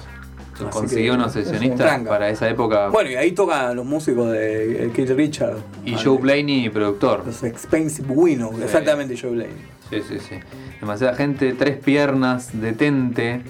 Consiguió 0.71 1.15
unos 1.15 1.33
sesionistas 1.33 2.03
para 2.03 2.29
esa 2.29 2.49
época. 2.49 2.89
Bueno, 2.89 3.11
y 3.11 3.15
ahí 3.17 3.33
tocan 3.33 3.75
los 3.75 3.85
músicos 3.87 4.31
de 4.31 4.87
eh, 4.87 4.91
Keith 4.95 5.11
Richard. 5.11 5.57
y 5.85 5.95
Joe 5.95 6.19
Blaney, 6.19 6.69
productor. 6.69 7.25
Los 7.27 7.43
Expensive 7.43 8.09
Winnow. 8.13 8.53
Sí. 8.57 8.63
Exactamente, 8.65 9.17
Joe 9.21 9.31
Blaney. 9.31 9.57
Sí, 9.91 10.03
sí, 10.09 10.19
sí. 10.21 10.37
Demasiada 10.81 11.15
gente, 11.15 11.53
tres 11.55 11.79
piernas, 11.79 12.51
detente, 12.53 13.43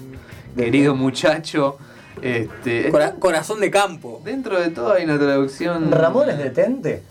querido 0.57 0.95
muchacho. 0.95 1.77
Este, 2.21 2.89
Cora- 2.89 3.15
corazón 3.19 3.59
de 3.59 3.69
campo. 3.69 4.21
Dentro 4.23 4.59
de 4.59 4.69
todo 4.69 4.93
hay 4.93 5.03
una 5.03 5.17
traducción. 5.19 5.91
¿Ramón 5.91 6.29
es 6.29 6.37
detente? 6.37 7.03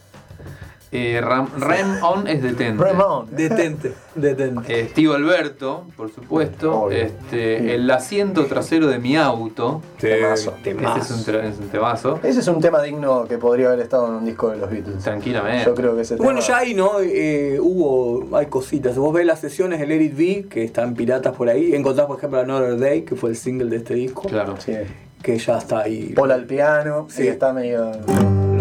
Eh, 0.95 1.23
Ram, 1.23 1.49
Rem 1.59 2.03
On 2.03 2.27
es 2.29 2.43
detente. 2.43 2.85
Ramón. 2.85 3.27
Detente. 3.31 3.95
Detente. 4.15 4.81
Eh, 4.81 4.89
Steve 4.91 5.15
Alberto, 5.15 5.87
por 5.97 6.13
supuesto. 6.13 6.83
Obvio. 6.83 6.99
Este, 6.99 7.75
el 7.75 7.91
asiento 7.91 8.45
trasero 8.45 8.87
de 8.89 8.99
mi 8.99 9.17
auto. 9.17 9.81
Temazo. 9.99 10.55
Ese 10.63 11.01
es 11.01 11.11
un, 11.11 11.25
tra- 11.25 11.45
es 11.45 11.59
un 11.59 11.69
temazo. 11.71 12.21
Ese 12.23 12.41
es 12.41 12.49
un 12.49 12.61
tema 12.61 12.83
digno 12.83 13.25
que 13.27 13.39
podría 13.39 13.69
haber 13.69 13.81
estado 13.81 14.07
en 14.09 14.13
un 14.17 14.25
disco 14.27 14.51
de 14.51 14.59
los 14.59 14.71
Beatles. 14.71 15.03
Tranquilamente. 15.03 15.65
Yo 15.65 15.75
creo 15.75 15.97
que 15.97 16.03
ese 16.03 16.17
Bueno, 16.17 16.41
tema- 16.41 16.47
ya 16.49 16.59
ahí, 16.59 16.75
¿no? 16.75 16.91
Eh, 17.01 17.59
hubo, 17.59 18.37
hay 18.37 18.47
cositas. 18.47 18.95
Vos 18.97 19.15
ves 19.15 19.25
las 19.25 19.41
sesiones 19.41 19.81
del 19.81 19.89
Let 19.89 20.03
It 20.03 20.15
Be, 20.17 20.49
que 20.51 20.63
están 20.63 20.93
piratas 20.93 21.35
por 21.35 21.49
ahí. 21.49 21.75
Encontrás, 21.75 22.07
por 22.07 22.19
ejemplo, 22.19 22.39
Another 22.41 22.79
Day, 22.79 23.03
que 23.03 23.17
fue 23.17 23.31
el 23.31 23.37
single 23.37 23.71
de 23.71 23.77
este 23.79 23.95
disco. 23.95 24.29
Claro. 24.29 24.57
Sí. 24.59 24.75
Que 25.23 25.39
ya 25.39 25.57
está 25.57 25.81
ahí. 25.81 26.13
Paul 26.15 26.33
al 26.33 26.45
piano, 26.45 27.07
sí, 27.09 27.23
Sí. 27.23 27.29
está 27.29 27.55
medio 27.55 27.93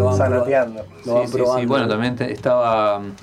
Lo 0.01 0.07
van 0.07 0.17
zanateando. 0.17 0.85
Lo 1.05 1.13
van 1.15 1.23
Sí, 1.27 1.31
sí, 1.31 1.37
probando. 1.37 1.59
sí. 1.61 1.65
Bueno, 1.65 1.87
también 1.87 2.15
te- 2.15 2.31
estaba. 2.31 2.99
mm, 2.99 3.13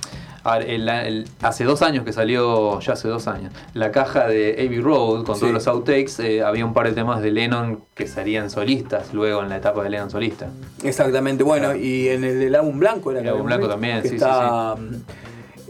el- 0.66 0.89
el- 0.89 1.29
hace 1.43 1.64
dos 1.64 1.83
años 1.83 2.05
que 2.05 2.12
salió, 2.12 2.81
ya 2.81 2.95
hace 2.95 3.07
dos 3.09 3.26
años, 3.29 3.53
la 3.74 3.91
caja 3.91 4.26
de 4.29 4.55
Abbey 4.66 4.81
Road 4.81 5.24
con 5.24 5.35
Sí. 5.35 5.41
todos 5.43 5.53
los 5.53 5.66
outtakes. 5.66 6.18
eh, 6.20 6.43
había 6.43 6.64
un 6.64 6.72
par 6.72 6.87
de 6.87 6.93
temas 6.93 7.20
de 7.20 7.31
Lennon 7.33 7.83
que 7.95 8.07
serían 8.07 8.49
solistas 8.49 9.12
luego 9.12 9.43
en 9.43 9.51
la 9.51 9.57
etapa 9.59 9.83
de 9.83 9.91
Lennon 9.91 10.11
solista. 10.11 10.47
Exactamente, 10.83 11.43
bueno, 11.45 11.74
y 11.74 12.09
en 12.09 12.24
el 12.24 12.39
del 12.41 12.55
álbum 12.55 12.79
blanco 12.79 13.11
era 13.11 13.20
El 13.20 13.29
álbum 13.29 13.45
blanco 13.47 13.68
también, 13.68 14.01
que 14.01 14.09
sí, 14.09 14.14
está 14.14 14.74
mm, 14.76 14.95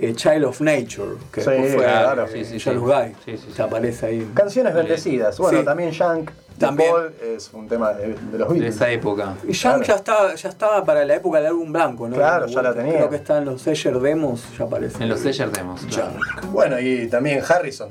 eh, 0.00 0.12
Child 0.14 0.44
of 0.44 0.60
Nature, 0.60 1.16
que 1.32 1.40
Sí, 1.40 1.46
fue 1.50 1.76
claro, 1.78 2.24
eh, 2.26 2.28
sí, 2.32 2.44
sí, 2.44 2.58
Charles 2.58 2.82
sí. 2.82 2.86
Guy, 2.88 3.12
Sí, 3.24 3.36
sí, 3.38 3.46
sí. 3.48 3.52
que 3.56 3.62
aparece 3.62 4.06
ahí. 4.06 4.30
Canciones 4.32 4.74
bendecidas. 4.74 5.38
Bueno, 5.38 5.58
Sí. 5.58 5.64
también 5.64 5.90
Shank 5.90 6.30
También. 6.58 6.90
Paul 6.90 7.12
es 7.22 7.50
un 7.52 7.68
tema 7.68 7.92
de, 7.92 8.08
de 8.14 8.38
los 8.38 8.48
De 8.48 8.54
Beatles. 8.54 8.74
esa 8.76 8.90
época. 8.90 9.34
Y 9.46 9.52
Young 9.52 9.60
Claro. 9.76 9.82
ya 9.84 9.94
estaba, 9.94 10.34
ya 10.34 10.48
estaba 10.48 10.84
para 10.84 11.04
la 11.04 11.14
época 11.16 11.38
del 11.38 11.46
álbum 11.48 11.72
blanco, 11.72 12.08
¿no? 12.08 12.16
Claro, 12.16 12.46
ya 12.46 12.62
la 12.62 12.74
tenía. 12.74 12.94
Creo 12.94 13.10
que 13.10 13.16
está 13.16 13.38
en 13.38 13.44
los 13.46 13.62
Seller 13.62 13.98
Demos, 14.00 14.44
ya 14.58 14.64
aparece. 14.64 15.02
En 15.02 15.08
los 15.08 15.20
Seller 15.20 15.50
demos. 15.50 15.80
claro. 15.86 16.12
Bueno, 16.50 16.78
y 16.80 17.08
también 17.08 17.42
Harrison. 17.48 17.90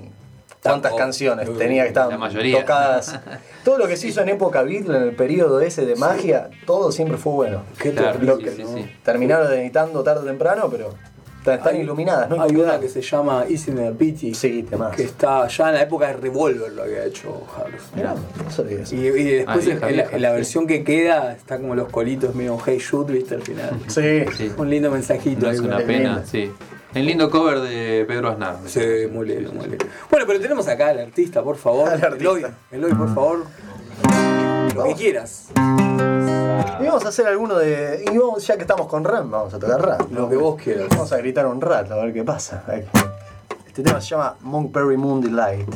¿Cuántas 0.59 0.91
Tampoco. 0.91 0.97
canciones 0.97 1.57
tenía 1.57 1.83
que 1.83 1.89
estar 1.89 2.09
tocadas? 2.59 3.19
Todo 3.63 3.77
lo 3.77 3.87
que 3.87 3.95
se 3.95 4.07
hizo 4.07 4.21
en 4.21 4.29
época 4.29 4.63
Beatles, 4.63 4.97
en 4.97 5.03
el 5.03 5.15
periodo 5.15 5.61
ese 5.61 5.85
de 5.85 5.95
magia, 5.95 6.49
todo 6.65 6.91
siempre 6.91 7.15
fue 7.17 7.31
bueno. 7.33 7.61
Qué 7.79 7.91
Claro, 7.93 8.19
Lo 8.21 8.37
sí, 8.37 8.43
que 8.43 8.51
sí, 8.51 8.63
¿no? 8.63 8.73
sí. 8.73 8.91
terminaron 9.03 9.51
editando 9.53 10.03
tarde 10.03 10.21
o 10.21 10.25
temprano, 10.25 10.67
pero 10.69 10.89
están, 11.51 11.57
están 11.59 11.75
Hay- 11.75 11.81
iluminadas, 11.81 12.29
¿no? 12.29 12.41
Hay 12.41 12.55
una 12.55 12.79
que 12.79 12.89
se 12.89 13.01
llama 13.01 13.45
Easy 13.49 13.71
the 13.71 13.91
Pity, 13.91 14.33
Sí, 14.33 14.63
temas. 14.63 14.95
que 14.95 15.03
está 15.03 15.47
ya 15.47 15.69
en 15.69 15.75
la 15.75 15.81
época 15.83 16.07
de 16.07 16.13
Revolver 16.13 16.71
lo 16.73 16.83
había 16.83 17.05
hecho 17.05 17.43
Harrison. 17.55 17.89
Mirá, 17.95 18.15
eso. 18.49 18.65
Y, 18.95 18.99
y 19.07 19.23
después 19.23 19.57
Ah, 19.57 19.65
vieja, 19.65 19.89
en, 19.89 19.97
la, 19.97 20.03
vieja, 20.03 20.15
en 20.15 20.21
la 20.21 20.29
sí. 20.29 20.35
versión 20.35 20.67
que 20.67 20.83
queda 20.83 21.33
está 21.33 21.57
como 21.57 21.75
los 21.75 21.89
colitos 21.89 22.35
medio 22.35 22.57
Hey 22.65 22.79
Shoot, 22.79 23.09
viste 23.09 23.35
al 23.35 23.41
final. 23.41 23.71
Sí. 23.87 24.25
Sí. 24.37 24.51
Un 24.57 24.69
lindo 24.69 24.91
mensajito. 24.91 25.45
No 25.45 25.51
es 25.51 25.59
una. 25.59 25.79
Es 25.79 25.83
pena, 25.85 26.09
lindo. 26.15 26.23
sí. 26.25 26.51
El 26.93 27.05
lindo 27.05 27.29
cover 27.29 27.59
de 27.59 28.05
Pedro 28.07 28.29
Aznar. 28.29 28.57
Sí, 28.65 28.79
muy 29.11 29.27
lindo, 29.27 29.51
muy 29.51 29.67
lindo. 29.67 29.85
Bueno, 30.09 30.25
pero 30.25 30.39
tenemos 30.39 30.67
acá 30.67 30.87
al 30.89 30.99
artista, 30.99 31.43
por 31.43 31.57
favor. 31.57 31.89
Al 31.89 31.95
artista. 32.03 32.15
Eloy, 32.17 32.45
Eloy, 32.71 32.93
por 32.93 33.13
favor. 33.13 33.45
Lo 34.75 34.83
que 34.85 34.93
quieras. 34.95 35.49
Y 36.79 36.85
vamos 36.85 37.05
a 37.05 37.09
hacer 37.09 37.27
alguno 37.27 37.55
de. 37.55 38.05
Y 38.11 38.17
vamos, 38.17 38.45
ya 38.45 38.55
que 38.55 38.61
estamos 38.61 38.87
con 38.87 39.03
Ram, 39.03 39.29
vamos 39.29 39.53
a 39.53 39.59
tocar 39.59 39.81
Ram. 39.81 40.07
Lo 40.11 40.29
que 40.29 40.35
vos 40.35 40.61
quieras. 40.61 40.87
Vamos 40.89 41.11
a 41.11 41.17
gritar 41.17 41.45
un 41.47 41.61
rato 41.61 41.93
a 41.93 42.03
ver 42.03 42.13
qué 42.13 42.23
pasa. 42.23 42.63
Este 43.65 43.83
tema 43.83 44.01
se 44.01 44.09
llama 44.09 44.35
Monkberry 44.41 44.97
Moon 44.97 45.21
Delight. 45.21 45.69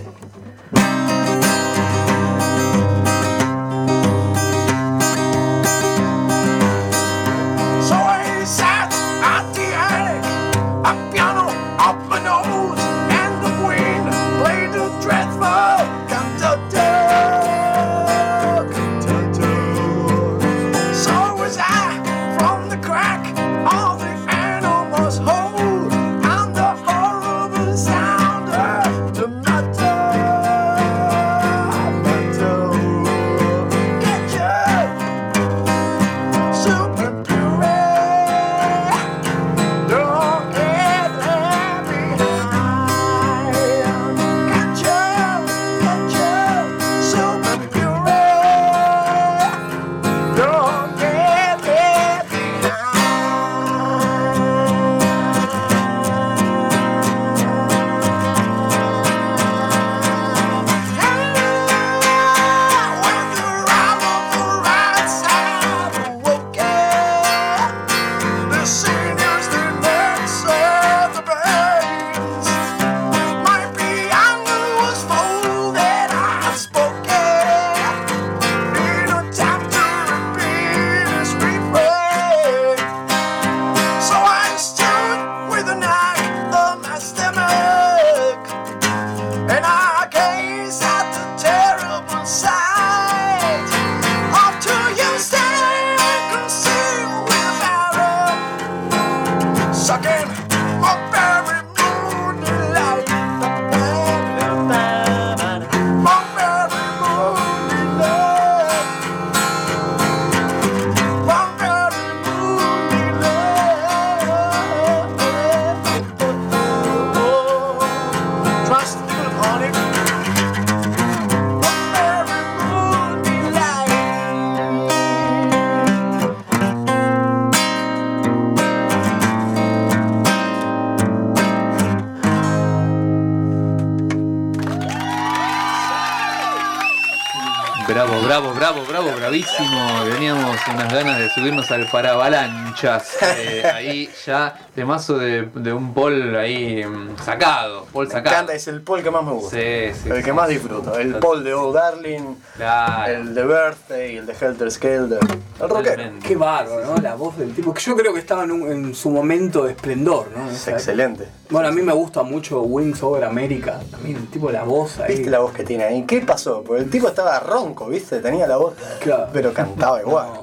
Unas 140.74 140.94
ganas 140.94 141.20
de 141.20 141.30
subirnos 141.30 141.70
al 141.72 141.86
paravalanchas. 141.90 143.18
Eh, 143.38 143.64
ahí 143.74 144.10
ya 144.26 144.56
temazo 144.76 145.18
de, 145.18 145.44
de 145.54 145.74
un 145.74 145.94
Paul 145.94 146.36
ahí 146.36 146.84
mm, 146.86 147.18
sacado. 147.24 147.86
Paul 147.92 148.08
Me 148.08 148.14
sacado. 148.14 148.36
encanta, 148.36 148.54
es 148.54 148.68
el 148.68 148.82
Paul 148.82 149.04
que 149.04 149.12
más 149.12 149.24
me 149.24 149.32
gusta. 149.32 149.52
Sí, 149.58 149.64
sí, 150.04 150.10
el 150.10 150.18
sí, 150.18 150.24
que 150.24 150.34
más 150.34 150.48
sí. 150.48 150.54
disfruto. 150.56 150.98
El 150.98 151.16
Paul 151.16 151.44
de 151.44 151.54
Oh 151.54 151.72
Darling, 151.72 152.36
Claro. 152.58 153.12
el 153.14 153.34
de 153.36 153.44
Birthday, 153.46 154.18
el 154.18 154.26
de 154.26 154.34
Helter 154.40 154.72
Skelter. 154.72 155.20
El 155.60 155.70
rockero. 155.70 156.04
Qué 156.26 156.36
bárbaro, 156.36 156.86
¿no? 156.86 157.02
La 157.02 157.16
voz 157.16 157.38
del 157.38 157.54
tipo. 157.54 157.74
Que 157.74 157.82
yo 157.82 157.96
creo 157.96 158.14
que 158.14 158.20
estaba 158.20 158.44
en, 158.44 158.52
un- 158.52 158.72
en 158.72 158.96
su 158.96 159.10
momento 159.10 159.64
de 159.66 159.72
esplendor, 159.74 160.28
¿no? 160.36 160.50
Es 160.50 160.68
excelente. 160.68 161.28
Bueno, 161.50 161.68
a 161.68 161.72
mí 161.72 161.82
me 161.82 161.94
gusta 161.94 162.24
mucho 162.24 162.62
Wings 162.62 163.04
Over 163.04 163.26
America. 163.26 163.80
También 163.92 164.16
el 164.18 164.28
tipo, 164.28 164.50
la 164.52 164.64
voz 164.64 165.00
ahí. 165.00 165.16
¿Viste 165.16 165.30
la 165.30 165.40
voz 165.40 165.52
que 165.54 165.64
tiene 165.64 165.84
ahí? 165.84 166.04
¿Qué 166.06 166.22
pasó? 166.22 166.64
Porque 166.64 166.84
el 166.84 166.90
tipo 166.90 167.08
estaba 167.10 167.40
ronco, 167.42 167.88
¿viste? 167.88 168.20
Tenía 168.22 168.48
la 168.48 168.58
voz. 168.58 168.74
Claro. 169.02 169.28
Pero 169.34 169.54
cantaba 169.54 170.00
igual. 170.02 170.28
No, 170.34 170.41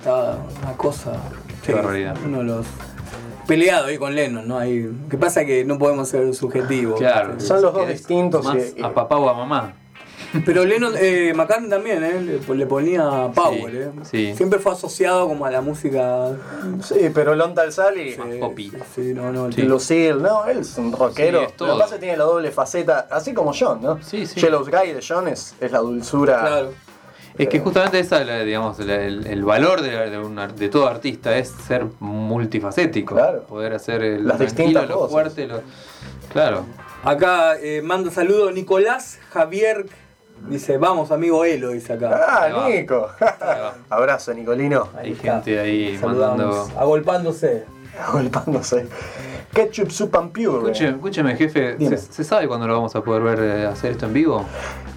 cantaba 0.00 0.38
una 0.62 0.76
cosa. 0.76 1.12
Qué 1.64 1.74
barbaridad. 1.74 2.16
Uno 2.24 2.38
de 2.38 2.44
los. 2.44 2.66
Peleado 3.46 3.86
ahí 3.86 3.98
con 3.98 4.14
Lennon, 4.14 4.46
¿no? 4.46 4.58
Ahí, 4.58 4.88
¿Qué 5.10 5.16
pasa? 5.16 5.44
Que 5.44 5.64
no 5.64 5.76
podemos 5.78 6.08
ser 6.08 6.32
subjetivos. 6.34 6.98
Claro. 7.00 7.38
Son 7.40 7.60
los 7.60 7.72
dos 7.74 7.84
Que 7.86 7.92
distintos 7.92 8.44
Más 8.44 8.56
a 8.80 8.92
papá 8.94 9.16
o 9.16 9.28
a 9.28 9.34
mamá. 9.34 9.74
Pero 10.46 10.64
Lennon, 10.64 10.92
eh, 10.96 11.32
McCartney 11.34 11.68
también, 11.68 12.04
¿eh? 12.04 12.20
Le, 12.46 12.54
le 12.54 12.66
ponía 12.66 13.32
power, 13.34 13.72
Sí, 13.72 13.78
¿eh? 13.78 13.90
sí. 14.30 14.36
Siempre 14.36 14.60
fue 14.60 14.72
asociado 14.72 15.26
como 15.26 15.44
a 15.46 15.50
la 15.50 15.60
música. 15.60 16.28
Sí, 16.82 17.10
pero 17.12 17.34
Lon 17.34 17.52
Talsali, 17.54 18.12
Sí, 18.12 18.20
poppy. 18.38 18.70
sí, 18.70 18.76
sí, 18.94 19.14
no, 19.14 19.32
Lucille, 19.48 20.14
no, 20.14 20.44
él 20.46 20.58
es 20.58 20.78
un 20.78 20.92
rockero. 20.92 21.40
Sí, 21.40 21.44
es 21.46 21.56
todo. 21.56 21.68
Lo 21.68 21.74
que 21.74 21.80
pasa 21.80 21.94
es 21.96 22.00
que 22.00 22.06
tiene 22.06 22.18
la 22.18 22.24
doble 22.24 22.52
faceta, 22.52 23.08
así 23.10 23.34
como 23.34 23.52
John, 23.58 23.82
¿no? 23.82 24.00
Sí, 24.02 24.24
sí. 24.26 24.38
Yellow 24.40 24.64
Guy 24.64 24.92
de 24.92 25.04
John 25.06 25.26
es, 25.26 25.56
es 25.60 25.72
la 25.72 25.78
dulzura. 25.80 26.40
Claro. 26.40 26.72
Es 27.42 27.48
que 27.48 27.60
justamente 27.60 27.98
esa, 27.98 28.22
la- 28.24 28.40
digamos, 28.44 28.78
la- 28.80 28.96
el, 29.02 29.26
el 29.26 29.44
valor 29.44 29.80
de, 29.82 29.90
de 30.10 30.48
de 30.56 30.68
todo 30.68 30.86
artista 30.88 31.36
es 31.36 31.48
ser 31.66 31.86
multifacético. 32.00 33.14
Claro. 33.14 33.42
Poder 33.44 33.72
hacer 33.74 34.02
el 34.02 34.26
Las 34.26 34.38
distintas 34.38 34.88
lo 34.88 34.94
cosas. 34.96 35.10
fuerte, 35.12 35.46
lo. 35.46 35.60
Claro. 36.32 36.64
Acá 37.02 37.56
eh, 37.58 37.80
manda 37.82 38.10
saludo 38.10 38.50
Nicolás 38.52 39.18
Javier. 39.30 39.86
Dice, 40.48 40.78
vamos 40.78 41.10
amigo 41.10 41.44
Elo, 41.44 41.70
dice 41.70 41.92
acá. 41.94 42.18
Ah. 42.26 42.66
Nico. 42.68 43.08
Abrazo, 43.90 44.32
Nicolino. 44.32 44.88
Hay 44.96 45.14
gente 45.14 45.58
ahí 45.60 45.98
Saludamos. 45.98 46.38
mandando. 46.38 46.80
Agolpándose. 46.80 47.64
Golpándose. 48.12 48.88
Ketchup 49.52 49.90
Soup 49.90 50.14
and 50.16 50.32
Pure. 50.32 50.58
Escúcheme, 50.70 50.90
escúcheme, 50.96 51.36
jefe. 51.36 51.76
¿se, 51.78 51.96
se 51.96 52.24
sabe 52.24 52.46
cuándo 52.46 52.68
lo 52.68 52.74
vamos 52.74 52.94
a 52.94 53.02
poder 53.02 53.22
ver 53.22 53.40
eh, 53.40 53.66
hacer 53.66 53.92
esto 53.92 54.06
en 54.06 54.12
vivo? 54.12 54.44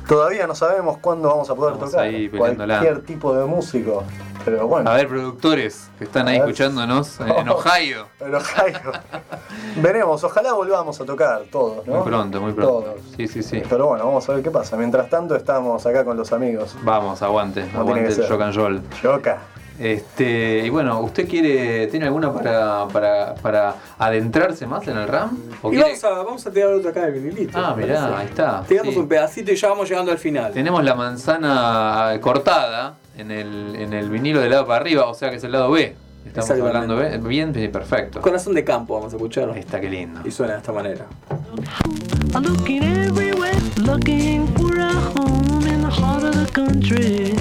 Todavía 0.07 0.45
no 0.45 0.53
sabemos 0.53 0.97
cuándo 0.99 1.29
vamos 1.29 1.49
a 1.49 1.55
poder 1.55 1.73
Estamos 1.73 1.91
tocar. 1.91 2.05
ahí. 2.05 2.29
Cualquier 2.29 3.01
tipo 3.03 3.33
de 3.35 3.45
músico. 3.45 4.03
Pero 4.45 4.67
bueno. 4.67 4.89
A 4.91 4.95
ver, 4.95 5.07
productores 5.07 5.89
que 5.97 6.03
están 6.03 6.27
ahí 6.27 6.37
ver. 6.37 6.49
escuchándonos 6.49 7.19
en, 7.21 7.29
en 7.29 7.49
Ohio. 7.49 8.07
En 8.19 8.35
Ohio. 8.35 8.91
Veremos, 9.77 10.23
ojalá 10.23 10.53
volvamos 10.53 10.99
a 10.99 11.05
tocar 11.05 11.43
todos, 11.49 11.87
¿no? 11.87 11.95
Muy 11.95 12.03
pronto, 12.03 12.41
muy 12.41 12.51
pronto. 12.51 12.79
Todos. 12.81 12.95
Sí, 13.15 13.27
sí, 13.27 13.41
sí. 13.41 13.63
Pero 13.67 13.87
bueno, 13.87 14.05
vamos 14.05 14.27
a 14.29 14.33
ver 14.33 14.43
qué 14.43 14.51
pasa. 14.51 14.75
Mientras 14.75 15.09
tanto 15.09 15.35
estamos 15.35 15.83
acá 15.85 16.03
con 16.03 16.17
los 16.17 16.31
amigos. 16.33 16.75
Vamos, 16.83 17.21
aguante, 17.21 17.61
tiene 17.63 17.77
aguante 17.79 18.07
el 18.21 18.27
rock 18.29 18.41
and 18.41 18.55
roll. 18.55 18.81
Yoka. 19.01 19.37
Este, 19.79 20.63
y 20.65 20.69
bueno, 20.69 20.99
¿usted 21.01 21.27
quiere, 21.27 21.87
tiene 21.87 22.05
alguna 22.05 22.31
para, 22.31 22.87
para, 22.89 23.33
para 23.35 23.75
adentrarse 23.97 24.67
más 24.67 24.87
en 24.87 24.97
el 24.97 25.07
RAM? 25.07 25.37
¿O 25.63 25.69
Y 25.69 25.75
quiere- 25.77 25.89
vamos 25.89 26.03
a, 26.03 26.09
vamos 26.23 26.47
a 26.47 26.51
tirar 26.51 26.69
otro 26.73 26.89
acá 26.91 27.01
del 27.07 27.13
vinilito. 27.19 27.57
Ah, 27.57 27.73
¿te 27.75 27.81
mirá, 27.81 28.01
parece? 28.01 28.15
ahí 28.21 28.25
está. 28.27 28.63
Tiramos 28.67 28.93
sí. 28.93 28.99
un 28.99 29.07
pedacito 29.07 29.51
y 29.51 29.55
ya 29.55 29.69
vamos 29.69 29.89
llegando 29.89 30.11
al 30.11 30.17
final. 30.19 30.51
Tenemos 30.53 30.83
la 30.83 30.93
manzana 30.95 32.17
cortada 32.21 32.95
en 33.17 33.31
el, 33.31 33.75
en 33.75 33.93
el 33.93 34.09
vinilo 34.09 34.39
del 34.41 34.51
lado 34.51 34.67
para 34.67 34.79
arriba, 34.81 35.05
o 35.07 35.13
sea 35.15 35.29
que 35.31 35.37
es 35.37 35.43
el 35.43 35.51
lado 35.51 35.71
B. 35.71 35.95
Estamos 36.25 36.49
hablando 36.51 36.95
B. 36.95 37.17
Bien, 37.17 37.51
bien, 37.51 37.71
perfecto. 37.71 38.21
Corazón 38.21 38.53
de 38.53 38.63
campo, 38.63 38.93
vamos 38.95 39.11
a 39.13 39.17
escuchar. 39.17 39.49
Ahí 39.49 39.59
está, 39.59 39.81
qué 39.81 39.89
lindo. 39.89 40.21
Y 40.23 40.31
suena 40.31 40.53
de 40.53 40.59
esta 40.59 40.71
manera. 40.71 41.05
I'm 42.33 42.43
looking 42.43 42.81
everywhere, 42.83 43.51
looking 43.83 44.47
for 44.55 44.79
a 44.79 44.91
home 45.15 45.67
in 45.67 45.81
the 45.81 45.89
heart 45.91 46.23
of 46.23 46.33
the 46.45 46.51
country. 46.53 47.35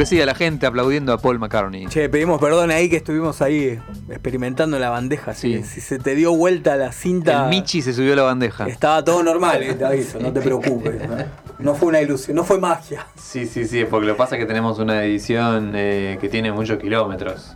Enloquecida 0.00 0.24
la 0.24 0.34
gente 0.34 0.64
aplaudiendo 0.64 1.12
a 1.12 1.18
Paul 1.18 1.38
McCartney. 1.38 1.86
Che, 1.88 2.08
pedimos 2.08 2.40
perdón 2.40 2.70
ahí 2.70 2.88
que 2.88 2.96
estuvimos 2.96 3.42
ahí 3.42 3.78
experimentando 4.08 4.78
en 4.78 4.80
la 4.80 4.88
bandeja. 4.88 5.32
así 5.32 5.52
que 5.52 5.62
Si 5.62 5.82
se 5.82 5.98
te 5.98 6.14
dio 6.14 6.34
vuelta 6.34 6.74
la 6.76 6.90
cinta. 6.90 7.44
El 7.44 7.50
Michi 7.50 7.82
se 7.82 7.92
subió 7.92 8.14
a 8.14 8.16
la 8.16 8.22
bandeja. 8.22 8.66
Estaba 8.66 9.04
todo 9.04 9.22
normal, 9.22 9.62
eh, 9.62 9.74
te 9.74 9.84
aviso, 9.84 10.18
no 10.18 10.32
te 10.32 10.40
preocupes. 10.40 11.06
¿no? 11.06 11.16
No 11.58 11.74
fue 11.74 11.88
una 11.88 12.00
ilusión, 12.00 12.34
no 12.34 12.44
fue 12.44 12.58
magia. 12.58 13.06
Sí, 13.14 13.44
sí, 13.44 13.66
sí, 13.66 13.84
porque 13.84 14.06
lo 14.06 14.14
que 14.14 14.16
pasa 14.16 14.36
es 14.36 14.40
que 14.40 14.46
tenemos 14.46 14.78
una 14.78 15.04
edición 15.04 15.72
eh, 15.74 16.16
que 16.18 16.30
tiene 16.30 16.50
muchos 16.50 16.78
kilómetros. 16.78 17.54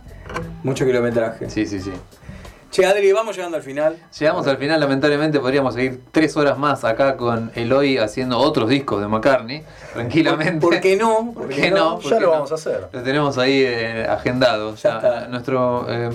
Mucho 0.61 0.85
kilometraje. 0.85 1.49
Sí, 1.49 1.65
sí, 1.65 1.79
sí. 1.79 1.93
Che, 2.75 2.85
Adri, 2.85 3.09
vamos 3.13 3.37
llegando 3.37 3.55
al 3.55 3.63
final. 3.63 3.95
Llegamos 4.19 4.45
al 4.47 4.57
final, 4.57 4.81
lamentablemente 4.81 5.39
podríamos 5.39 5.75
seguir 5.75 6.01
tres 6.11 6.35
horas 6.35 6.57
más 6.57 6.83
acá 6.83 7.15
con 7.15 7.49
Eloy 7.55 7.99
haciendo 7.99 8.37
otros 8.37 8.67
discos 8.67 8.99
de 8.99 9.07
McCartney, 9.07 9.63
tranquilamente. 9.93 10.59
¿Por 10.59 10.81
qué 10.81 10.97
no? 10.97 11.31
¿Por 11.33 11.47
qué 11.47 11.71
no? 11.71 11.99
¿Por 12.01 12.09
Ya 12.09 12.17
qué 12.17 12.19
lo 12.19 12.27
no? 12.27 12.31
vamos 12.33 12.51
a 12.51 12.55
hacer. 12.55 12.89
Lo 12.91 13.01
tenemos 13.01 13.37
ahí 13.37 13.63
eh, 13.65 14.05
agendado. 14.09 14.75
ya, 14.75 15.25
nuestro 15.29 15.85
eh, 15.89 16.09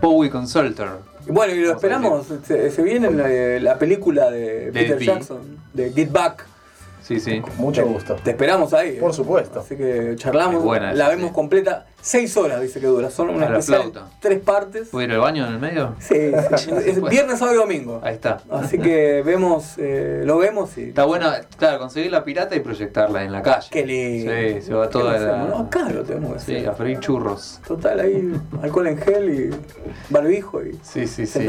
Bowie 0.00 0.30
Consultor. 0.30 0.98
Y 1.28 1.30
Bueno, 1.30 1.54
y 1.54 1.60
lo 1.60 1.74
esperamos. 1.74 2.26
Se, 2.44 2.72
se 2.72 2.82
viene 2.82 3.08
la, 3.12 3.60
la 3.60 3.78
película 3.78 4.32
de 4.32 4.72
Peter 4.72 4.98
B. 4.98 5.04
Jackson, 5.04 5.58
de 5.72 5.92
Get 5.92 6.10
Back. 6.10 6.44
Sí, 7.02 7.18
sí. 7.18 7.42
Mucho 7.56 7.86
gusto. 7.86 8.16
Te 8.22 8.30
esperamos 8.30 8.72
ahí. 8.72 8.96
Por 9.00 9.10
¿eh? 9.10 9.14
supuesto. 9.14 9.60
Así 9.60 9.76
que 9.76 10.14
charlamos, 10.16 10.62
buena 10.62 10.92
la 10.92 11.08
vemos 11.08 11.28
sí. 11.28 11.34
completa. 11.34 11.86
Seis 12.02 12.36
horas 12.36 12.60
dice 12.62 12.80
que 12.80 12.86
dura. 12.86 13.10
Son 13.10 13.28
una 13.30 13.46
especial 13.46 13.92
tres 14.20 14.40
partes. 14.40 14.88
¿Puedo 14.88 15.04
ir 15.06 15.12
al 15.12 15.20
baño 15.20 15.46
en 15.46 15.54
el 15.54 15.58
medio? 15.60 15.94
Sí, 15.98 16.32
sí. 16.56 16.70
Es 16.86 17.02
viernes, 17.02 17.38
sábado 17.38 17.56
y 17.56 17.60
domingo. 17.60 18.00
Ahí 18.02 18.14
está. 18.14 18.40
Así 18.50 18.78
que 18.78 19.22
vemos, 19.24 19.74
eh, 19.78 20.22
lo 20.24 20.38
vemos 20.38 20.76
y. 20.78 20.84
Está 20.88 21.04
bueno, 21.04 21.30
claro, 21.58 21.78
conseguir 21.78 22.10
la 22.10 22.24
pirata 22.24 22.56
y 22.56 22.60
proyectarla 22.60 23.24
en 23.24 23.32
la 23.32 23.42
calle. 23.42 23.68
Qué 23.70 23.84
lindo. 23.84 24.32
Sí, 24.32 24.62
se 24.62 24.74
va 24.74 24.86
¿Qué 24.86 24.92
toda 24.92 25.18
la... 25.18 25.36
No, 25.44 25.58
acá 25.58 25.88
lo 25.90 26.02
tenemos 26.02 26.34
que 26.34 26.38
Sí, 26.40 26.56
hacer. 26.56 26.68
a 26.70 26.72
freír 26.74 27.00
churros. 27.00 27.60
Total, 27.66 28.00
ahí 28.00 28.32
alcohol 28.62 28.86
en 28.86 28.98
gel 28.98 29.30
y 29.34 29.50
barbijo 30.10 30.62
y 30.64 30.78
Sí, 30.82 31.06
sí, 31.06 31.26
sí. 31.26 31.40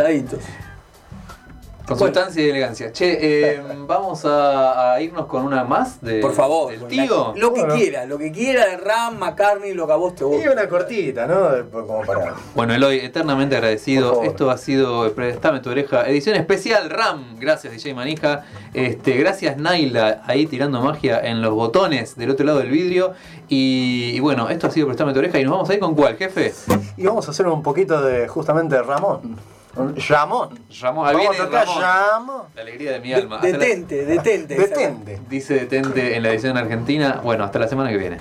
Con 1.97 2.07
sustancia 2.07 2.43
y 2.45 2.49
elegancia. 2.49 2.91
Che, 2.91 3.17
eh, 3.55 3.61
vamos 3.87 4.25
a, 4.25 4.93
a 4.93 5.01
irnos 5.01 5.25
con 5.27 5.43
una 5.43 5.63
más 5.63 6.01
de, 6.01 6.19
Por 6.21 6.33
favor. 6.33 6.71
del 6.71 6.87
tío. 6.87 7.33
Lo 7.35 7.53
que 7.53 7.65
quiera, 7.67 8.05
lo 8.05 8.17
que 8.17 8.31
quiera 8.31 8.67
de 8.67 8.77
Ram, 8.77 9.17
McCartney, 9.19 9.73
lo 9.73 9.85
que 9.87 9.93
a 9.93 9.95
vos 9.95 10.15
te 10.15 10.23
Y 10.23 10.27
guste. 10.27 10.49
una 10.49 10.67
cortita, 10.67 11.27
¿no? 11.27 11.49
De- 11.49 11.63
Como 11.69 12.01
para. 12.05 12.33
Bueno, 12.55 12.73
Eloy, 12.73 12.99
eternamente 12.99 13.55
agradecido. 13.55 14.23
Esto 14.23 14.49
ha 14.49 14.57
sido 14.57 15.11
Prestame 15.13 15.59
tu 15.59 15.69
oreja, 15.69 16.07
edición 16.07 16.35
especial 16.35 16.89
RAM. 16.89 17.37
Gracias, 17.39 17.73
DJ 17.73 17.93
Manija. 17.93 18.43
Este, 18.73 19.13
gracias, 19.17 19.57
Naila, 19.57 20.21
ahí 20.25 20.45
tirando 20.47 20.81
magia 20.81 21.19
en 21.19 21.41
los 21.41 21.53
botones 21.53 22.15
del 22.15 22.29
otro 22.31 22.45
lado 22.45 22.59
del 22.59 22.69
vidrio. 22.69 23.13
Y, 23.49 24.11
y 24.15 24.19
bueno, 24.19 24.49
esto 24.49 24.67
ha 24.67 24.71
sido 24.71 24.87
Prestame 24.87 25.13
tu 25.13 25.19
oreja. 25.19 25.39
¿Y 25.39 25.43
nos 25.43 25.51
vamos 25.53 25.69
a 25.69 25.73
ir 25.73 25.79
con 25.79 25.93
cuál, 25.95 26.15
jefe? 26.17 26.53
Y 26.97 27.03
vamos 27.05 27.27
a 27.27 27.31
hacer 27.31 27.47
un 27.47 27.61
poquito 27.63 28.01
de 28.01 28.27
justamente 28.27 28.81
Ramón. 28.81 29.37
Ramón. 29.75 30.59
Ramón, 30.81 31.07
ahí 31.07 31.15
viene 31.15 31.37
Ramón. 31.37 31.81
Ramón. 31.81 32.41
La 32.55 32.61
alegría 32.61 32.91
de 32.93 32.99
mi 32.99 33.13
alma. 33.13 33.39
Detente, 33.39 34.05
detente. 34.05 34.55
Detente. 34.55 35.21
dice 35.29 35.53
detente 35.53 36.15
en 36.15 36.23
la 36.23 36.29
edición 36.29 36.57
argentina. 36.57 37.21
Bueno, 37.23 37.43
hasta 37.43 37.59
la 37.59 37.67
semana 37.67 37.89
que 37.89 37.97
viene. 37.97 38.17